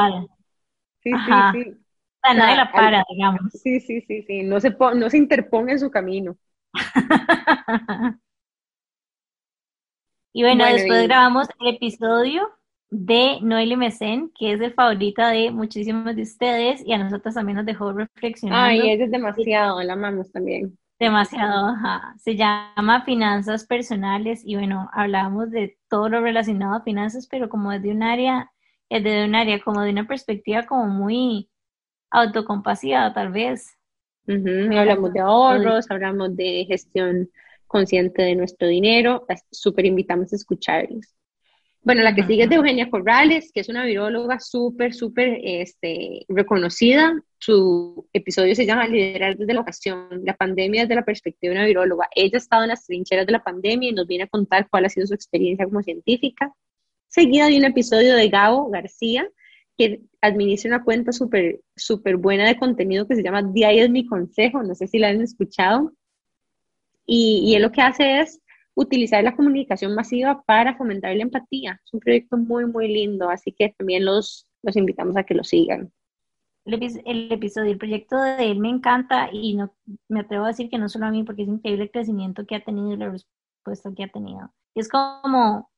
Sí, 1.02 1.12
sí, 1.26 1.44
sí. 1.52 1.72
O 1.72 2.20
sea, 2.22 2.34
nadie 2.34 2.58
la 2.58 2.72
para, 2.74 3.04
digamos. 3.10 3.54
Sí, 3.54 3.80
sí, 3.80 4.02
sí, 4.02 4.24
sí. 4.24 4.44
No 4.44 4.60
se, 4.60 4.72
no 4.72 5.10
se 5.10 5.18
interponga 5.18 5.72
en 5.72 5.80
su 5.80 5.90
camino. 5.90 6.38
y 10.34 10.44
bueno, 10.44 10.66
después 10.66 11.04
grabamos 11.04 11.48
el 11.60 11.76
episodio 11.76 12.50
de 12.90 13.40
Noel 13.42 13.78
Mesen, 13.78 14.32
que 14.38 14.54
es 14.54 14.62
el 14.62 14.74
favorito 14.74 15.22
de 15.26 15.52
muchísimos 15.52 16.16
de 16.16 16.24
ustedes 16.24 16.86
y 16.86 16.94
a 16.94 16.98
nosotros 16.98 17.34
también 17.36 17.58
nos 17.58 17.66
dejó 17.66 17.92
reflexionando. 17.94 18.84
Ay, 18.84 18.90
ella 18.90 19.04
es 19.06 19.12
demasiado, 19.12 19.82
la 19.84 19.94
amamos 19.94 20.32
también. 20.32 20.78
Demasiado, 21.04 21.68
ajá. 21.68 22.16
Se 22.18 22.38
llama 22.38 23.04
Finanzas 23.04 23.66
Personales 23.66 24.42
y 24.46 24.56
bueno, 24.56 24.90
hablábamos 24.94 25.52
de 25.52 25.78
todo 25.90 26.08
lo 26.08 26.22
relacionado 26.22 26.76
a 26.76 26.82
finanzas, 26.82 27.28
pero 27.30 27.50
como 27.50 27.72
desde 27.72 27.92
un 27.92 28.04
área, 28.04 28.50
desde 28.90 29.26
un 29.26 29.36
área, 29.36 29.60
como 29.60 29.82
de 29.82 29.90
una 29.90 30.08
perspectiva 30.08 30.64
como 30.64 30.88
muy 30.88 31.50
autocompasiva 32.10 33.14
tal 33.14 33.34
vez. 33.34 33.78
Hablamos 34.26 35.12
de 35.12 35.20
ahorros, 35.20 35.92
hablamos 35.92 36.38
de 36.38 36.64
gestión 36.70 37.30
consciente 37.68 38.22
de 38.22 38.36
nuestro 38.36 38.70
dinero, 38.70 39.26
súper 39.52 39.86
invitamos 39.86 40.32
a 40.32 40.38
escucharlos. 40.38 41.14
Bueno, 41.86 42.02
la 42.02 42.16
que 42.16 42.24
sigue 42.24 42.44
es 42.44 42.50
de 42.50 42.56
Eugenia 42.56 42.90
Corrales, 42.90 43.52
que 43.54 43.60
es 43.60 43.68
una 43.68 43.84
viróloga 43.84 44.40
súper, 44.40 44.94
súper 44.94 45.38
este, 45.44 46.26
reconocida. 46.30 47.14
Su 47.38 48.08
episodio 48.14 48.56
se 48.56 48.66
llama 48.66 48.88
Liderar 48.88 49.36
desde 49.36 49.54
la 49.54 49.60
ocasión, 49.60 50.08
la 50.24 50.34
pandemia 50.34 50.84
desde 50.84 50.96
la 50.96 51.04
perspectiva 51.04 51.52
de 51.52 51.60
una 51.60 51.68
viróloga. 51.68 52.08
Ella 52.16 52.36
ha 52.36 52.38
estado 52.38 52.64
en 52.64 52.70
las 52.70 52.86
trincheras 52.86 53.26
de 53.26 53.34
la 53.34 53.44
pandemia 53.44 53.90
y 53.90 53.92
nos 53.94 54.08
viene 54.08 54.24
a 54.24 54.28
contar 54.28 54.70
cuál 54.70 54.86
ha 54.86 54.90
sido 54.90 55.08
su 55.08 55.14
experiencia 55.14 55.66
como 55.66 55.84
científica. 55.84 56.54
Seguida 57.10 57.48
de 57.48 57.58
un 57.58 57.66
episodio 57.66 58.16
de 58.16 58.30
Gabo 58.30 58.70
García, 58.70 59.28
que 59.78 60.04
administra 60.22 60.70
una 60.70 60.86
cuenta 60.86 61.12
súper, 61.12 61.60
súper 61.76 62.16
buena 62.16 62.48
de 62.48 62.58
contenido 62.58 63.10
que 63.10 63.16
se 63.16 63.24
llama 63.24 63.44
Día 63.44 63.74
es 63.74 63.90
mi 63.90 64.06
consejo. 64.06 64.64
No 64.64 64.74
sé 64.74 64.88
si 64.88 65.00
la 65.00 65.10
han 65.10 65.22
escuchado. 65.22 65.92
Y, 67.06 67.44
y 67.46 67.56
él 67.56 67.62
lo 67.62 67.74
que 67.74 67.82
hace 67.82 68.22
es 68.22 68.40
utilizar 68.76 69.24
la 69.24 69.36
comunicación 69.36 69.96
masiva 69.96 70.44
para 70.44 70.76
fomentar 70.76 71.16
la 71.16 71.24
empatía. 71.24 71.80
Es 71.86 71.94
un 71.94 72.00
proyecto 72.00 72.38
muy, 72.38 72.66
muy 72.66 72.88
lindo, 72.88 73.30
así 73.30 73.52
que 73.52 73.70
también 73.78 74.06
los, 74.06 74.48
los 74.62 74.76
invitamos 74.76 75.18
a 75.18 75.24
que 75.24 75.36
lo 75.36 75.44
sigan. 75.44 75.92
El, 76.66 77.32
episodio, 77.32 77.72
el 77.72 77.78
proyecto 77.78 78.22
de 78.22 78.52
él 78.52 78.60
me 78.60 78.70
encanta 78.70 79.30
y 79.32 79.56
no, 79.56 79.76
me 80.08 80.22
atrevo 80.22 80.46
a 80.46 80.50
decir 80.50 80.70
que 80.70 80.78
no 80.78 80.88
solo 80.88 81.06
a 81.06 81.12
mí, 81.12 81.24
porque 81.24 81.44
es 81.44 81.50
increíble 81.50 81.84
el 81.84 81.92
crecimiento 81.92 82.46
que 82.46 82.56
ha 82.56 82.64
tenido 82.64 82.94
y 82.94 82.98
la 82.98 83.10
respuesta 83.10 83.94
que 83.96 84.06
ha 84.06 84.08
tenido. 84.08 84.54
Es 84.74 84.88
como 84.88 85.70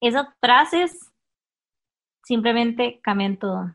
esas 0.00 0.26
frases 0.40 1.12
simplemente 2.24 3.00
cambian 3.02 3.36
todo. 3.36 3.74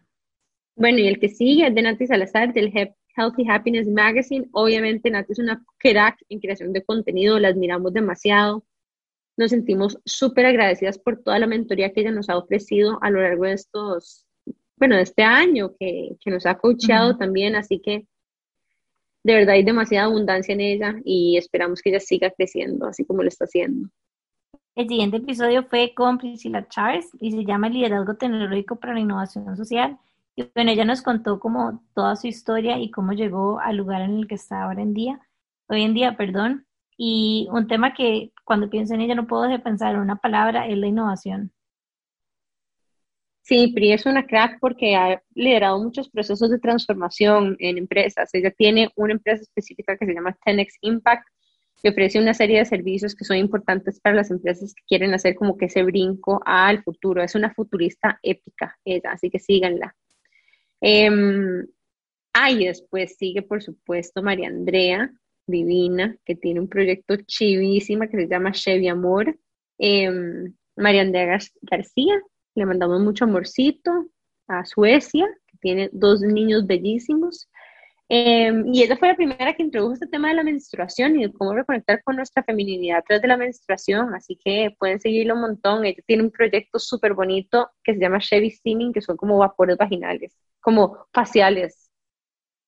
Bueno, 0.76 1.00
y 1.00 1.08
el 1.08 1.20
que 1.20 1.30
sigue 1.30 1.68
es 1.68 1.76
de 1.76 1.82
Nati 1.82 2.08
Salazar 2.08 2.54
del 2.54 2.72
Healthy 3.18 3.50
Happiness 3.50 3.88
Magazine. 3.88 4.48
Obviamente, 4.52 5.10
Nati 5.10 5.34
es 5.34 5.40
una 5.40 5.64
crack 5.78 6.24
en 6.30 6.40
creación 6.40 6.74
de 6.74 6.84
contenido, 6.84 7.40
la 7.40 7.50
admiramos 7.50 7.94
demasiado. 7.94 8.64
Nos 9.36 9.52
sentimos 9.52 10.00
súper 10.06 10.46
agradecidas 10.46 10.98
por 10.98 11.22
toda 11.22 11.40
la 11.40 11.48
mentoría 11.48 11.92
que 11.92 12.02
ella 12.02 12.12
nos 12.12 12.30
ha 12.30 12.38
ofrecido 12.38 13.00
a 13.02 13.10
lo 13.10 13.22
largo 13.22 13.46
de 13.46 13.54
estos, 13.54 14.26
bueno, 14.76 14.96
de 14.96 15.04
este 15.04 15.24
año, 15.24 15.74
que, 15.80 16.18
que 16.20 16.32
nos 16.32 16.46
ha 16.46 16.58
coachado 16.58 17.18
también. 17.18 17.56
Así 17.56 17.80
que 17.80 18.08
de 19.24 19.34
verdad 19.34 19.56
hay 19.56 19.64
demasiada 19.64 20.06
abundancia 20.06 20.54
en 20.54 20.62
ella 20.62 20.96
y 21.04 21.38
esperamos 21.38 21.82
que 21.82 21.90
ella 21.90 22.00
siga 22.00 22.32
creciendo, 22.32 22.88
así 22.88 23.04
como 23.04 23.24
lo 23.24 23.28
está 23.28 23.46
haciendo. 23.46 23.90
El 24.78 24.88
siguiente 24.88 25.18
episodio 25.18 25.64
fue 25.64 25.94
con 25.96 26.20
Priscilla 26.20 26.68
Charles 26.70 27.10
y 27.20 27.32
se 27.32 27.44
llama 27.44 27.68
Liderazgo 27.68 28.14
Tecnológico 28.14 28.76
para 28.76 28.94
la 28.94 29.00
Innovación 29.00 29.58
Social. 29.58 29.98
Y 30.38 30.48
bueno, 30.54 30.70
ella 30.70 30.86
nos 30.86 31.02
contó 31.02 31.40
como 31.40 31.84
toda 31.96 32.16
su 32.16 32.28
historia 32.28 32.78
y 32.78 32.92
cómo 32.92 33.14
llegó 33.14 33.60
al 33.60 33.76
lugar 33.78 34.04
en 34.04 34.20
el 34.20 34.28
que 34.28 34.36
está 34.36 34.62
ahora 34.62 34.84
en 34.84 34.94
día, 34.94 35.20
hoy 35.68 35.82
en 35.82 35.96
día, 35.96 36.16
perdón. 36.16 36.68
Y 36.96 37.48
un 37.52 37.68
tema 37.68 37.96
que 37.96 38.32
cuando 38.46 38.70
pienso 38.70 38.94
en 38.94 39.02
ella 39.02 39.16
no 39.16 39.26
puedo 39.26 39.42
dejar 39.42 39.58
de 39.58 39.64
pensar 39.64 39.96
en 39.96 40.02
una 40.02 40.18
palabra, 40.18 40.68
es 40.68 40.78
la 40.78 40.86
innovación. 40.86 41.52
Sí, 43.42 43.72
Pri 43.74 43.94
es 43.94 44.06
una 44.06 44.28
crack 44.28 44.60
porque 44.60 44.96
ha 44.96 45.24
liderado 45.34 45.82
muchos 45.82 46.08
procesos 46.08 46.52
de 46.52 46.60
transformación 46.60 47.56
en 47.58 47.80
empresas. 47.80 48.30
Ella 48.34 48.52
tiene 48.52 48.92
una 48.96 49.14
empresa 49.14 49.42
específica 49.42 49.98
que 49.98 50.06
se 50.06 50.14
llama 50.14 50.38
10 50.46 50.68
Impact, 50.82 51.28
que 51.82 51.90
ofrece 51.90 52.20
una 52.20 52.36
serie 52.36 52.60
de 52.60 52.66
servicios 52.66 53.16
que 53.16 53.26
son 53.26 53.38
importantes 53.38 54.00
para 54.00 54.16
las 54.16 54.30
empresas 54.30 54.76
que 54.76 54.84
quieren 54.88 55.16
hacer 55.16 55.34
como 55.34 55.58
que 55.58 55.66
ese 55.66 55.82
brinco 55.82 56.42
al 56.46 56.84
futuro. 56.84 57.24
Es 57.24 57.34
una 57.34 57.52
futurista 57.56 58.20
épica 58.22 58.78
ella, 58.86 59.14
así 59.14 59.32
que 59.32 59.40
síganla. 59.40 59.96
Eh, 60.82 61.10
ah, 62.34 62.52
y 62.52 62.66
después 62.66 63.16
sigue, 63.18 63.42
por 63.42 63.62
supuesto, 63.64 64.22
María 64.22 64.48
Andrea, 64.48 65.12
divina, 65.48 66.18
que 66.26 66.36
tiene 66.36 66.60
un 66.60 66.68
proyecto 66.68 67.16
chivísima 67.26 68.08
que 68.08 68.18
se 68.18 68.28
llama 68.28 68.52
Chevy 68.52 68.88
Amor. 68.88 69.38
Em, 69.78 70.54
María 70.76 71.02
Andrea 71.02 71.40
García, 71.62 72.22
le 72.56 72.66
mandamos 72.66 73.02
mucho 73.02 73.26
amorcito 73.26 74.10
a 74.48 74.66
Suecia, 74.66 75.28
que 75.48 75.58
tiene 75.60 75.90
dos 75.92 76.22
niños 76.22 76.68
bellísimos. 76.68 77.50
Em, 78.10 78.74
y 78.74 78.84
ella 78.84 78.96
fue 78.96 79.10
la 79.10 79.16
primera 79.18 79.54
que 79.54 79.64
introdujo 79.64 79.94
este 79.94 80.08
tema 80.08 80.30
de 80.30 80.36
la 80.36 80.44
menstruación 80.44 81.20
y 81.20 81.24
de 81.26 81.34
cómo 81.34 81.54
reconectar 81.54 82.02
con 82.04 82.16
nuestra 82.16 82.42
feminidad 82.44 83.04
tras 83.06 83.22
de 83.22 83.28
la 83.28 83.36
menstruación, 83.36 84.14
así 84.16 84.38
que 84.38 84.74
pueden 84.80 85.00
seguirlo 85.02 85.36
un 85.36 85.42
montón. 85.42 85.86
Ella 85.86 86.02
tiene 86.06 86.24
un 86.24 86.32
proyecto 86.32 86.80
súper 86.80 87.14
bonito 87.14 87.70
que 87.84 87.94
se 87.94 88.00
llama 88.00 88.20
Chevy 88.20 88.52
Steaming, 88.52 88.94
que 88.94 89.02
son 89.02 89.18
como 89.18 89.38
vapores 89.38 89.78
vaginales, 89.78 90.38
como 90.62 91.06
faciales 91.14 91.92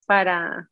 para, 0.06 0.70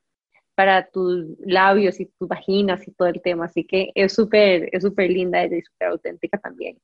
para 0.56 0.90
tus 0.90 1.26
labios 1.40 2.00
y 2.00 2.08
tus 2.08 2.28
vaginas 2.28 2.88
y 2.88 2.92
todo 2.94 3.08
el 3.08 3.22
tema, 3.22 3.46
así 3.46 3.66
que 3.66 3.92
es 3.96 4.14
súper 4.14 4.70
es 4.74 4.84
súper 4.84 5.10
linda 5.12 5.44
ella 5.44 5.58
y 5.58 5.62
súper 5.62 5.90
auténtica 5.90 6.38
también. 6.40 6.78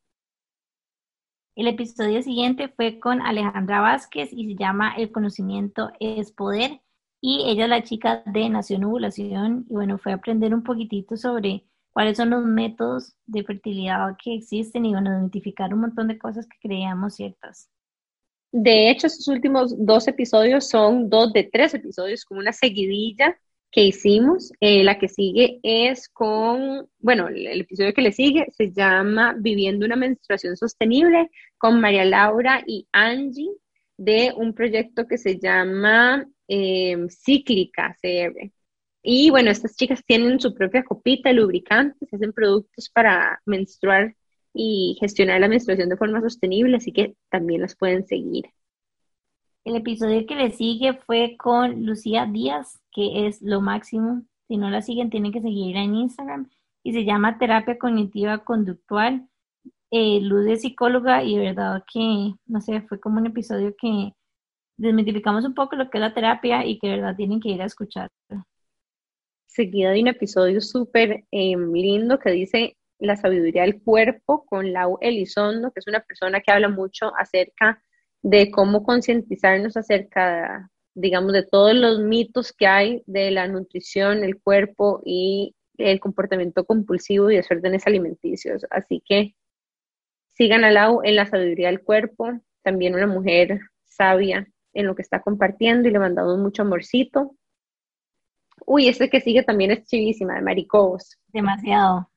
El 1.56 1.68
episodio 1.68 2.22
siguiente 2.24 2.70
fue 2.70 3.00
con 3.00 3.22
Alejandra 3.22 3.82
Vázquez 3.82 4.30
y 4.32 4.48
se 4.48 4.56
llama 4.56 4.96
El 4.96 5.12
conocimiento 5.12 5.92
es 6.00 6.32
poder 6.32 6.83
y 7.26 7.42
ella 7.46 7.64
es 7.64 7.70
la 7.70 7.84
chica 7.84 8.22
de 8.26 8.50
Nación 8.50 8.84
Ovulación 8.84 9.66
y 9.70 9.74
bueno, 9.74 9.98
fue 9.98 10.12
a 10.12 10.16
aprender 10.16 10.54
un 10.54 10.62
poquitito 10.62 11.16
sobre 11.16 11.64
cuáles 11.94 12.18
son 12.18 12.32
los 12.32 12.44
métodos 12.44 13.14
de 13.26 13.46
fertilidad 13.46 14.18
que 14.22 14.36
existen 14.36 14.86
y 14.86 14.92
bueno, 14.92 15.10
identificar 15.10 15.74
un 15.74 15.80
montón 15.80 16.10
de 16.10 16.18
cosas 16.18 16.46
que 16.46 16.58
creíamos 16.62 17.16
ciertas. 17.16 17.70
De 18.52 18.90
hecho, 18.90 19.08
estos 19.08 19.30
últimos 19.30 19.74
dos 19.78 20.06
episodios 20.10 20.68
son 20.68 21.10
dos 21.10 21.32
de 21.32 21.46
tres 21.46 21.74
episodios, 21.74 22.26
como 22.26 22.42
una 22.42 22.52
seguidilla 22.52 23.38
que 23.72 23.86
hicimos. 23.86 24.52
Eh, 24.60 24.84
la 24.84 25.00
que 25.00 25.08
sigue 25.08 25.62
es 25.64 26.10
con, 26.10 26.90
bueno, 27.00 27.30
el, 27.30 27.62
episodio 27.62 27.94
que 27.94 28.02
le 28.02 28.12
sigue 28.12 28.48
se 28.52 28.74
llama 28.74 29.34
Viviendo 29.40 29.86
una 29.86 29.96
menstruación 29.96 30.58
sostenible 30.58 31.32
con 31.58 31.80
María 31.80 32.04
Laura 32.04 32.62
y 32.68 32.86
Angie 32.92 33.50
de 33.96 34.34
un 34.36 34.54
proyecto 34.54 35.08
que 35.08 35.18
se 35.18 35.40
llama 35.40 36.28
eh, 36.54 37.08
Cíclica 37.10 37.98
CR. 38.02 38.52
Y 39.02 39.32
bueno, 39.32 39.50
estas 39.50 39.76
chicas 39.76 40.04
tienen 40.06 40.40
su 40.40 40.54
propia 40.54 40.84
copita 40.84 41.34
lubricantes, 41.34 42.14
hacen 42.14 42.32
productos 42.32 42.90
para 42.90 43.42
menstruar 43.46 44.16
y 44.54 44.96
gestionar 45.00 45.42
la 45.42 45.48
menstruación 45.48 45.90
de 45.90 45.98
forma 45.98 46.22
sostenible, 46.22 46.78
así 46.78 46.92
que 46.94 47.16
también 47.30 47.62
las 47.62 47.76
pueden 47.76 48.06
seguir. 48.06 48.46
El 49.66 49.78
episodio 49.78 50.26
que 50.28 50.36
le 50.36 50.52
sigue 50.52 50.94
fue 50.94 51.36
con 51.38 51.86
Lucía 51.86 52.28
Díaz, 52.28 52.80
que 52.92 53.26
es 53.28 53.42
lo 53.42 53.60
máximo. 53.60 54.24
Si 54.48 54.58
no 54.58 54.70
la 54.70 54.82
siguen, 54.82 55.10
tienen 55.10 55.32
que 55.32 55.42
seguirla 55.42 55.84
en 55.84 55.96
Instagram. 55.96 56.50
Y 56.84 56.94
se 56.94 57.04
llama 57.04 57.40
Terapia 57.40 57.80
Cognitiva 57.80 58.44
Conductual. 58.44 59.28
Eh, 59.90 60.20
Luz 60.22 60.48
es 60.48 60.62
psicóloga 60.62 61.24
y 61.24 61.38
de 61.38 61.46
verdad 61.46 61.84
que, 61.92 62.34
no 62.46 62.62
sé, 62.62 62.82
fue 62.82 63.00
como 63.00 63.20
un 63.20 63.28
episodio 63.28 63.76
que 63.76 64.14
desmitificamos 64.78 65.46
un 65.46 65.54
poco 65.54 65.76
lo 65.76 65.90
que 65.90 65.98
es 65.98 66.02
la 66.02 66.14
terapia 66.14 66.66
y 66.66 66.80
que 66.80 66.88
de 66.88 66.96
verdad 66.96 67.16
tienen 67.16 67.40
que 67.40 67.50
ir 67.50 67.62
a 67.62 67.66
escuchar. 67.66 68.10
Seguida 69.46 69.92
de 69.92 70.02
un 70.02 70.08
episodio 70.08 70.62
súper 70.62 71.26
em, 71.32 71.72
lindo 71.72 72.20
que 72.20 72.32
dice 72.32 72.78
la 73.00 73.16
sabiduría 73.16 73.64
del 73.64 73.82
cuerpo 73.82 74.46
con 74.46 74.72
Lau 74.74 74.98
Elizondo, 75.02 75.72
que 75.72 75.80
es 75.80 75.88
una 75.88 76.00
persona 76.00 76.42
que 76.42 76.52
habla 76.52 76.70
mucho 76.70 77.12
acerca 77.18 77.84
de 78.22 78.50
cómo 78.50 78.84
concientizarnos 78.84 79.78
acerca, 79.78 80.72
digamos, 80.96 81.34
de 81.34 81.44
todos 81.44 81.76
los 81.76 82.00
mitos 82.00 82.54
que 82.54 82.66
hay 82.68 83.04
de 83.06 83.32
la 83.32 83.48
nutrición, 83.48 84.24
el 84.24 84.42
cuerpo 84.42 85.02
y 85.06 85.56
el 85.78 86.00
comportamiento 86.00 86.66
compulsivo 86.66 87.30
y 87.30 87.36
desórdenes 87.36 87.86
alimenticios. 87.86 88.66
Así 88.70 89.04
que 89.06 89.36
sigan 90.30 90.64
a 90.64 90.72
Lau 90.72 91.02
en 91.04 91.16
la 91.16 91.26
sabiduría 91.26 91.68
del 91.68 91.82
cuerpo, 91.82 92.32
también 92.64 92.96
una 92.96 93.08
mujer 93.08 93.60
sabia 93.84 94.48
en 94.74 94.88
lo 94.88 94.96
que 94.96 95.02
está 95.02 95.22
compartiendo 95.22 95.88
y 95.88 95.92
le 95.92 96.00
mandamos 96.00 96.38
mucho 96.38 96.64
amorcito. 96.64 97.36
Uy, 98.66 98.88
este 98.88 99.10
que 99.10 99.22
sigue 99.22 99.44
también 99.44 99.72
es 99.72 99.86
chivísima, 99.86 100.36
de 100.36 100.42
Maricobos. 100.42 101.18
Demasiado. 101.28 102.10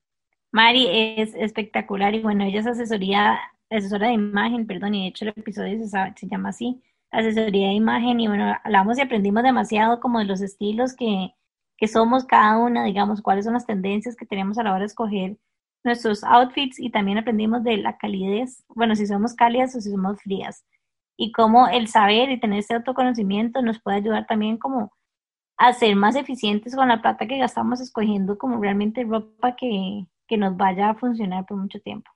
Mari 0.52 0.88
es 0.90 1.34
espectacular 1.34 2.14
y 2.14 2.20
bueno, 2.20 2.44
ella 2.44 2.61
es 2.61 2.66
asesoría 2.66 3.38
asesora 3.70 4.09
de 4.09 4.14
imagen, 4.14 4.66
perdón, 4.66 4.94
y 4.94 5.02
de 5.02 5.09
hecho 5.09 5.24
el 5.24 5.34
episodio 5.36 5.78
se, 5.86 6.26
llama 6.28 6.50
así, 6.50 6.82
asesoría 7.11 7.68
de 7.68 7.74
imagen, 7.74 8.20
y 8.20 8.28
bueno, 8.28 8.54
hablamos 8.62 8.98
y 8.98 9.00
aprendimos 9.00 9.42
demasiado 9.42 10.00
como 10.00 10.18
de 10.18 10.24
los 10.24 10.40
estilos 10.40 10.94
que, 10.94 11.34
que 11.76 11.88
somos 11.88 12.24
cada 12.24 12.59
una, 12.59 12.84
digamos, 12.84 13.22
cuáles 13.22 13.44
son 13.44 13.54
las 13.54 13.66
tendencias 13.66 14.16
que 14.16 14.26
tenemos 14.26 14.59
a 14.59 14.62
la 14.62 14.70
hora 14.70 14.80
de 14.80 14.86
escoger 14.86 15.36
nuestros 15.84 16.24
outfits 16.24 16.78
y 16.78 16.90
también 16.90 17.18
aprendimos 17.18 17.62
de 17.62 17.76
la 17.76 17.96
calidez, 17.96 18.64
bueno, 18.68 18.94
si 18.96 19.07
somos 19.07 19.34
cálidas 19.34 19.74
o 19.76 19.80
si 19.80 19.90
somos 19.90 20.20
frías, 20.20 20.64
y 21.17 21.33
cómo 21.33 21.69
el 21.69 21.89
saber 21.89 22.31
y 22.31 22.41
tener 22.41 22.61
ese 22.61 22.75
autoconocimiento 22.75 23.62
nos 23.62 23.81
puede 23.81 23.99
ayudar 23.99 24.27
también 24.27 24.59
como 24.59 24.93
a 25.57 25.73
ser 25.73 25.97
más 25.97 26.17
eficientes 26.17 26.77
con 26.77 26.89
la 26.89 27.01
plata 27.01 27.27
que 27.27 27.39
gastamos 27.39 27.81
escogiendo 27.81 28.37
como 28.37 28.61
realmente 28.61 29.05
ropa 29.05 29.57
que, 29.57 30.05
que 30.29 30.37
nos 30.37 30.57
vaya 30.57 30.91
a 30.91 30.95
funcionar 30.95 31.47
por 31.47 31.57
mucho 31.57 31.81
tiempo. 31.81 32.11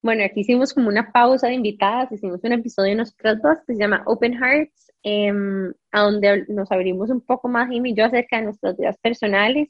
Bueno, 0.00 0.24
aquí 0.24 0.40
hicimos 0.40 0.72
como 0.72 0.88
una 0.88 1.10
pausa 1.12 1.48
de 1.48 1.54
invitadas, 1.54 2.12
hicimos 2.12 2.40
un 2.44 2.52
episodio 2.52 2.90
de 2.90 2.96
nosotras 2.98 3.42
dos 3.42 3.58
que 3.66 3.74
se 3.74 3.80
llama 3.80 4.04
Open 4.06 4.32
Hearts, 4.32 4.92
em, 5.02 5.72
a 5.90 6.02
donde 6.02 6.46
nos 6.48 6.70
abrimos 6.70 7.10
un 7.10 7.20
poco 7.20 7.48
más, 7.48 7.68
Jimmy 7.68 7.90
y 7.90 7.94
yo, 7.94 8.04
acerca 8.04 8.36
de 8.38 8.44
nuestras 8.44 8.76
vidas 8.76 8.96
personales 8.98 9.68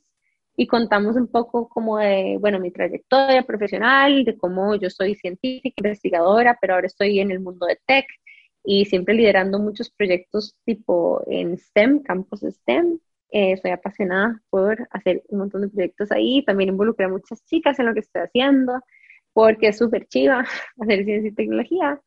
y 0.60 0.66
contamos 0.66 1.14
un 1.14 1.28
poco 1.28 1.68
como 1.68 1.98
de, 1.98 2.36
bueno, 2.40 2.58
mi 2.58 2.72
trayectoria 2.72 3.44
profesional, 3.44 4.24
de 4.24 4.36
cómo 4.36 4.74
yo 4.74 4.90
soy 4.90 5.14
científica, 5.14 5.76
investigadora, 5.76 6.58
pero 6.60 6.74
ahora 6.74 6.88
estoy 6.88 7.20
en 7.20 7.30
el 7.30 7.38
mundo 7.38 7.64
de 7.64 7.78
tech 7.86 8.06
y 8.64 8.84
siempre 8.86 9.14
liderando 9.14 9.60
muchos 9.60 9.88
proyectos 9.88 10.56
tipo 10.64 11.22
en 11.28 11.56
STEM, 11.58 12.02
campos 12.02 12.40
STEM. 12.40 12.98
Eh, 13.30 13.56
soy 13.58 13.70
apasionada 13.70 14.42
por 14.50 14.88
hacer 14.90 15.22
un 15.28 15.38
montón 15.38 15.60
de 15.60 15.68
proyectos 15.68 16.10
ahí, 16.10 16.44
también 16.44 16.70
involucré 16.70 17.06
a 17.06 17.08
muchas 17.08 17.44
chicas 17.44 17.78
en 17.78 17.86
lo 17.86 17.94
que 17.94 18.00
estoy 18.00 18.22
haciendo 18.22 18.80
porque 19.32 19.68
es 19.68 19.78
súper 19.78 20.08
chiva 20.08 20.40
hacer 20.80 21.04
ciencia 21.04 21.30
y 21.30 21.34
tecnología. 21.34 22.00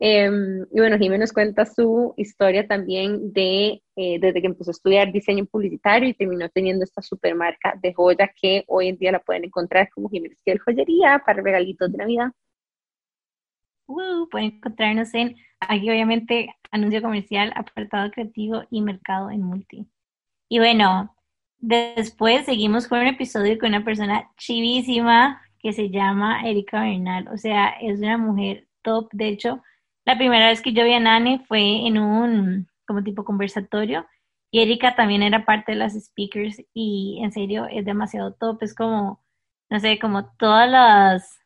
Em, 0.00 0.62
y 0.70 0.78
bueno, 0.78 0.96
Jiménez 0.96 1.32
cuenta 1.32 1.66
su 1.66 2.14
historia 2.16 2.68
también 2.68 3.32
de 3.32 3.82
eh, 3.96 4.18
desde 4.20 4.40
que 4.40 4.46
empezó 4.46 4.70
a 4.70 4.72
estudiar 4.72 5.12
diseño 5.12 5.44
publicitario 5.46 6.08
y 6.08 6.14
terminó 6.14 6.48
teniendo 6.50 6.84
esta 6.84 7.02
super 7.02 7.34
marca 7.34 7.74
de 7.82 7.92
joya 7.92 8.30
que 8.40 8.64
hoy 8.68 8.88
en 8.88 8.96
día 8.98 9.10
la 9.10 9.18
pueden 9.18 9.44
encontrar 9.44 9.88
como 9.90 10.08
Jiménez 10.08 10.40
Kiel 10.44 10.60
Joyería 10.60 11.22
para 11.26 11.42
regalitos 11.42 11.90
de 11.90 11.98
Navidad. 11.98 12.28
Uh, 13.86 14.28
pueden 14.30 14.52
encontrarnos 14.56 15.12
en, 15.14 15.36
aquí 15.60 15.90
obviamente, 15.90 16.54
anuncio 16.70 17.02
comercial, 17.02 17.52
apartado 17.56 18.10
creativo 18.12 18.62
y 18.70 18.82
mercado 18.82 19.30
en 19.30 19.42
multi. 19.42 19.88
Y 20.48 20.58
bueno, 20.58 21.16
después 21.58 22.44
seguimos 22.46 22.86
con 22.86 23.00
un 23.00 23.08
episodio 23.08 23.58
con 23.58 23.70
una 23.70 23.84
persona 23.84 24.30
chivísima, 24.36 25.42
que 25.58 25.72
se 25.72 25.90
llama 25.90 26.42
Erika 26.48 26.82
Bernal. 26.82 27.28
O 27.28 27.36
sea, 27.36 27.70
es 27.80 27.98
una 27.98 28.16
mujer 28.18 28.68
top. 28.82 29.08
De 29.12 29.28
hecho, 29.28 29.62
la 30.08 30.16
primera 30.16 30.46
vez 30.48 30.62
que 30.62 30.72
yo 30.72 30.84
vi 30.84 30.94
a 30.94 31.00
Nane 31.00 31.44
fue 31.48 31.86
en 31.86 31.98
un 31.98 32.66
como 32.86 33.04
tipo 33.04 33.24
conversatorio 33.24 34.06
y 34.50 34.62
Erika 34.62 34.96
también 34.96 35.22
era 35.22 35.44
parte 35.44 35.72
de 35.72 35.78
las 35.78 35.92
speakers 35.92 36.62
y 36.72 37.20
en 37.22 37.30
serio 37.30 37.66
es 37.70 37.84
demasiado 37.84 38.32
top. 38.32 38.62
Es 38.62 38.74
como, 38.74 39.22
no 39.68 39.80
sé, 39.80 39.98
como 39.98 40.30
todas 40.38 40.70
las, 40.70 41.38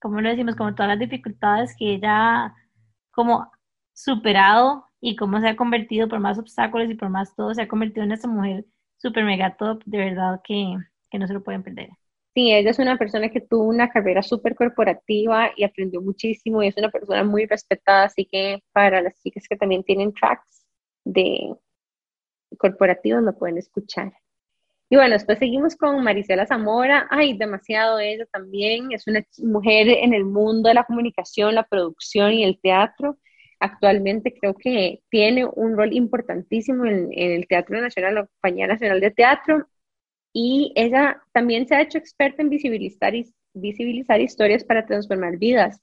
¿cómo 0.00 0.20
lo 0.20 0.28
decimos? 0.30 0.54
Como 0.56 0.74
todas 0.76 0.90
las 0.90 1.00
dificultades 1.00 1.74
que 1.76 1.94
ella 1.94 2.54
como 3.10 3.50
superado 3.92 4.86
y 5.00 5.16
cómo 5.16 5.40
se 5.40 5.48
ha 5.48 5.56
convertido 5.56 6.08
por 6.08 6.20
más 6.20 6.38
obstáculos 6.38 6.90
y 6.90 6.94
por 6.94 7.10
más 7.10 7.34
todo, 7.34 7.54
se 7.54 7.62
ha 7.62 7.68
convertido 7.68 8.04
en 8.04 8.12
esa 8.12 8.28
mujer 8.28 8.66
super 8.98 9.24
mega 9.24 9.56
top, 9.56 9.82
de 9.84 9.98
verdad 9.98 10.40
que, 10.44 10.76
que 11.10 11.18
no 11.18 11.26
se 11.26 11.34
lo 11.34 11.42
pueden 11.42 11.64
perder. 11.64 11.90
Sí, 12.34 12.52
ella 12.52 12.70
es 12.70 12.78
una 12.78 12.96
persona 12.96 13.28
que 13.30 13.40
tuvo 13.40 13.64
una 13.64 13.90
carrera 13.90 14.22
súper 14.22 14.54
corporativa 14.54 15.50
y 15.56 15.64
aprendió 15.64 16.00
muchísimo 16.00 16.62
y 16.62 16.68
es 16.68 16.76
una 16.76 16.90
persona 16.90 17.24
muy 17.24 17.46
respetada, 17.46 18.04
así 18.04 18.24
que 18.24 18.62
para 18.72 19.02
las 19.02 19.20
chicas 19.20 19.46
que 19.48 19.56
también 19.56 19.82
tienen 19.82 20.12
tracks 20.14 20.64
de 21.04 21.56
corporativos 22.58 23.22
lo 23.22 23.36
pueden 23.36 23.58
escuchar. 23.58 24.12
Y 24.90 24.96
bueno, 24.96 25.14
después 25.14 25.38
seguimos 25.38 25.76
con 25.76 26.02
Marisela 26.04 26.46
Zamora. 26.46 27.06
Ay, 27.10 27.38
demasiado 27.38 27.98
ella 28.00 28.26
también. 28.32 28.92
Es 28.92 29.06
una 29.06 29.24
mujer 29.38 29.88
en 29.88 30.14
el 30.14 30.24
mundo 30.24 30.68
de 30.68 30.74
la 30.74 30.84
comunicación, 30.84 31.54
la 31.54 31.64
producción 31.64 32.32
y 32.32 32.44
el 32.44 32.60
teatro. 32.60 33.18
Actualmente 33.60 34.34
creo 34.40 34.54
que 34.54 35.02
tiene 35.10 35.46
un 35.46 35.76
rol 35.76 35.92
importantísimo 35.94 36.86
en, 36.86 37.08
en 37.12 37.32
el 37.32 37.46
Teatro 37.48 37.80
Nacional, 37.80 38.14
la 38.16 38.26
Compañía 38.26 38.66
Nacional 38.66 39.00
de 39.00 39.10
Teatro, 39.12 39.66
y 40.32 40.72
ella 40.76 41.22
también 41.32 41.66
se 41.66 41.74
ha 41.74 41.82
hecho 41.82 41.98
experta 41.98 42.42
en 42.42 42.50
visibilizar, 42.50 43.12
visibilizar 43.54 44.20
historias 44.20 44.64
para 44.64 44.86
transformar 44.86 45.38
vidas. 45.38 45.80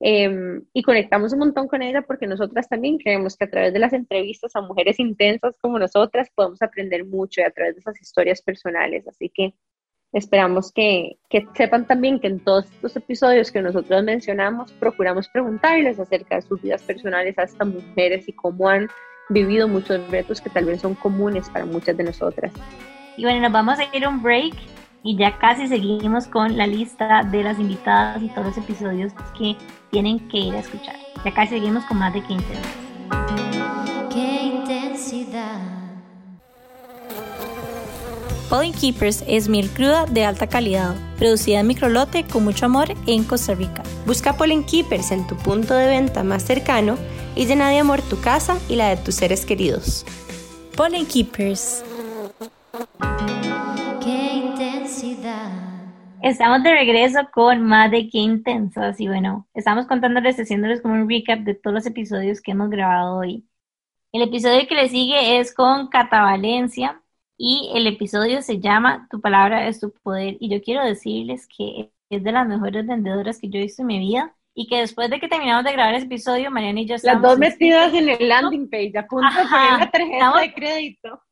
Em, 0.00 0.64
y 0.72 0.82
conectamos 0.82 1.32
un 1.32 1.40
montón 1.40 1.66
con 1.66 1.82
ella 1.82 2.02
porque 2.02 2.28
nosotras 2.28 2.68
también 2.68 2.98
creemos 2.98 3.36
que 3.36 3.46
a 3.46 3.50
través 3.50 3.72
de 3.72 3.80
las 3.80 3.92
entrevistas 3.92 4.54
a 4.54 4.60
mujeres 4.60 5.00
intensas 5.00 5.58
como 5.58 5.76
nosotras 5.78 6.30
podemos 6.32 6.62
aprender 6.62 7.04
mucho 7.04 7.40
y 7.40 7.44
a 7.44 7.50
través 7.50 7.74
de 7.74 7.80
esas 7.80 8.00
historias 8.00 8.40
personales. 8.40 9.08
Así 9.08 9.28
que 9.28 9.54
esperamos 10.12 10.72
que, 10.72 11.18
que 11.28 11.46
sepan 11.54 11.86
también 11.86 12.20
que 12.20 12.28
en 12.28 12.38
todos 12.38 12.66
estos 12.66 12.96
episodios 12.96 13.50
que 13.50 13.60
nosotros 13.60 14.04
mencionamos 14.04 14.72
procuramos 14.74 15.28
preguntarles 15.28 15.98
acerca 15.98 16.36
de 16.36 16.42
sus 16.42 16.62
vidas 16.62 16.82
personales 16.82 17.36
a 17.36 17.42
estas 17.42 17.66
mujeres 17.66 18.28
y 18.28 18.32
cómo 18.32 18.68
han 18.68 18.88
vivido 19.30 19.66
muchos 19.66 20.08
retos 20.10 20.40
que 20.40 20.48
tal 20.48 20.64
vez 20.64 20.80
son 20.80 20.94
comunes 20.94 21.50
para 21.50 21.66
muchas 21.66 21.96
de 21.96 22.04
nosotras. 22.04 22.52
Y 23.18 23.24
bueno, 23.24 23.40
nos 23.40 23.50
vamos 23.50 23.80
a 23.80 23.96
ir 23.96 24.04
a 24.04 24.08
un 24.08 24.22
break 24.22 24.54
y 25.02 25.16
ya 25.16 25.36
casi 25.38 25.66
seguimos 25.66 26.28
con 26.28 26.56
la 26.56 26.68
lista 26.68 27.24
de 27.24 27.42
las 27.42 27.58
invitadas 27.58 28.22
y 28.22 28.28
todos 28.28 28.46
los 28.46 28.58
episodios 28.58 29.12
que 29.36 29.56
tienen 29.90 30.28
que 30.28 30.38
ir 30.38 30.54
a 30.54 30.60
escuchar. 30.60 30.94
Ya 31.24 31.34
casi 31.34 31.54
seguimos 31.54 31.84
con 31.86 31.98
más 31.98 32.14
de 32.14 32.22
15 32.22 32.46
Qué 34.12 34.42
intensidad. 34.44 35.58
Pollen 38.48 38.72
Keepers 38.72 39.24
es 39.26 39.48
miel 39.48 39.68
cruda 39.68 40.06
de 40.06 40.24
alta 40.24 40.46
calidad, 40.46 40.94
producida 41.18 41.58
en 41.58 41.66
microlote 41.66 42.24
con 42.24 42.44
mucho 42.44 42.66
amor 42.66 42.94
en 43.08 43.24
Costa 43.24 43.56
Rica. 43.56 43.82
Busca 44.06 44.36
Pollen 44.36 44.62
Keepers 44.62 45.10
en 45.10 45.26
tu 45.26 45.36
punto 45.36 45.74
de 45.74 45.88
venta 45.88 46.22
más 46.22 46.44
cercano 46.44 46.96
y 47.34 47.46
llena 47.46 47.68
de 47.68 47.80
amor 47.80 48.00
tu 48.00 48.20
casa 48.20 48.56
y 48.68 48.76
la 48.76 48.90
de 48.90 48.96
tus 48.96 49.16
seres 49.16 49.44
queridos. 49.44 50.06
Pollen 50.76 51.04
Keepers 51.04 51.82
Qué 54.02 54.32
intensidad. 54.34 55.50
Estamos 56.22 56.62
de 56.62 56.70
regreso 56.70 57.20
con 57.32 57.62
más 57.62 57.90
de 57.90 58.08
qué 58.08 58.18
intensas 58.18 59.00
y 59.00 59.08
bueno, 59.08 59.48
estamos 59.54 59.86
contándoles, 59.86 60.36
haciéndoles 60.36 60.80
como 60.80 60.94
un 60.94 61.08
recap 61.08 61.40
de 61.40 61.54
todos 61.54 61.74
los 61.74 61.86
episodios 61.86 62.40
que 62.40 62.52
hemos 62.52 62.70
grabado 62.70 63.16
hoy. 63.16 63.44
El 64.12 64.22
episodio 64.22 64.66
que 64.68 64.74
le 64.74 64.88
sigue 64.88 65.38
es 65.38 65.54
con 65.54 65.88
Cata 65.88 66.22
Valencia 66.22 67.02
y 67.36 67.70
el 67.74 67.86
episodio 67.86 68.42
se 68.42 68.60
llama 68.60 69.06
Tu 69.10 69.20
palabra 69.20 69.68
es 69.68 69.80
tu 69.80 69.92
poder 69.92 70.36
y 70.40 70.48
yo 70.48 70.62
quiero 70.62 70.84
decirles 70.84 71.48
que 71.48 71.90
es 72.10 72.22
de 72.22 72.32
las 72.32 72.46
mejores 72.46 72.86
vendedoras 72.86 73.38
que 73.38 73.48
yo 73.48 73.58
he 73.58 73.62
visto 73.62 73.82
en 73.82 73.88
mi 73.88 73.98
vida 73.98 74.34
y 74.54 74.66
que 74.66 74.78
después 74.78 75.10
de 75.10 75.20
que 75.20 75.28
terminamos 75.28 75.64
de 75.64 75.72
grabar 75.72 75.94
ese 75.94 76.06
episodio, 76.06 76.50
Mariana 76.50 76.80
y 76.80 76.86
yo 76.86 76.96
Las 77.02 77.22
dos 77.22 77.38
metidas 77.38 77.92
en 77.94 78.08
el 78.08 78.28
landing 78.28 78.68
page, 78.68 78.98
a 78.98 79.06
punto 79.06 79.28
de 79.28 79.48
poner 79.48 79.78
la 79.78 79.90
tarjeta 79.90 80.40
de 80.40 80.52
crédito. 80.52 81.22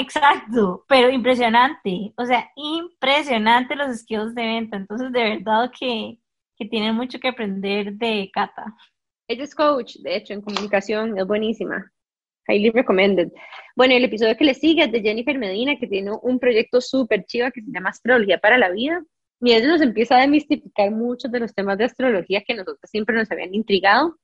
Exacto, 0.00 0.84
pero 0.88 1.10
impresionante, 1.10 2.14
o 2.16 2.24
sea, 2.24 2.50
impresionante 2.56 3.76
los 3.76 3.98
skills 3.98 4.34
de 4.34 4.42
venta, 4.42 4.76
entonces 4.78 5.12
de 5.12 5.22
verdad 5.22 5.70
que, 5.78 6.18
que 6.56 6.64
tienen 6.66 6.94
mucho 6.94 7.18
que 7.18 7.28
aprender 7.28 7.92
de 7.94 8.30
Cata. 8.32 8.74
Ella 9.28 9.44
es 9.44 9.54
coach, 9.54 9.96
de 9.96 10.16
hecho, 10.16 10.32
en 10.32 10.40
comunicación, 10.40 11.18
es 11.18 11.26
buenísima. 11.26 11.92
Highly 12.48 12.70
recommended. 12.70 13.30
Bueno, 13.76 13.94
el 13.94 14.04
episodio 14.04 14.36
que 14.36 14.44
le 14.44 14.54
sigue 14.54 14.84
es 14.84 14.92
de 14.92 15.02
Jennifer 15.02 15.38
Medina, 15.38 15.76
que 15.78 15.86
tiene 15.86 16.12
un 16.22 16.38
proyecto 16.38 16.80
súper 16.80 17.24
chiva 17.26 17.50
que 17.50 17.60
se 17.60 17.70
llama 17.70 17.90
Astrología 17.90 18.38
para 18.38 18.58
la 18.58 18.70
Vida. 18.70 19.04
Y 19.40 19.52
ella 19.52 19.68
nos 19.68 19.82
empieza 19.82 20.16
a 20.16 20.22
demistificar 20.22 20.90
muchos 20.90 21.30
de 21.30 21.40
los 21.40 21.54
temas 21.54 21.78
de 21.78 21.84
astrología 21.84 22.42
que 22.42 22.54
nosotros 22.54 22.90
siempre 22.90 23.14
nos 23.14 23.30
habían 23.30 23.54
intrigado. 23.54 24.16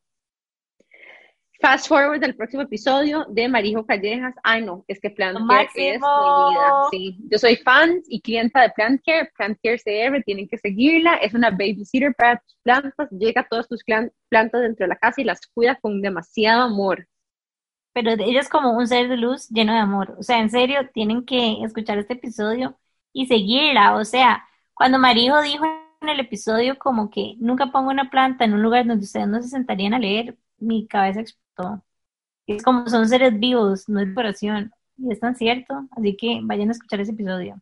Fast 1.60 1.88
forward 1.88 2.20
del 2.20 2.36
próximo 2.36 2.62
episodio 2.62 3.24
de 3.30 3.48
Marijo 3.48 3.86
Callejas. 3.86 4.34
Ay, 4.42 4.62
no, 4.62 4.84
es 4.88 5.00
que 5.00 5.10
Plant 5.10 5.38
Care 5.48 5.64
es 5.64 5.74
mi 5.74 5.86
vida. 5.90 6.72
Sí, 6.90 7.18
yo 7.30 7.38
soy 7.38 7.56
fan 7.56 8.02
y 8.08 8.20
clienta 8.20 8.60
de 8.62 8.70
Plant 8.70 9.00
Care. 9.04 9.30
Plant 9.36 9.58
Care 9.62 9.78
CR, 9.78 10.22
tienen 10.22 10.48
que 10.48 10.58
seguirla. 10.58 11.14
Es 11.14 11.34
una 11.34 11.50
babysitter 11.50 12.14
para 12.14 12.36
tus 12.38 12.56
plantas. 12.62 13.08
Llega 13.10 13.40
a 13.40 13.48
todas 13.48 13.68
tus 13.68 13.82
plantas 13.84 14.60
dentro 14.60 14.84
de 14.84 14.88
la 14.88 14.96
casa 14.96 15.20
y 15.20 15.24
las 15.24 15.40
cuida 15.46 15.76
con 15.76 16.02
demasiado 16.02 16.62
amor. 16.62 17.08
Pero 17.92 18.10
ella 18.10 18.40
es 18.40 18.48
como 18.50 18.72
un 18.72 18.86
ser 18.86 19.08
de 19.08 19.16
luz 19.16 19.48
lleno 19.48 19.72
de 19.72 19.78
amor. 19.78 20.14
O 20.18 20.22
sea, 20.22 20.38
en 20.40 20.50
serio, 20.50 20.90
tienen 20.92 21.24
que 21.24 21.64
escuchar 21.64 21.98
este 21.98 22.14
episodio 22.14 22.78
y 23.12 23.26
seguirla. 23.26 23.94
O 23.96 24.04
sea, 24.04 24.44
cuando 24.74 24.98
Marijo 24.98 25.40
dijo 25.40 25.64
en 26.02 26.08
el 26.10 26.20
episodio 26.20 26.78
como 26.78 27.08
que 27.10 27.36
nunca 27.38 27.72
pongo 27.72 27.90
una 27.90 28.10
planta 28.10 28.44
en 28.44 28.52
un 28.52 28.62
lugar 28.62 28.86
donde 28.86 29.04
ustedes 29.04 29.26
no 29.26 29.42
se 29.42 29.48
sentarían 29.48 29.94
a 29.94 29.98
leer, 29.98 30.36
mi 30.58 30.86
cabeza 30.86 31.20
explotó. 31.20 31.45
Es 32.46 32.62
como 32.62 32.88
son 32.88 33.08
seres 33.08 33.38
vivos, 33.38 33.88
no 33.88 34.00
es 34.00 34.08
decoración. 34.08 34.72
Y 34.98 35.12
es 35.12 35.20
tan 35.20 35.36
cierto. 35.36 35.88
Así 35.90 36.16
que 36.16 36.40
vayan 36.42 36.68
a 36.68 36.72
escuchar 36.72 37.00
ese 37.00 37.12
episodio. 37.12 37.60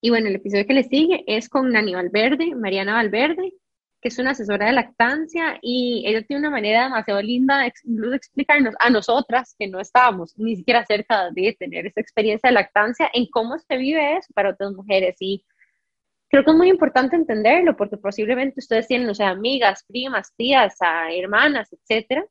Y 0.00 0.10
bueno, 0.10 0.28
el 0.28 0.36
episodio 0.36 0.66
que 0.66 0.74
le 0.74 0.84
sigue 0.84 1.24
es 1.26 1.48
con 1.48 1.70
Nani 1.70 1.94
Valverde, 1.94 2.54
Mariana 2.56 2.94
Valverde, 2.94 3.54
que 4.00 4.08
es 4.08 4.18
una 4.18 4.32
asesora 4.32 4.66
de 4.66 4.72
lactancia 4.72 5.58
y 5.62 6.02
ella 6.06 6.22
tiene 6.26 6.40
una 6.40 6.50
manera 6.50 6.84
demasiado 6.84 7.22
linda 7.22 7.58
de 7.58 8.16
explicarnos 8.16 8.74
a 8.80 8.90
nosotras 8.90 9.54
que 9.56 9.68
no 9.68 9.78
estábamos 9.78 10.36
ni 10.36 10.56
siquiera 10.56 10.84
cerca 10.84 11.30
de 11.30 11.56
tener 11.56 11.86
esa 11.86 12.00
experiencia 12.00 12.48
de 12.48 12.54
lactancia 12.54 13.08
en 13.14 13.26
cómo 13.30 13.58
se 13.60 13.76
vive 13.76 14.16
eso 14.16 14.32
para 14.34 14.50
otras 14.50 14.72
mujeres. 14.72 15.16
Y 15.20 15.44
creo 16.28 16.44
que 16.44 16.50
es 16.50 16.56
muy 16.56 16.68
importante 16.68 17.14
entenderlo 17.14 17.76
porque 17.76 17.96
posiblemente 17.96 18.58
ustedes 18.58 18.88
tienen, 18.88 19.08
o 19.08 19.14
sea, 19.14 19.30
amigas, 19.30 19.84
primas, 19.86 20.34
tías, 20.36 20.76
hermanas, 21.16 21.72
etcétera, 21.72 22.24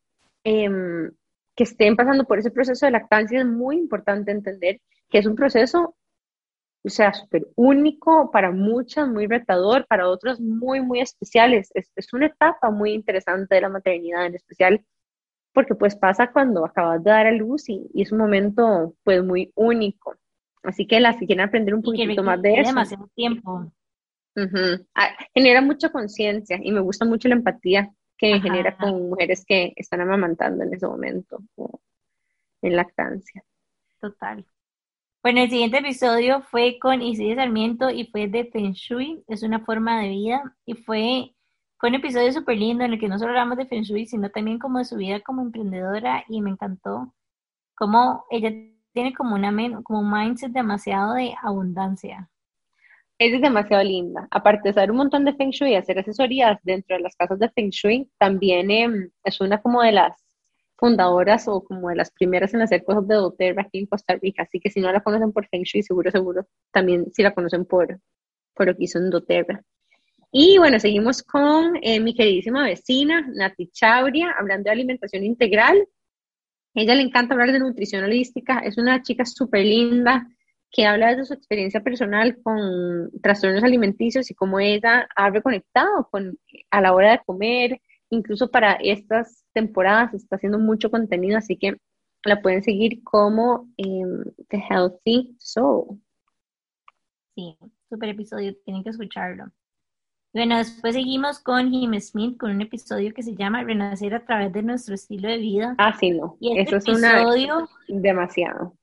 em, 0.43 1.11
que 1.55 1.63
estén 1.63 1.95
pasando 1.95 2.25
por 2.25 2.39
ese 2.39 2.51
proceso 2.51 2.85
de 2.85 2.91
lactancia. 2.91 3.39
Es 3.39 3.45
muy 3.45 3.77
importante 3.77 4.31
entender 4.31 4.81
que 5.09 5.19
es 5.19 5.25
un 5.25 5.35
proceso, 5.35 5.95
o 6.83 6.89
sea, 6.89 7.13
súper 7.13 7.47
único 7.55 8.31
para 8.31 8.51
muchas, 8.51 9.07
muy 9.07 9.27
retador, 9.27 9.85
para 9.87 10.07
otros 10.07 10.39
muy, 10.39 10.81
muy 10.81 11.01
especiales. 11.01 11.69
Es, 11.73 11.91
es 11.95 12.13
una 12.13 12.27
etapa 12.27 12.71
muy 12.71 12.93
interesante 12.93 13.55
de 13.55 13.61
la 13.61 13.69
maternidad, 13.69 14.25
en 14.25 14.35
especial 14.35 14.85
porque 15.53 15.75
pues 15.75 15.95
pasa 15.95 16.31
cuando 16.31 16.65
acabas 16.65 17.03
de 17.03 17.09
dar 17.09 17.27
a 17.27 17.31
luz 17.31 17.67
y, 17.69 17.89
y 17.93 18.03
es 18.03 18.11
un 18.11 18.19
momento 18.19 18.95
pues 19.03 19.23
muy 19.23 19.51
único. 19.55 20.15
Así 20.63 20.85
que 20.85 20.99
las 20.99 21.17
que 21.17 21.25
quieren 21.25 21.45
aprender 21.45 21.73
un 21.73 21.81
poquito 21.81 22.23
más 22.23 22.41
de 22.41 22.53
eso. 22.53 22.69
demasiado 22.69 23.09
tiempo. 23.15 23.71
Ah, 24.95 25.09
genera 25.33 25.61
mucha 25.61 25.89
conciencia 25.89 26.59
y 26.61 26.71
me 26.71 26.79
gusta 26.79 27.03
mucho 27.03 27.27
la 27.27 27.35
empatía 27.35 27.91
que 28.21 28.39
genera 28.39 28.77
con 28.77 29.09
mujeres 29.09 29.43
que 29.47 29.73
están 29.75 30.01
amamantando 30.01 30.63
en 30.63 30.73
ese 30.75 30.85
momento 30.85 31.41
en 32.61 32.75
lactancia. 32.75 33.43
Total. 33.99 34.45
Bueno, 35.23 35.41
el 35.41 35.49
siguiente 35.49 35.79
episodio 35.79 36.41
fue 36.43 36.77
con 36.79 37.01
Isidro 37.01 37.37
Sarmiento 37.37 37.89
y 37.89 38.05
fue 38.05 38.27
de 38.27 38.45
Feng 38.45 38.73
Shui, 38.73 39.23
es 39.27 39.41
una 39.41 39.59
forma 39.65 40.01
de 40.01 40.09
vida 40.09 40.55
y 40.65 40.75
fue, 40.75 41.35
fue 41.77 41.89
un 41.89 41.95
episodio 41.95 42.31
súper 42.31 42.57
lindo 42.57 42.83
en 42.83 42.93
el 42.93 42.99
que 42.99 43.07
no 43.07 43.17
solo 43.17 43.31
hablamos 43.31 43.57
de 43.57 43.65
Feng 43.65 43.83
Shui, 43.83 44.05
sino 44.05 44.29
también 44.29 44.59
como 44.59 44.77
de 44.77 44.85
su 44.85 44.97
vida 44.97 45.21
como 45.21 45.41
emprendedora 45.41 46.23
y 46.29 46.41
me 46.41 46.51
encantó 46.51 47.15
cómo 47.75 48.25
ella 48.29 48.51
tiene 48.93 49.13
como, 49.15 49.35
una, 49.35 49.51
como 49.81 50.01
un 50.01 50.11
mindset 50.11 50.51
demasiado 50.51 51.15
de 51.15 51.33
abundancia. 51.41 52.30
Es 53.23 53.39
demasiado 53.39 53.83
linda. 53.83 54.27
Aparte 54.31 54.69
de 54.69 54.73
saber 54.73 54.89
un 54.89 54.97
montón 54.97 55.23
de 55.25 55.35
Feng 55.35 55.51
Shui 55.51 55.73
y 55.73 55.75
hacer 55.75 55.99
asesorías 55.99 56.57
dentro 56.63 56.95
de 56.95 57.03
las 57.03 57.15
casas 57.15 57.37
de 57.37 57.49
Feng 57.49 57.69
Shui, 57.69 58.09
también 58.17 58.71
em, 58.71 59.11
es 59.23 59.39
una 59.39 59.61
como 59.61 59.83
de 59.83 59.91
las 59.91 60.25
fundadoras 60.75 61.47
o 61.47 61.63
como 61.63 61.89
de 61.89 61.97
las 61.97 62.09
primeras 62.09 62.51
en 62.55 62.63
hacer 62.63 62.83
cosas 62.83 63.07
de 63.07 63.13
doTERRA 63.13 63.61
aquí 63.61 63.77
en 63.77 63.85
Costa 63.85 64.15
Rica. 64.15 64.41
Así 64.41 64.59
que 64.59 64.71
si 64.71 64.81
no 64.81 64.91
la 64.91 65.01
conocen 65.01 65.31
por 65.31 65.47
Feng 65.49 65.61
Shui, 65.61 65.83
seguro, 65.83 66.09
seguro, 66.09 66.47
también 66.71 67.11
si 67.13 67.21
la 67.21 67.35
conocen 67.35 67.65
por, 67.65 67.99
por 68.55 68.65
lo 68.65 68.75
que 68.75 68.85
hizo 68.85 68.97
en 68.97 69.11
doTERRA. 69.11 69.63
Y 70.31 70.57
bueno, 70.57 70.79
seguimos 70.79 71.21
con 71.21 71.77
eh, 71.83 71.99
mi 71.99 72.15
queridísima 72.15 72.63
vecina, 72.63 73.21
Nati 73.35 73.67
Chauria, 73.67 74.31
hablando 74.31 74.63
de 74.63 74.71
alimentación 74.71 75.23
integral. 75.23 75.87
ella 76.73 76.95
le 76.95 77.03
encanta 77.03 77.35
hablar 77.35 77.51
de 77.51 77.59
nutrición 77.59 78.03
holística, 78.03 78.61
es 78.61 78.79
una 78.79 79.03
chica 79.03 79.25
súper 79.25 79.63
linda, 79.63 80.25
que 80.71 80.85
habla 80.85 81.15
de 81.15 81.25
su 81.25 81.33
experiencia 81.33 81.81
personal 81.81 82.41
con 82.41 83.11
trastornos 83.21 83.63
alimenticios 83.63 84.31
y 84.31 84.35
cómo 84.35 84.59
ella 84.59 85.07
ha 85.15 85.29
reconectado 85.29 86.07
con, 86.09 86.39
a 86.69 86.81
la 86.81 86.93
hora 86.93 87.11
de 87.11 87.21
comer, 87.25 87.81
incluso 88.09 88.49
para 88.49 88.73
estas 88.73 89.45
temporadas 89.53 90.13
está 90.13 90.37
haciendo 90.37 90.59
mucho 90.59 90.89
contenido, 90.89 91.37
así 91.37 91.57
que 91.57 91.77
la 92.23 92.41
pueden 92.41 92.63
seguir 92.63 93.03
como 93.03 93.67
em, 93.77 94.23
The 94.47 94.63
Healthy 94.69 95.35
Soul. 95.39 96.01
Sí, 97.35 97.57
super 97.89 98.09
episodio, 98.09 98.55
tienen 98.63 98.83
que 98.83 98.91
escucharlo. 98.91 99.45
Bueno, 100.33 100.57
después 100.57 100.93
seguimos 100.95 101.39
con 101.39 101.71
Jim 101.71 101.99
Smith 101.99 102.37
con 102.37 102.51
un 102.51 102.61
episodio 102.61 103.13
que 103.13 103.23
se 103.23 103.35
llama 103.35 103.63
Renacer 103.63 104.13
a 104.15 104.23
través 104.23 104.53
de 104.53 104.63
nuestro 104.63 104.95
estilo 104.95 105.27
de 105.27 105.37
vida. 105.37 105.75
Ah, 105.77 105.93
sí, 105.99 106.11
no. 106.11 106.37
Y 106.39 106.57
este 106.57 106.77
Eso 106.77 106.91
episodio, 106.91 107.67
es 107.89 108.01
demasiado 108.01 108.73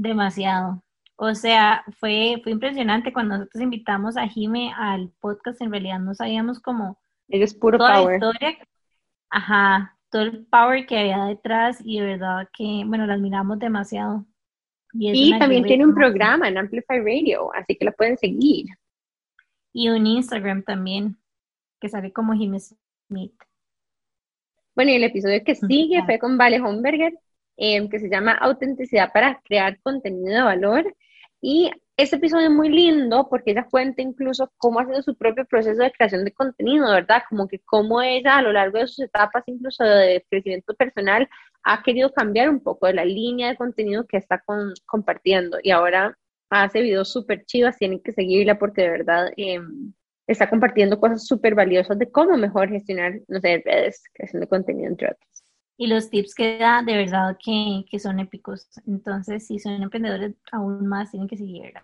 Demasiado. 0.00 0.82
O 1.16 1.34
sea, 1.34 1.84
fue, 1.98 2.40
fue 2.42 2.52
impresionante 2.52 3.12
cuando 3.12 3.36
nosotros 3.36 3.62
invitamos 3.62 4.16
a 4.16 4.26
Jime 4.26 4.72
al 4.74 5.10
podcast, 5.20 5.60
en 5.60 5.70
realidad 5.70 5.98
no 5.98 6.14
sabíamos 6.14 6.58
cómo... 6.58 6.98
es 7.28 7.52
puro 7.52 7.76
power. 7.76 8.14
historia, 8.14 8.56
ajá, 9.28 9.98
todo 10.08 10.22
el 10.22 10.46
power 10.46 10.86
que 10.86 10.98
había 10.98 11.26
detrás 11.26 11.82
y 11.84 12.00
de 12.00 12.06
verdad 12.06 12.48
que, 12.56 12.82
bueno, 12.86 13.04
la 13.06 13.12
admiramos 13.12 13.58
demasiado. 13.58 14.24
Y, 14.94 15.38
también 15.38 15.64
tiene 15.64 15.84
un 15.84 15.94
programa 15.94 16.48
en 16.48 16.56
Amplify 16.56 16.98
Radio, 17.00 17.54
así 17.54 17.76
que 17.76 17.84
la 17.84 17.92
pueden 17.92 18.16
seguir. 18.16 18.68
Y 19.74 19.90
un 19.90 20.06
Instagram 20.06 20.62
también, 20.62 21.18
que 21.78 21.90
sale 21.90 22.10
como 22.10 22.32
Jime 22.32 22.58
Smith. 22.58 23.34
Bueno, 24.74 24.92
y 24.92 24.94
el 24.94 25.04
episodio 25.04 25.44
que 25.44 25.54
sigue 25.54 26.02
fue 26.06 26.18
con 26.18 26.38
Vale 26.38 26.58
Homberger, 26.58 27.12
Em, 27.62 27.90
que 27.90 27.98
se 28.00 28.08
llama 28.08 28.32
Autenticidad 28.32 29.12
para 29.12 29.40
crear 29.44 29.78
contenido 29.82 30.34
de 30.34 30.42
valor. 30.42 30.96
Y 31.42 31.70
este 31.96 32.16
episodio 32.16 32.46
es 32.46 32.52
muy 32.52 32.70
lindo 32.70 33.28
porque 33.28 33.50
ella 33.50 33.66
cuenta 33.70 34.00
incluso 34.00 34.50
cómo 34.56 34.80
ha 34.80 34.86
sido 34.86 35.02
su 35.02 35.14
propio 35.16 35.44
proceso 35.44 35.82
de 35.82 35.92
creación 35.92 36.24
de 36.24 36.32
contenido, 36.32 36.90
¿verdad? 36.90 37.22
Como 37.28 37.48
que 37.48 37.58
cómo 37.60 38.00
ella 38.00 38.38
a 38.38 38.42
lo 38.42 38.52
largo 38.52 38.78
de 38.78 38.86
sus 38.86 39.00
etapas, 39.00 39.44
incluso 39.46 39.84
de 39.84 40.24
crecimiento 40.30 40.74
personal, 40.74 41.28
ha 41.62 41.82
querido 41.82 42.10
cambiar 42.14 42.48
un 42.48 42.60
poco 42.60 42.86
de 42.86 42.94
la 42.94 43.04
línea 43.04 43.48
de 43.50 43.56
contenido 43.56 44.06
que 44.06 44.16
está 44.16 44.42
compartiendo. 44.86 45.58
Y 45.62 45.70
ahora 45.70 46.16
hace 46.48 46.80
videos 46.80 47.12
súper 47.12 47.44
chivas, 47.44 47.76
tienen 47.76 48.00
que 48.02 48.12
seguirla 48.12 48.58
porque 48.58 48.82
de 48.82 48.90
verdad 48.90 49.32
em, 49.36 49.92
está 50.26 50.48
compartiendo 50.48 50.98
cosas 50.98 51.26
súper 51.26 51.54
valiosas 51.54 51.98
de 51.98 52.10
cómo 52.10 52.38
mejor 52.38 52.70
gestionar, 52.70 53.20
no 53.28 53.40
sé, 53.40 53.62
redes, 53.66 54.02
creación 54.14 54.40
de 54.40 54.48
contenido, 54.48 54.88
entre 54.88 55.08
otros 55.08 55.29
y 55.80 55.86
los 55.86 56.10
tips 56.10 56.34
que 56.34 56.58
da 56.58 56.82
de 56.82 56.94
verdad 56.94 57.38
que, 57.42 57.86
que, 57.90 57.98
son 57.98 58.20
épicos. 58.20 58.68
Entonces, 58.86 59.46
si 59.46 59.58
son 59.58 59.82
emprendedores, 59.82 60.34
aún 60.52 60.86
más 60.86 61.10
tienen 61.10 61.26
que 61.26 61.38
seguirla. 61.38 61.82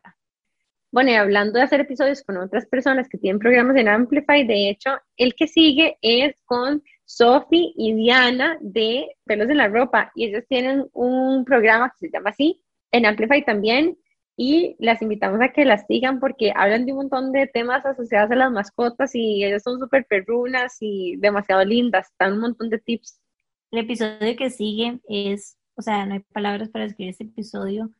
Bueno, 0.92 1.12
y 1.12 1.14
hablando 1.14 1.58
de 1.58 1.62
hacer 1.62 1.80
episodios 1.80 2.22
con 2.22 2.36
otras 2.36 2.66
personas 2.66 3.08
que 3.08 3.16
tienen 3.16 3.38
programas 3.38 3.74
en 3.76 3.88
Amplify, 3.88 4.46
de 4.46 4.68
hecho, 4.68 4.90
el 5.16 5.34
que 5.34 5.48
sigue 5.48 5.96
es 6.02 6.34
con 6.44 6.82
Sophie 7.06 7.72
y 7.74 7.94
Diana 7.94 8.58
de 8.60 9.16
Pelos 9.24 9.48
en 9.48 9.56
la 9.56 9.68
Ropa, 9.68 10.12
y 10.14 10.26
ellos 10.26 10.44
tienen 10.46 10.86
un 10.92 11.46
programa 11.46 11.88
que 11.88 12.06
se 12.06 12.12
llama 12.12 12.30
así, 12.30 12.62
en 12.92 13.06
Amplify 13.06 13.46
también, 13.46 13.96
y 14.36 14.76
las 14.78 15.00
invitamos 15.00 15.40
a 15.40 15.54
que 15.54 15.64
las 15.64 15.86
sigan 15.86 16.20
porque 16.20 16.52
hablan 16.54 16.84
de 16.84 16.92
un 16.92 16.98
montón 16.98 17.32
de 17.32 17.46
temas 17.46 17.86
asociados 17.86 18.30
a 18.30 18.36
las 18.36 18.52
mascotas 18.52 19.14
y 19.14 19.42
ellas 19.42 19.62
son 19.62 19.80
súper 19.80 20.04
perrunas 20.04 20.76
y 20.80 21.16
demasiado 21.16 21.64
lindas, 21.64 22.12
dan 22.18 22.34
un 22.34 22.40
montón 22.40 22.68
de 22.68 22.78
tips. 22.78 23.22
El 23.76 23.84
episodio 23.84 24.36
que 24.36 24.48
sigue 24.48 25.00
es, 25.06 25.58
o 25.74 25.82
sea, 25.82 26.06
no 26.06 26.14
hay 26.14 26.20
palabras 26.32 26.70
para 26.70 26.84
describir 26.84 27.10
este 27.10 27.24
episodio 27.24 27.90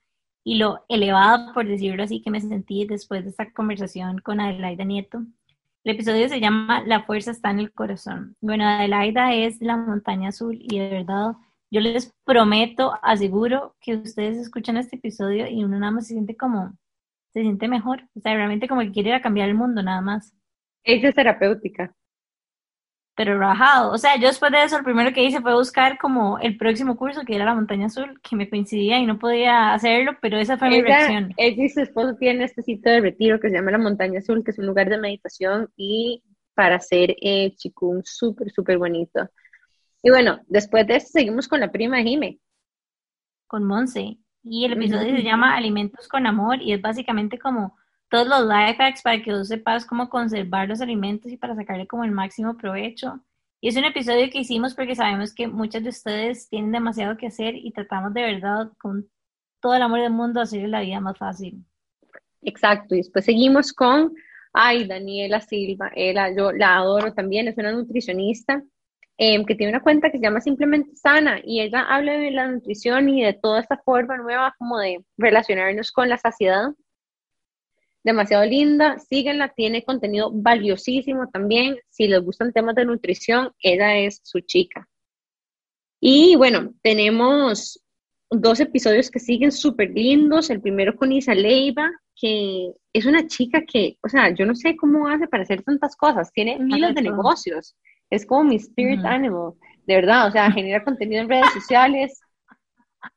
y 0.42 0.56
lo 0.56 0.86
elevado, 0.88 1.52
por 1.52 1.68
decirlo 1.68 2.02
así, 2.02 2.22
que 2.22 2.30
me 2.30 2.40
sentí 2.40 2.86
después 2.86 3.24
de 3.24 3.28
esta 3.28 3.52
conversación 3.52 4.20
con 4.20 4.40
Adelaida 4.40 4.84
Nieto. 4.84 5.18
El 5.84 5.94
episodio 5.94 6.30
se 6.30 6.40
llama 6.40 6.82
La 6.86 7.04
fuerza 7.04 7.30
está 7.30 7.50
en 7.50 7.60
el 7.60 7.74
corazón. 7.74 8.36
Bueno, 8.40 8.64
Adelaida 8.64 9.34
es 9.34 9.60
la 9.60 9.76
montaña 9.76 10.30
azul 10.30 10.56
y 10.58 10.78
de 10.78 10.88
verdad 10.88 11.32
yo 11.70 11.82
les 11.82 12.10
prometo, 12.24 12.94
aseguro 13.02 13.76
que 13.78 13.96
ustedes 13.96 14.38
escuchan 14.38 14.78
este 14.78 14.96
episodio 14.96 15.46
y 15.46 15.62
uno 15.62 15.78
nada 15.78 15.92
más 15.92 16.06
se 16.06 16.14
siente 16.14 16.38
como, 16.38 16.72
se 17.34 17.42
siente 17.42 17.68
mejor, 17.68 18.08
o 18.14 18.20
sea, 18.20 18.32
realmente 18.32 18.66
como 18.66 18.80
que 18.80 18.92
quiere 18.92 19.10
ir 19.10 19.16
a 19.16 19.20
cambiar 19.20 19.50
el 19.50 19.56
mundo 19.56 19.82
nada 19.82 20.00
más. 20.00 20.32
Ella 20.84 21.10
es 21.10 21.14
terapéutica. 21.14 21.94
Pero 23.16 23.38
rajado, 23.38 23.92
o 23.92 23.98
sea, 23.98 24.16
yo 24.16 24.28
después 24.28 24.52
de 24.52 24.62
eso 24.62 24.76
lo 24.76 24.84
primero 24.84 25.10
que 25.12 25.24
hice 25.24 25.40
fue 25.40 25.54
buscar 25.54 25.96
como 25.96 26.38
el 26.38 26.58
próximo 26.58 26.98
curso 26.98 27.22
que 27.24 27.34
era 27.34 27.46
la 27.46 27.54
montaña 27.54 27.86
azul, 27.86 28.20
que 28.20 28.36
me 28.36 28.50
coincidía 28.50 28.98
y 28.98 29.06
no 29.06 29.18
podía 29.18 29.72
hacerlo, 29.72 30.18
pero 30.20 30.36
esa 30.36 30.58
fue 30.58 30.68
mi 30.68 30.82
reacción. 30.82 31.32
Ella 31.38 31.64
y 31.64 31.68
su 31.70 31.80
esposo 31.80 32.14
tienen 32.16 32.42
este 32.42 32.62
sitio 32.62 32.92
de 32.92 33.00
retiro 33.00 33.40
que 33.40 33.48
se 33.48 33.54
llama 33.54 33.70
la 33.70 33.78
montaña 33.78 34.18
azul, 34.18 34.44
que 34.44 34.50
es 34.50 34.58
un 34.58 34.66
lugar 34.66 34.90
de 34.90 34.98
meditación 34.98 35.70
y 35.76 36.22
para 36.54 36.76
hacer 36.76 37.16
eh, 37.22 37.54
chikung 37.56 38.02
súper, 38.04 38.50
súper 38.50 38.76
bonito. 38.76 39.30
Y 40.02 40.10
bueno, 40.10 40.40
después 40.46 40.86
de 40.86 40.96
esto 40.96 41.10
seguimos 41.14 41.48
con 41.48 41.60
la 41.60 41.72
prima 41.72 42.02
Jime. 42.02 42.38
Con 43.46 43.64
Monse. 43.64 44.18
Y 44.42 44.64
el 44.66 44.74
episodio 44.74 45.16
se 45.16 45.22
llama 45.22 45.56
Alimentos 45.56 46.06
con 46.06 46.26
Amor 46.26 46.60
y 46.60 46.74
es 46.74 46.82
básicamente 46.82 47.38
como 47.38 47.76
todos 48.08 48.26
los 48.26 48.42
life 48.42 48.82
hacks 48.82 49.02
para 49.02 49.22
que 49.22 49.32
vos 49.32 49.48
sepas 49.48 49.86
cómo 49.86 50.08
conservar 50.08 50.68
los 50.68 50.80
alimentos 50.80 51.32
y 51.32 51.36
para 51.36 51.54
sacarle 51.54 51.86
como 51.86 52.04
el 52.04 52.12
máximo 52.12 52.56
provecho. 52.56 53.20
Y 53.60 53.68
es 53.68 53.76
un 53.76 53.84
episodio 53.84 54.30
que 54.30 54.40
hicimos 54.40 54.74
porque 54.74 54.94
sabemos 54.94 55.34
que 55.34 55.48
muchos 55.48 55.82
de 55.82 55.88
ustedes 55.88 56.48
tienen 56.48 56.72
demasiado 56.72 57.16
que 57.16 57.28
hacer 57.28 57.54
y 57.56 57.72
tratamos 57.72 58.12
de 58.14 58.22
verdad 58.22 58.70
con 58.78 59.08
todo 59.60 59.74
el 59.74 59.82
amor 59.82 60.00
del 60.00 60.12
mundo 60.12 60.40
hacerle 60.40 60.68
la 60.68 60.80
vida 60.80 61.00
más 61.00 61.18
fácil. 61.18 61.64
Exacto, 62.42 62.94
y 62.94 62.98
después 62.98 63.24
seguimos 63.24 63.72
con, 63.72 64.14
ay, 64.52 64.86
Daniela 64.86 65.40
Silva, 65.40 65.90
ella, 65.94 66.34
yo 66.36 66.52
la 66.52 66.76
adoro 66.76 67.12
también, 67.12 67.48
es 67.48 67.58
una 67.58 67.72
nutricionista 67.72 68.62
Em, 69.18 69.46
que 69.46 69.54
tiene 69.54 69.72
una 69.72 69.82
cuenta 69.82 70.10
que 70.10 70.18
se 70.18 70.24
llama 70.24 70.42
Simplemente 70.42 70.94
Sana 70.94 71.40
y 71.42 71.62
ella 71.62 71.86
habla 71.88 72.12
de 72.18 72.30
la 72.30 72.48
nutrición 72.48 73.08
y 73.08 73.22
de 73.24 73.32
toda 73.32 73.60
esta 73.60 73.78
forma 73.78 74.18
nueva 74.18 74.54
como 74.58 74.78
de 74.78 75.02
relacionarnos 75.16 75.90
con 75.90 76.10
la 76.10 76.18
saciedad. 76.18 76.74
Demasiado 78.06 78.44
linda, 78.44 79.00
síguenla, 79.00 79.48
tiene 79.48 79.82
contenido 79.82 80.30
valiosísimo 80.32 81.28
también. 81.28 81.76
Si 81.90 82.06
les 82.06 82.22
gustan 82.22 82.52
temas 82.52 82.76
de 82.76 82.84
nutrición, 82.84 83.50
ella 83.58 83.98
es 83.98 84.20
su 84.22 84.38
chica. 84.38 84.88
Y 86.00 86.36
bueno, 86.36 86.72
tenemos 86.82 87.82
dos 88.30 88.60
episodios 88.60 89.10
que 89.10 89.18
siguen 89.18 89.50
súper 89.50 89.90
lindos. 89.90 90.50
El 90.50 90.60
primero 90.60 90.94
con 90.94 91.10
Isa 91.10 91.34
Leiva, 91.34 91.90
que 92.14 92.70
es 92.92 93.06
una 93.06 93.26
chica 93.26 93.62
que, 93.66 93.98
o 94.02 94.08
sea, 94.08 94.32
yo 94.32 94.46
no 94.46 94.54
sé 94.54 94.76
cómo 94.76 95.08
hace 95.08 95.26
para 95.26 95.42
hacer 95.42 95.62
tantas 95.64 95.96
cosas. 95.96 96.30
Tiene 96.32 96.60
miles 96.60 96.94
de 96.94 97.02
negocios 97.02 97.74
es 98.10 98.26
como 98.26 98.44
mi 98.44 98.56
spirit 98.56 99.04
animal, 99.04 99.54
de 99.86 99.94
verdad, 99.94 100.28
o 100.28 100.30
sea, 100.30 100.50
genera 100.52 100.84
contenido 100.84 101.22
en 101.22 101.28
redes 101.28 101.52
sociales, 101.52 102.20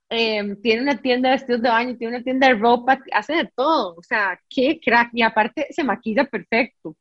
em, 0.09 0.59
tiene 0.61 0.81
una 0.81 0.97
tienda 1.01 1.29
de 1.29 1.35
vestidos 1.35 1.61
de 1.61 1.69
baño, 1.69 1.97
tiene 1.97 2.15
una 2.15 2.23
tienda 2.23 2.47
de 2.47 2.55
ropa, 2.55 2.99
hace 3.13 3.33
de 3.33 3.51
todo, 3.55 3.95
o 3.95 4.03
sea, 4.03 4.39
qué 4.49 4.79
crack, 4.83 5.09
y 5.13 5.21
aparte 5.21 5.67
se 5.71 5.83
maquilla 5.83 6.25
perfecto. 6.25 6.95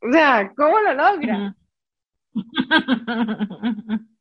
O 0.00 0.12
sea, 0.12 0.52
¿cómo 0.56 0.78
lo 0.80 0.94
logra? 0.94 1.56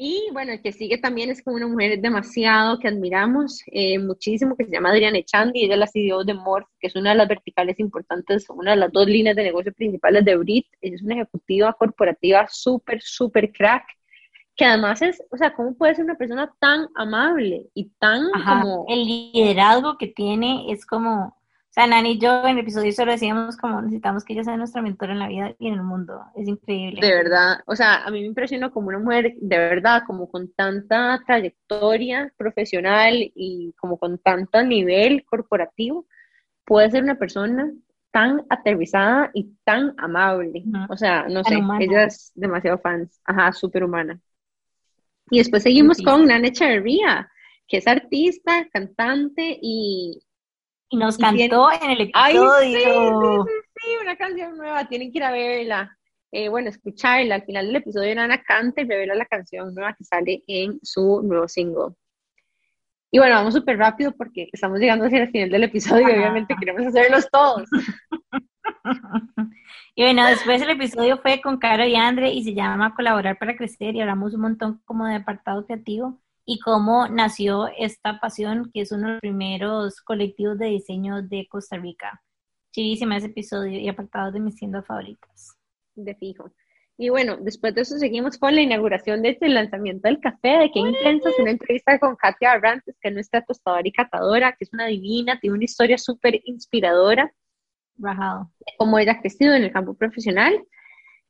Y 0.00 0.28
bueno, 0.32 0.52
el 0.52 0.62
que 0.62 0.70
sigue 0.70 0.98
también 0.98 1.28
es 1.28 1.42
como 1.42 1.56
una 1.56 1.66
mujer 1.66 2.00
demasiado 2.00 2.78
que 2.78 2.86
admiramos 2.86 3.62
eh, 3.66 3.98
muchísimo, 3.98 4.56
que 4.56 4.64
se 4.64 4.70
llama 4.70 4.90
Adriana 4.90 5.18
Echandi, 5.18 5.64
ella 5.64 5.74
es 5.74 5.80
la 5.80 5.88
CEO 5.88 6.22
de 6.22 6.34
Morph, 6.34 6.68
que 6.78 6.86
es 6.86 6.94
una 6.94 7.10
de 7.10 7.16
las 7.16 7.26
verticales 7.26 7.80
importantes, 7.80 8.48
una 8.48 8.70
de 8.70 8.76
las 8.76 8.92
dos 8.92 9.08
líneas 9.08 9.34
de 9.34 9.42
negocio 9.42 9.72
principales 9.72 10.24
de 10.24 10.36
Brit. 10.36 10.66
Ella 10.80 10.94
es 10.94 11.02
una 11.02 11.14
ejecutiva 11.14 11.72
corporativa 11.72 12.46
súper, 12.48 13.02
súper 13.02 13.50
crack, 13.50 13.86
que 14.58 14.66
además 14.66 15.00
es, 15.00 15.22
o 15.30 15.38
sea, 15.38 15.54
¿cómo 15.54 15.74
puede 15.74 15.94
ser 15.94 16.04
una 16.04 16.16
persona 16.16 16.52
tan 16.58 16.88
amable 16.96 17.70
y 17.72 17.90
tan 17.98 18.28
como... 18.44 18.84
El 18.88 19.04
liderazgo 19.06 19.96
que 19.96 20.08
tiene 20.08 20.70
es 20.70 20.84
como, 20.84 21.38
sea, 21.78 21.86
Nani 21.86 22.12
y 22.12 22.18
yo 22.18 22.40
en 22.44 22.58
el 22.58 22.58
episodio 22.58 22.92
solo 22.92 23.12
decíamos 23.12 23.56
como 23.56 23.80
necesitamos 23.80 24.24
que 24.24 24.32
ella 24.32 24.42
sea 24.42 24.56
nuestra 24.56 24.82
mentora 24.82 25.12
en 25.12 25.20
la 25.20 25.28
vida 25.28 25.54
y 25.60 25.68
en 25.68 25.74
el 25.74 25.82
mundo. 25.82 26.20
Es 26.34 26.48
increíble. 26.48 27.00
De 27.00 27.14
verdad, 27.14 27.58
o 27.66 27.76
sea, 27.76 28.02
a 28.04 28.10
mí 28.10 28.20
me 28.20 28.26
impresionó 28.26 28.72
como 28.72 28.88
una 28.88 28.98
mujer, 28.98 29.34
de 29.40 29.58
verdad, 29.58 30.02
como 30.06 30.28
con 30.28 30.52
tanta 30.52 31.22
trayectoria 31.24 32.32
profesional 32.36 33.14
y 33.14 33.74
como 33.78 33.96
con 33.96 34.18
tanto 34.18 34.62
nivel 34.62 35.24
corporativo, 35.24 36.06
puede 36.64 36.90
ser 36.90 37.04
una 37.04 37.14
persona 37.14 37.70
tan 38.10 38.44
aterrizada 38.48 39.30
y 39.32 39.52
tan 39.64 39.94
amable. 39.98 40.64
O 40.88 40.96
sea, 40.96 41.28
no 41.28 41.44
sé, 41.44 41.60
ella 41.78 42.04
es 42.04 42.32
demasiado 42.34 42.78
fans. 42.78 43.20
Ajá, 43.24 43.52
súper 43.52 43.84
humana. 43.84 44.18
Y 45.30 45.38
después 45.38 45.62
seguimos 45.62 45.98
con 45.98 46.26
Nana 46.26 46.48
Echeverría, 46.48 47.30
que 47.66 47.78
es 47.78 47.86
artista, 47.86 48.68
cantante 48.72 49.58
y, 49.60 50.20
y 50.88 50.96
nos 50.96 51.18
cantó 51.18 51.70
en 51.72 51.90
el 51.90 52.00
episodio. 52.02 52.52
Ay, 52.52 52.74
sí, 52.74 52.80
sí, 52.80 53.60
sí, 53.76 53.88
una 54.00 54.16
canción 54.16 54.56
nueva, 54.56 54.88
tienen 54.88 55.12
que 55.12 55.18
ir 55.18 55.24
a 55.24 55.32
verla. 55.32 55.98
Eh, 56.30 56.48
bueno, 56.48 56.68
escucharla. 56.68 57.36
Al 57.36 57.44
final 57.44 57.66
del 57.66 57.76
episodio 57.76 58.14
Nana 58.14 58.42
canta 58.42 58.82
y 58.82 58.84
revela 58.84 59.14
la 59.14 59.26
canción 59.26 59.74
nueva 59.74 59.94
que 59.94 60.04
sale 60.04 60.42
en 60.46 60.78
su 60.82 61.22
nuevo 61.22 61.48
single. 61.48 61.94
Y 63.10 63.18
bueno, 63.18 63.36
vamos 63.36 63.54
súper 63.54 63.78
rápido 63.78 64.12
porque 64.12 64.48
estamos 64.52 64.78
llegando 64.78 65.06
hacia 65.06 65.22
el 65.22 65.30
final 65.30 65.50
del 65.50 65.64
episodio 65.64 66.08
y 66.10 66.12
obviamente 66.12 66.54
queremos 66.58 66.86
hacerlos 66.86 67.28
todos. 67.30 67.68
y 69.94 70.02
bueno, 70.02 70.26
después 70.26 70.62
el 70.62 70.70
episodio 70.70 71.18
fue 71.18 71.40
con 71.40 71.58
Caro 71.58 71.84
y 71.84 71.96
Andre 71.96 72.30
y 72.30 72.44
se 72.44 72.54
llama 72.54 72.94
Colaborar 72.94 73.38
para 73.38 73.56
Crecer 73.56 73.94
y 73.94 74.00
hablamos 74.00 74.34
un 74.34 74.40
montón 74.42 74.80
como 74.84 75.06
de 75.06 75.16
apartado 75.16 75.66
creativo 75.66 76.18
y 76.44 76.58
cómo 76.60 77.08
nació 77.08 77.68
esta 77.76 78.20
pasión, 78.20 78.70
que 78.72 78.80
es 78.80 78.92
uno 78.92 79.06
de 79.06 79.12
los 79.14 79.20
primeros 79.20 80.00
colectivos 80.00 80.58
de 80.58 80.66
diseño 80.66 81.22
de 81.22 81.46
Costa 81.48 81.76
Rica. 81.76 82.22
Chivísima 82.72 83.16
ese 83.16 83.26
episodio 83.26 83.78
y 83.78 83.88
apartado 83.88 84.32
de 84.32 84.40
mis 84.40 84.56
tiendas 84.56 84.86
favoritas. 84.86 85.56
De 85.94 86.14
fijo. 86.14 86.52
Y 87.00 87.10
bueno, 87.10 87.36
después 87.36 87.74
de 87.74 87.82
eso 87.82 87.96
seguimos 87.96 88.38
con 88.38 88.56
la 88.56 88.60
inauguración 88.60 89.22
de 89.22 89.30
este 89.30 89.48
lanzamiento 89.48 90.08
del 90.08 90.18
café 90.18 90.58
de 90.58 90.70
Qué 90.72 90.80
Intenso, 90.80 91.30
una 91.38 91.52
entrevista 91.52 91.96
con 92.00 92.16
Katia 92.16 92.52
Arrantes, 92.52 92.96
que 93.00 93.08
es 93.08 93.14
nuestra 93.14 93.44
tostadora 93.44 93.86
y 93.86 93.92
catadora, 93.92 94.52
que 94.52 94.64
es 94.64 94.72
una 94.72 94.86
divina, 94.86 95.38
tiene 95.38 95.54
una 95.54 95.64
historia 95.64 95.96
súper 95.96 96.40
inspiradora. 96.44 97.32
Rajado. 97.98 98.50
Cómo 98.78 98.98
ella 98.98 99.12
ha 99.12 99.20
crecido 99.20 99.54
en 99.54 99.64
el 99.64 99.72
campo 99.72 99.94
profesional. 99.94 100.64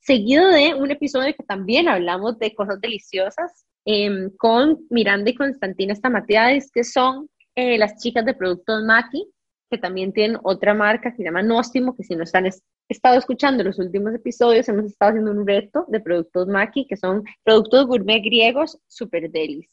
Seguido 0.01 0.49
de 0.49 0.75
un 0.75 0.91
episodio 0.91 1.35
que 1.35 1.45
también 1.45 1.89
hablamos 1.89 2.39
de 2.39 2.55
cosas 2.55 2.81
deliciosas, 2.81 3.67
Em, 3.91 4.31
con 4.37 4.87
Miranda 4.91 5.31
y 5.31 5.35
Constantina 5.35 5.95
Stamatiades, 5.95 6.71
que 6.71 6.85
son 6.85 7.27
eh, 7.55 7.79
las 7.79 7.97
chicas 7.97 8.23
de 8.23 8.35
productos 8.35 8.85
Maki, 8.85 9.27
que 9.71 9.79
también 9.79 10.13
tienen 10.13 10.39
otra 10.43 10.75
marca 10.75 11.11
que 11.11 11.17
se 11.17 11.25
llama 11.25 11.43
Nóstimo, 11.43 11.97
que 11.97 12.05
si 12.05 12.15
no 12.15 12.25
están 12.25 12.45
estado 12.87 13.17
escuchando 13.17 13.65
los 13.65 13.79
últimos 13.79 14.15
episodios, 14.15 14.69
hemos 14.69 14.85
estado 14.85 15.13
haciendo 15.13 15.31
un 15.31 15.47
reto 15.47 15.87
de 15.89 16.01
productos 16.01 16.49
Maki, 16.49 16.87
que 16.87 16.99
son 16.99 17.25
productos 17.43 17.87
gourmet 17.87 18.23
griegos 18.23 18.79
super 18.89 19.31
delis. 19.31 19.71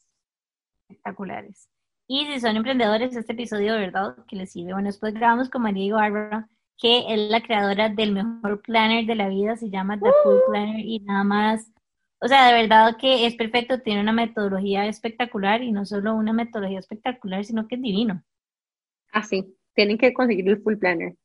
Espectaculares. 0.87 1.67
Y 2.07 2.25
si 2.27 2.39
son 2.39 2.55
emprendedores, 2.55 3.17
este 3.17 3.33
episodio 3.33 3.73
verdad 3.73 4.15
que 4.29 4.37
les 4.37 4.53
sirve. 4.53 4.71
Bueno, 4.71 4.87
después 4.87 5.13
grabamos 5.13 5.49
con 5.49 5.61
María 5.61 5.87
Ibarra, 5.87 6.47
que 6.77 7.13
es 7.13 7.29
la 7.29 7.41
creadora 7.41 7.89
del 7.89 8.11
mejor 8.11 8.61
planner 8.61 9.05
de 9.05 9.15
la 9.15 9.29
vida, 9.29 9.55
se 9.55 9.69
llama 9.69 9.99
The 9.99 10.09
Full 10.23 10.39
Planner 10.49 10.79
y 10.79 10.99
nada 10.99 11.23
más 11.23 11.71
o 12.25 12.27
sea, 12.27 12.47
de 12.47 12.53
verdad 12.53 12.97
que 12.97 13.25
es 13.25 13.35
perfecto, 13.35 13.81
tiene 13.81 14.01
una 14.01 14.13
metodología 14.13 14.87
espectacular 14.87 15.61
y 15.61 15.71
no 15.71 15.85
solo 15.85 16.15
una 16.15 16.33
metodología 16.33 16.79
espectacular, 16.79 17.43
sino 17.43 17.67
que 17.67 17.75
es 17.75 17.81
divino. 17.81 18.23
Ah, 19.11 19.23
sí, 19.23 19.55
tienen 19.73 19.97
que 19.97 20.13
conseguir 20.13 20.47
el 20.49 20.61
full 20.61 20.77
planner. 20.77 21.15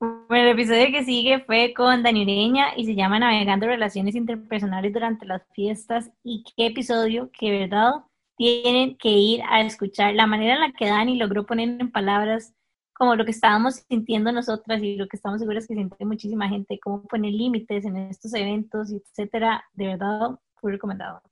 Bueno, 0.00 0.44
el 0.44 0.48
episodio 0.52 0.86
que 0.92 1.04
sigue 1.04 1.40
fue 1.40 1.74
con 1.74 2.02
Dani 2.02 2.22
Ureña 2.22 2.68
y 2.76 2.86
se 2.86 2.94
llama 2.94 3.18
Navegando 3.18 3.66
Relaciones 3.66 4.14
Interpersonales 4.14 4.92
durante 4.92 5.26
las 5.26 5.42
fiestas. 5.52 6.10
Y 6.22 6.44
qué 6.56 6.66
episodio 6.66 7.30
que, 7.32 7.50
verdad, 7.50 7.92
tienen 8.36 8.96
que 8.96 9.10
ir 9.10 9.42
a 9.48 9.60
escuchar. 9.60 10.14
La 10.14 10.26
manera 10.26 10.54
en 10.54 10.60
la 10.60 10.72
que 10.72 10.86
Dani 10.86 11.16
logró 11.16 11.46
poner 11.46 11.68
en 11.80 11.90
palabras 11.90 12.54
como 12.98 13.14
lo 13.16 13.24
que 13.24 13.30
estábamos 13.30 13.76
sintiendo 13.88 14.32
nosotras 14.32 14.82
y 14.82 14.96
lo 14.96 15.06
que 15.08 15.16
estamos 15.16 15.40
seguros 15.40 15.66
que 15.66 15.74
siente 15.74 16.04
muchísima 16.04 16.48
gente, 16.48 16.80
cómo 16.82 17.02
poner 17.04 17.32
límites 17.32 17.84
en 17.84 17.96
estos 17.96 18.34
eventos, 18.34 18.92
etcétera, 18.92 19.64
de 19.72 19.86
verdad, 19.86 20.30
fue 20.56 20.72
recomendado. 20.72 21.22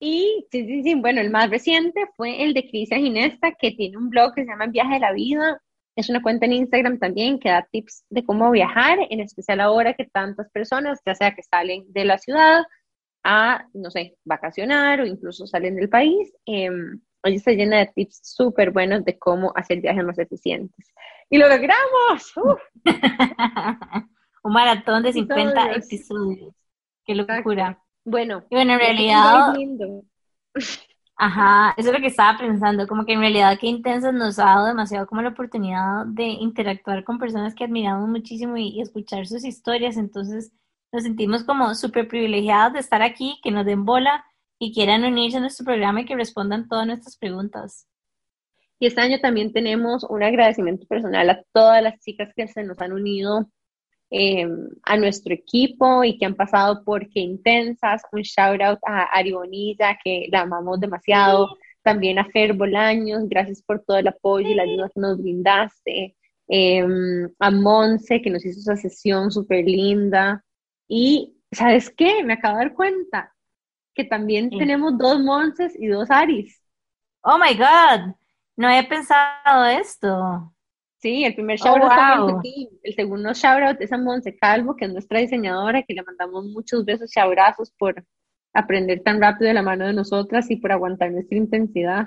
Y 0.00 0.46
sí, 0.52 0.64
sí, 0.66 0.82
sí, 0.84 0.94
bueno, 0.94 1.20
el 1.20 1.30
más 1.30 1.50
reciente 1.50 2.06
fue 2.16 2.44
el 2.44 2.54
de 2.54 2.68
Crisia 2.68 2.98
Ginesta, 2.98 3.52
que 3.58 3.72
tiene 3.72 3.96
un 3.96 4.10
blog 4.10 4.34
que 4.34 4.44
se 4.44 4.50
llama 4.50 4.66
Viaje 4.66 4.94
de 4.94 5.00
la 5.00 5.12
Vida. 5.12 5.60
Es 5.96 6.08
una 6.08 6.22
cuenta 6.22 6.46
en 6.46 6.52
Instagram 6.52 6.98
también 6.98 7.40
que 7.40 7.48
da 7.48 7.66
tips 7.70 8.04
de 8.08 8.24
cómo 8.24 8.50
viajar, 8.52 8.98
en 9.10 9.20
especial 9.20 9.60
ahora 9.60 9.94
que 9.94 10.04
tantas 10.06 10.50
personas, 10.50 11.00
ya 11.04 11.14
sea 11.16 11.34
que 11.34 11.42
salen 11.42 11.84
de 11.92 12.04
la 12.04 12.18
ciudad 12.18 12.62
a, 13.24 13.66
no 13.74 13.90
sé, 13.90 14.16
vacacionar 14.24 15.00
o 15.00 15.06
incluso 15.06 15.46
salen 15.46 15.74
del 15.76 15.88
país, 15.88 16.32
eh, 16.46 16.70
hoy 17.22 17.36
está 17.36 17.52
llena 17.52 17.78
de 17.78 17.86
tips 17.86 18.20
súper 18.22 18.70
buenos 18.70 19.04
de 19.04 19.18
cómo 19.18 19.52
hacer 19.54 19.80
viajes 19.80 20.04
más 20.04 20.18
eficientes. 20.18 20.92
¡Y 21.30 21.38
lo 21.38 21.48
logramos! 21.48 22.32
un 24.42 24.52
maratón 24.52 25.02
de 25.02 25.12
50 25.12 25.72
episodios. 25.72 26.54
¡Qué 27.04 27.14
locura! 27.14 27.82
Bueno, 28.04 28.44
y 28.50 28.54
bueno, 28.54 28.74
en 28.74 28.78
realidad... 28.78 29.54
Ajá, 31.20 31.74
eso 31.76 31.88
es 31.88 31.94
lo 31.94 32.00
que 32.00 32.06
estaba 32.06 32.38
pensando, 32.38 32.86
como 32.86 33.04
que 33.04 33.14
en 33.14 33.20
realidad 33.20 33.58
qué 33.60 33.66
intensas 33.66 34.14
nos 34.14 34.38
ha 34.38 34.44
dado 34.44 34.66
demasiado 34.66 35.04
como 35.08 35.20
la 35.20 35.30
oportunidad 35.30 36.06
de 36.06 36.26
interactuar 36.26 37.02
con 37.02 37.18
personas 37.18 37.56
que 37.56 37.64
admiramos 37.64 38.08
muchísimo 38.08 38.56
y, 38.56 38.80
escuchar 38.80 39.26
sus 39.26 39.44
historias, 39.44 39.96
entonces 39.96 40.52
nos 40.92 41.02
sentimos 41.02 41.42
como 41.42 41.74
súper 41.74 42.06
privilegiados 42.06 42.74
de 42.74 42.78
estar 42.78 43.02
aquí, 43.02 43.40
que 43.42 43.50
nos 43.50 43.66
den 43.66 43.84
bola 43.84 44.24
y 44.58 44.72
quieran 44.72 45.04
unirse 45.04 45.38
a 45.38 45.40
nuestro 45.40 45.64
programa 45.64 46.00
y 46.00 46.04
que 46.04 46.16
respondan 46.16 46.68
todas 46.68 46.86
nuestras 46.86 47.16
preguntas. 47.16 47.86
Y 48.80 48.86
este 48.86 49.00
año 49.00 49.18
también 49.20 49.52
tenemos 49.52 50.04
un 50.04 50.22
agradecimiento 50.22 50.86
personal 50.86 51.30
a 51.30 51.42
todas 51.52 51.82
las 51.82 51.98
chicas 52.00 52.32
que 52.34 52.46
se 52.48 52.62
nos 52.64 52.80
han 52.80 52.92
unido 52.92 53.48
Em, 54.10 54.70
a 54.84 54.96
nuestro 54.96 55.34
equipo 55.34 56.02
y 56.02 56.16
que 56.16 56.24
han 56.24 56.34
pasado 56.34 56.82
por 56.82 57.08
Qué 57.10 57.20
Intensas. 57.20 58.02
Un 58.10 58.22
shout 58.22 58.60
out 58.62 58.78
a 58.86 59.02
Ari 59.04 59.32
Bonilla, 59.32 59.98
que 60.02 60.28
la 60.30 60.42
amamos 60.42 60.80
demasiado. 60.80 61.56
También 61.82 62.18
a 62.18 62.24
Fer 62.30 62.54
Bolaños, 62.54 63.28
gracias 63.28 63.62
por 63.62 63.84
todo 63.84 63.98
el 63.98 64.08
apoyo 64.08 64.48
y 64.48 64.54
la 64.54 64.62
ayuda 64.62 64.90
que 64.94 65.00
nos 65.00 65.18
brindaste. 65.18 66.16
Em, 66.48 67.28
a 67.38 67.50
Monse, 67.50 68.22
que 68.22 68.30
nos 68.30 68.44
hizo 68.46 68.60
esa 68.60 68.76
sesión 68.76 69.30
súper 69.30 69.64
linda. 69.66 70.42
Y, 70.88 71.36
¿sabes 71.52 71.90
qué? 71.90 72.24
Me 72.24 72.34
acabo 72.34 72.56
de 72.58 72.64
dar 72.64 72.74
cuenta 72.74 73.34
que 73.98 74.04
también 74.04 74.48
tenemos 74.48 74.96
dos 74.96 75.18
Monses 75.18 75.74
y 75.76 75.88
dos 75.88 76.08
Aris. 76.08 76.62
Oh 77.20 77.36
my 77.36 77.52
God, 77.52 78.14
no 78.56 78.70
he 78.70 78.84
pensado 78.84 79.64
esto. 79.64 80.54
Sí, 80.98 81.24
el 81.24 81.34
primer 81.34 81.58
shout 81.58 81.82
out 81.82 82.44
El 82.84 82.94
segundo 82.94 83.32
shout 83.32 83.60
out 83.60 83.80
es 83.80 83.92
a 83.92 83.98
Monse 83.98 84.36
Calvo, 84.36 84.76
que 84.76 84.84
es 84.84 84.92
nuestra 84.92 85.18
diseñadora, 85.18 85.82
que 85.82 85.94
le 85.94 86.04
mandamos 86.04 86.44
muchos 86.44 86.84
besos 86.84 87.10
y 87.16 87.18
abrazos 87.18 87.72
por 87.72 88.04
aprender 88.54 89.02
tan 89.02 89.20
rápido 89.20 89.48
de 89.48 89.54
la 89.54 89.62
mano 89.62 89.84
de 89.84 89.94
nosotras 89.94 90.48
y 90.48 90.56
por 90.56 90.70
aguantar 90.70 91.10
nuestra 91.10 91.36
intensidad. 91.36 92.06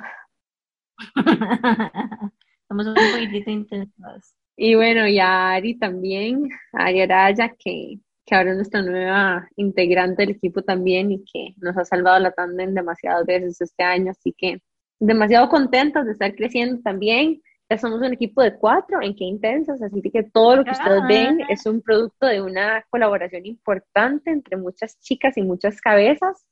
Somos 2.69 2.87
un 2.87 2.95
poquitito 2.95 3.51
intensas. 3.51 4.33
Y 4.55 4.75
bueno, 4.75 5.07
y 5.07 5.19
a 5.19 5.51
Ari 5.55 5.77
también, 5.77 6.47
a 6.71 6.85
Ari 6.85 7.01
Araya, 7.01 7.53
que, 7.59 7.99
que 8.31 8.35
ahora 8.35 8.51
es 8.51 8.55
nuestra 8.55 8.81
nueva 8.81 9.49
integrante 9.57 10.23
del 10.23 10.37
equipo 10.37 10.61
también 10.61 11.11
y 11.11 11.21
que 11.25 11.53
nos 11.57 11.77
ha 11.77 11.83
salvado 11.83 12.17
la 12.17 12.31
tandem 12.31 12.73
demasiadas 12.73 13.25
veces 13.25 13.59
este 13.59 13.83
año, 13.83 14.11
así 14.11 14.33
que 14.37 14.61
demasiado 15.01 15.49
contentos 15.49 16.05
de 16.05 16.13
estar 16.13 16.33
creciendo 16.33 16.81
también. 16.81 17.41
Somos 17.79 17.99
un 17.99 18.13
equipo 18.13 18.41
de 18.41 18.55
cuatro 18.55 19.01
en 19.01 19.15
Qué 19.15 19.25
Intensas, 19.25 19.81
así 19.81 20.01
que 20.01 20.23
todo 20.23 20.57
lo 20.57 20.63
que 20.63 20.71
ustedes 20.71 21.01
ven 21.07 21.39
es 21.49 21.65
un 21.65 21.81
producto 21.81 22.25
de 22.25 22.41
una 22.41 22.85
colaboración 22.89 23.45
importante 23.45 24.31
entre 24.31 24.55
muchas 24.55 24.97
chicas 25.01 25.37
y 25.37 25.41
muchas 25.41 25.81
cabezas. 25.81 26.45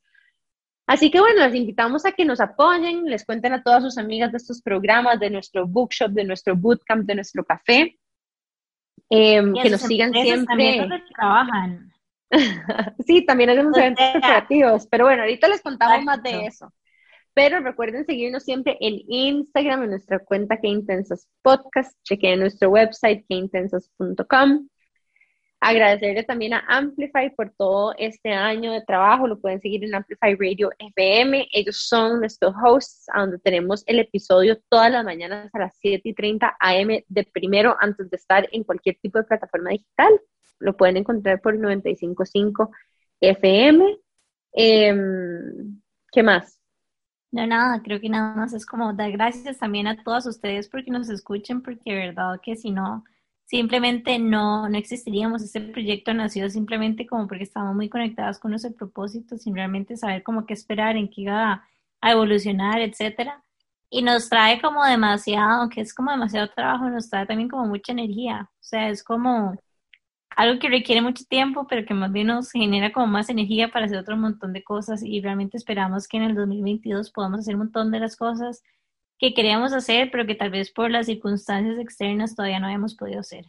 Así 0.86 1.10
que 1.10 1.20
bueno, 1.20 1.46
les 1.46 1.54
invitamos 1.54 2.04
a 2.04 2.12
que 2.12 2.26
nos 2.26 2.40
apoyen, 2.40 3.04
les 3.06 3.24
cuenten 3.24 3.54
a 3.54 3.62
todas 3.62 3.82
sus 3.82 3.96
amigas 3.96 4.32
de 4.32 4.38
estos 4.38 4.60
programas, 4.60 5.18
de 5.18 5.30
nuestro 5.30 5.66
bookshop, 5.66 6.10
de 6.10 6.24
nuestro 6.24 6.56
bootcamp, 6.56 7.06
de 7.06 7.14
nuestro 7.14 7.44
café, 7.44 7.98
em, 9.08 9.54
que 9.54 9.70
nos 9.70 9.80
sigan 9.82 10.12
siempre. 10.12 10.88
trabajan. 11.14 11.92
sí, 13.06 13.24
también 13.24 13.50
hacemos 13.50 13.76
eventos 13.76 14.06
corporativos, 14.12 14.86
pero 14.86 15.04
bueno, 15.04 15.22
ahorita 15.22 15.48
les 15.48 15.62
contamos 15.62 16.04
más 16.04 16.22
de 16.22 16.46
eso. 16.46 16.72
Pero 17.32 17.60
recuerden 17.60 18.04
seguirnos 18.04 18.42
siempre 18.42 18.76
en 18.80 19.00
Instagram, 19.08 19.84
en 19.84 19.90
nuestra 19.90 20.18
cuenta 20.18 20.58
Que 20.60 20.68
Intensas 20.68 21.28
Podcast. 21.42 21.96
Chequen 22.02 22.40
nuestro 22.40 22.70
website, 22.70 23.24
queintensas.com. 23.28 24.68
Agradecerle 25.62 26.22
también 26.24 26.54
a 26.54 26.64
Amplify 26.68 27.34
por 27.34 27.50
todo 27.50 27.94
este 27.98 28.32
año 28.32 28.72
de 28.72 28.80
trabajo. 28.80 29.26
Lo 29.26 29.38
pueden 29.38 29.60
seguir 29.60 29.84
en 29.84 29.94
Amplify 29.94 30.34
Radio 30.34 30.70
FM. 30.78 31.48
Ellos 31.52 31.86
son 31.86 32.20
nuestros 32.20 32.54
hosts, 32.64 33.06
donde 33.14 33.38
tenemos 33.38 33.84
el 33.86 33.98
episodio 33.98 34.58
todas 34.70 34.90
las 34.90 35.04
mañanas 35.04 35.50
a 35.54 35.58
las 35.58 35.76
7 35.78 36.00
y 36.08 36.14
30 36.14 36.56
AM 36.58 37.04
de 37.06 37.24
primero, 37.24 37.76
antes 37.78 38.08
de 38.08 38.16
estar 38.16 38.48
en 38.52 38.64
cualquier 38.64 38.96
tipo 39.02 39.18
de 39.18 39.24
plataforma 39.24 39.70
digital. 39.70 40.18
Lo 40.60 40.76
pueden 40.76 40.96
encontrar 40.96 41.42
por 41.42 41.54
95.5 41.58 42.70
FM. 43.20 43.98
Em, 44.52 45.80
¿Qué 46.10 46.22
más? 46.22 46.58
No, 47.32 47.46
nada, 47.46 47.82
creo 47.82 48.00
que 48.00 48.08
nada 48.08 48.34
más 48.34 48.54
es 48.54 48.64
como 48.64 48.92
dar 48.94 49.12
gracias 49.12 49.58
también 49.58 49.86
a 49.86 50.02
todos 50.02 50.26
ustedes 50.26 50.68
porque 50.68 50.90
nos 50.90 51.10
escuchen, 51.10 51.62
porque 51.62 51.94
verdad 51.94 52.40
que 52.42 52.56
si 52.56 52.70
no, 52.72 53.04
simplemente 53.50 54.16
no, 54.20 54.68
no 54.68 54.78
existiríamos. 54.78 55.42
Este 55.42 55.60
proyecto 55.60 56.14
nació 56.14 56.48
simplemente 56.48 57.04
como 57.04 57.26
porque 57.26 57.42
estábamos 57.42 57.74
muy 57.74 57.88
conectados 57.88 58.38
con 58.38 58.52
nuestro 58.52 58.72
propósito, 58.72 59.36
sin 59.38 59.56
realmente 59.56 59.96
saber 59.96 60.22
cómo 60.22 60.46
qué 60.46 60.54
esperar, 60.54 60.96
en 60.96 61.10
qué 61.10 61.22
iba 61.22 61.66
a 62.00 62.12
evolucionar, 62.12 62.80
etcétera. 62.80 63.42
Y 63.90 64.02
nos 64.02 64.28
trae 64.28 64.60
como 64.60 64.84
demasiado, 64.84 65.62
aunque 65.62 65.80
es 65.80 65.92
como 65.92 66.12
demasiado 66.12 66.48
trabajo, 66.50 66.88
nos 66.88 67.10
trae 67.10 67.26
también 67.26 67.48
como 67.48 67.66
mucha 67.66 67.90
energía. 67.90 68.48
O 68.52 68.62
sea, 68.62 68.88
es 68.88 69.02
como 69.02 69.56
algo 70.36 70.60
que 70.60 70.68
requiere 70.68 71.02
mucho 71.02 71.24
tiempo, 71.24 71.66
pero 71.68 71.84
que 71.84 71.92
más 71.92 72.12
bien 72.12 72.28
nos 72.28 72.52
genera 72.52 72.92
como 72.92 73.08
más 73.08 73.30
energía 73.30 73.72
para 73.72 73.86
hacer 73.86 73.98
otro 73.98 74.16
montón 74.16 74.52
de 74.52 74.62
cosas 74.62 75.02
y 75.02 75.20
realmente 75.20 75.56
esperamos 75.56 76.06
que 76.06 76.18
en 76.18 76.22
el 76.22 76.36
2022 76.36 77.10
podamos 77.10 77.40
hacer 77.40 77.56
un 77.56 77.62
montón 77.62 77.90
de 77.90 77.98
las 77.98 78.14
cosas 78.16 78.62
que 79.20 79.34
queríamos 79.34 79.74
hacer, 79.74 80.10
pero 80.10 80.26
que 80.26 80.34
tal 80.34 80.50
vez 80.50 80.72
por 80.72 80.90
las 80.90 81.06
circunstancias 81.06 81.78
externas 81.78 82.34
todavía 82.34 82.58
no 82.58 82.66
habíamos 82.66 82.96
podido 82.96 83.20
hacer. 83.20 83.44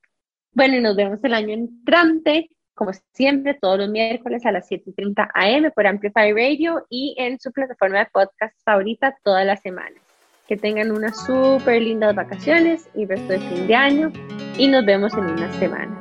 Bueno, 0.53 0.79
nos 0.79 0.95
vemos 0.95 1.19
el 1.23 1.33
año 1.33 1.53
entrante, 1.53 2.51
como 2.73 2.91
siempre, 3.11 3.55
todos 3.55 3.79
los 3.79 3.89
miércoles 3.89 4.45
a 4.45 4.53
las 4.53 4.71
7.30 4.71 5.29
am 5.33 5.69
por 5.75 5.87
Amplify 5.87 6.31
Radio 6.31 6.85
y 6.89 7.15
en 7.17 7.37
su 7.37 7.51
plataforma 7.51 7.99
de 7.99 8.05
podcast 8.13 8.57
favorita 8.63 9.13
todas 9.23 9.45
las 9.45 9.61
semanas. 9.61 10.02
Que 10.47 10.57
tengan 10.57 10.91
unas 10.91 11.25
súper 11.25 11.81
lindas 11.81 12.15
vacaciones 12.15 12.87
y 12.95 13.05
resto 13.05 13.33
de 13.33 13.39
fin 13.39 13.67
de 13.67 13.75
año 13.75 14.11
y 14.57 14.67
nos 14.67 14.85
vemos 14.85 15.13
en 15.13 15.25
unas 15.25 15.55
semanas. 15.55 15.97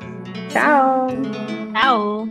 Chao. 0.48 1.08
Chao. 1.72 2.28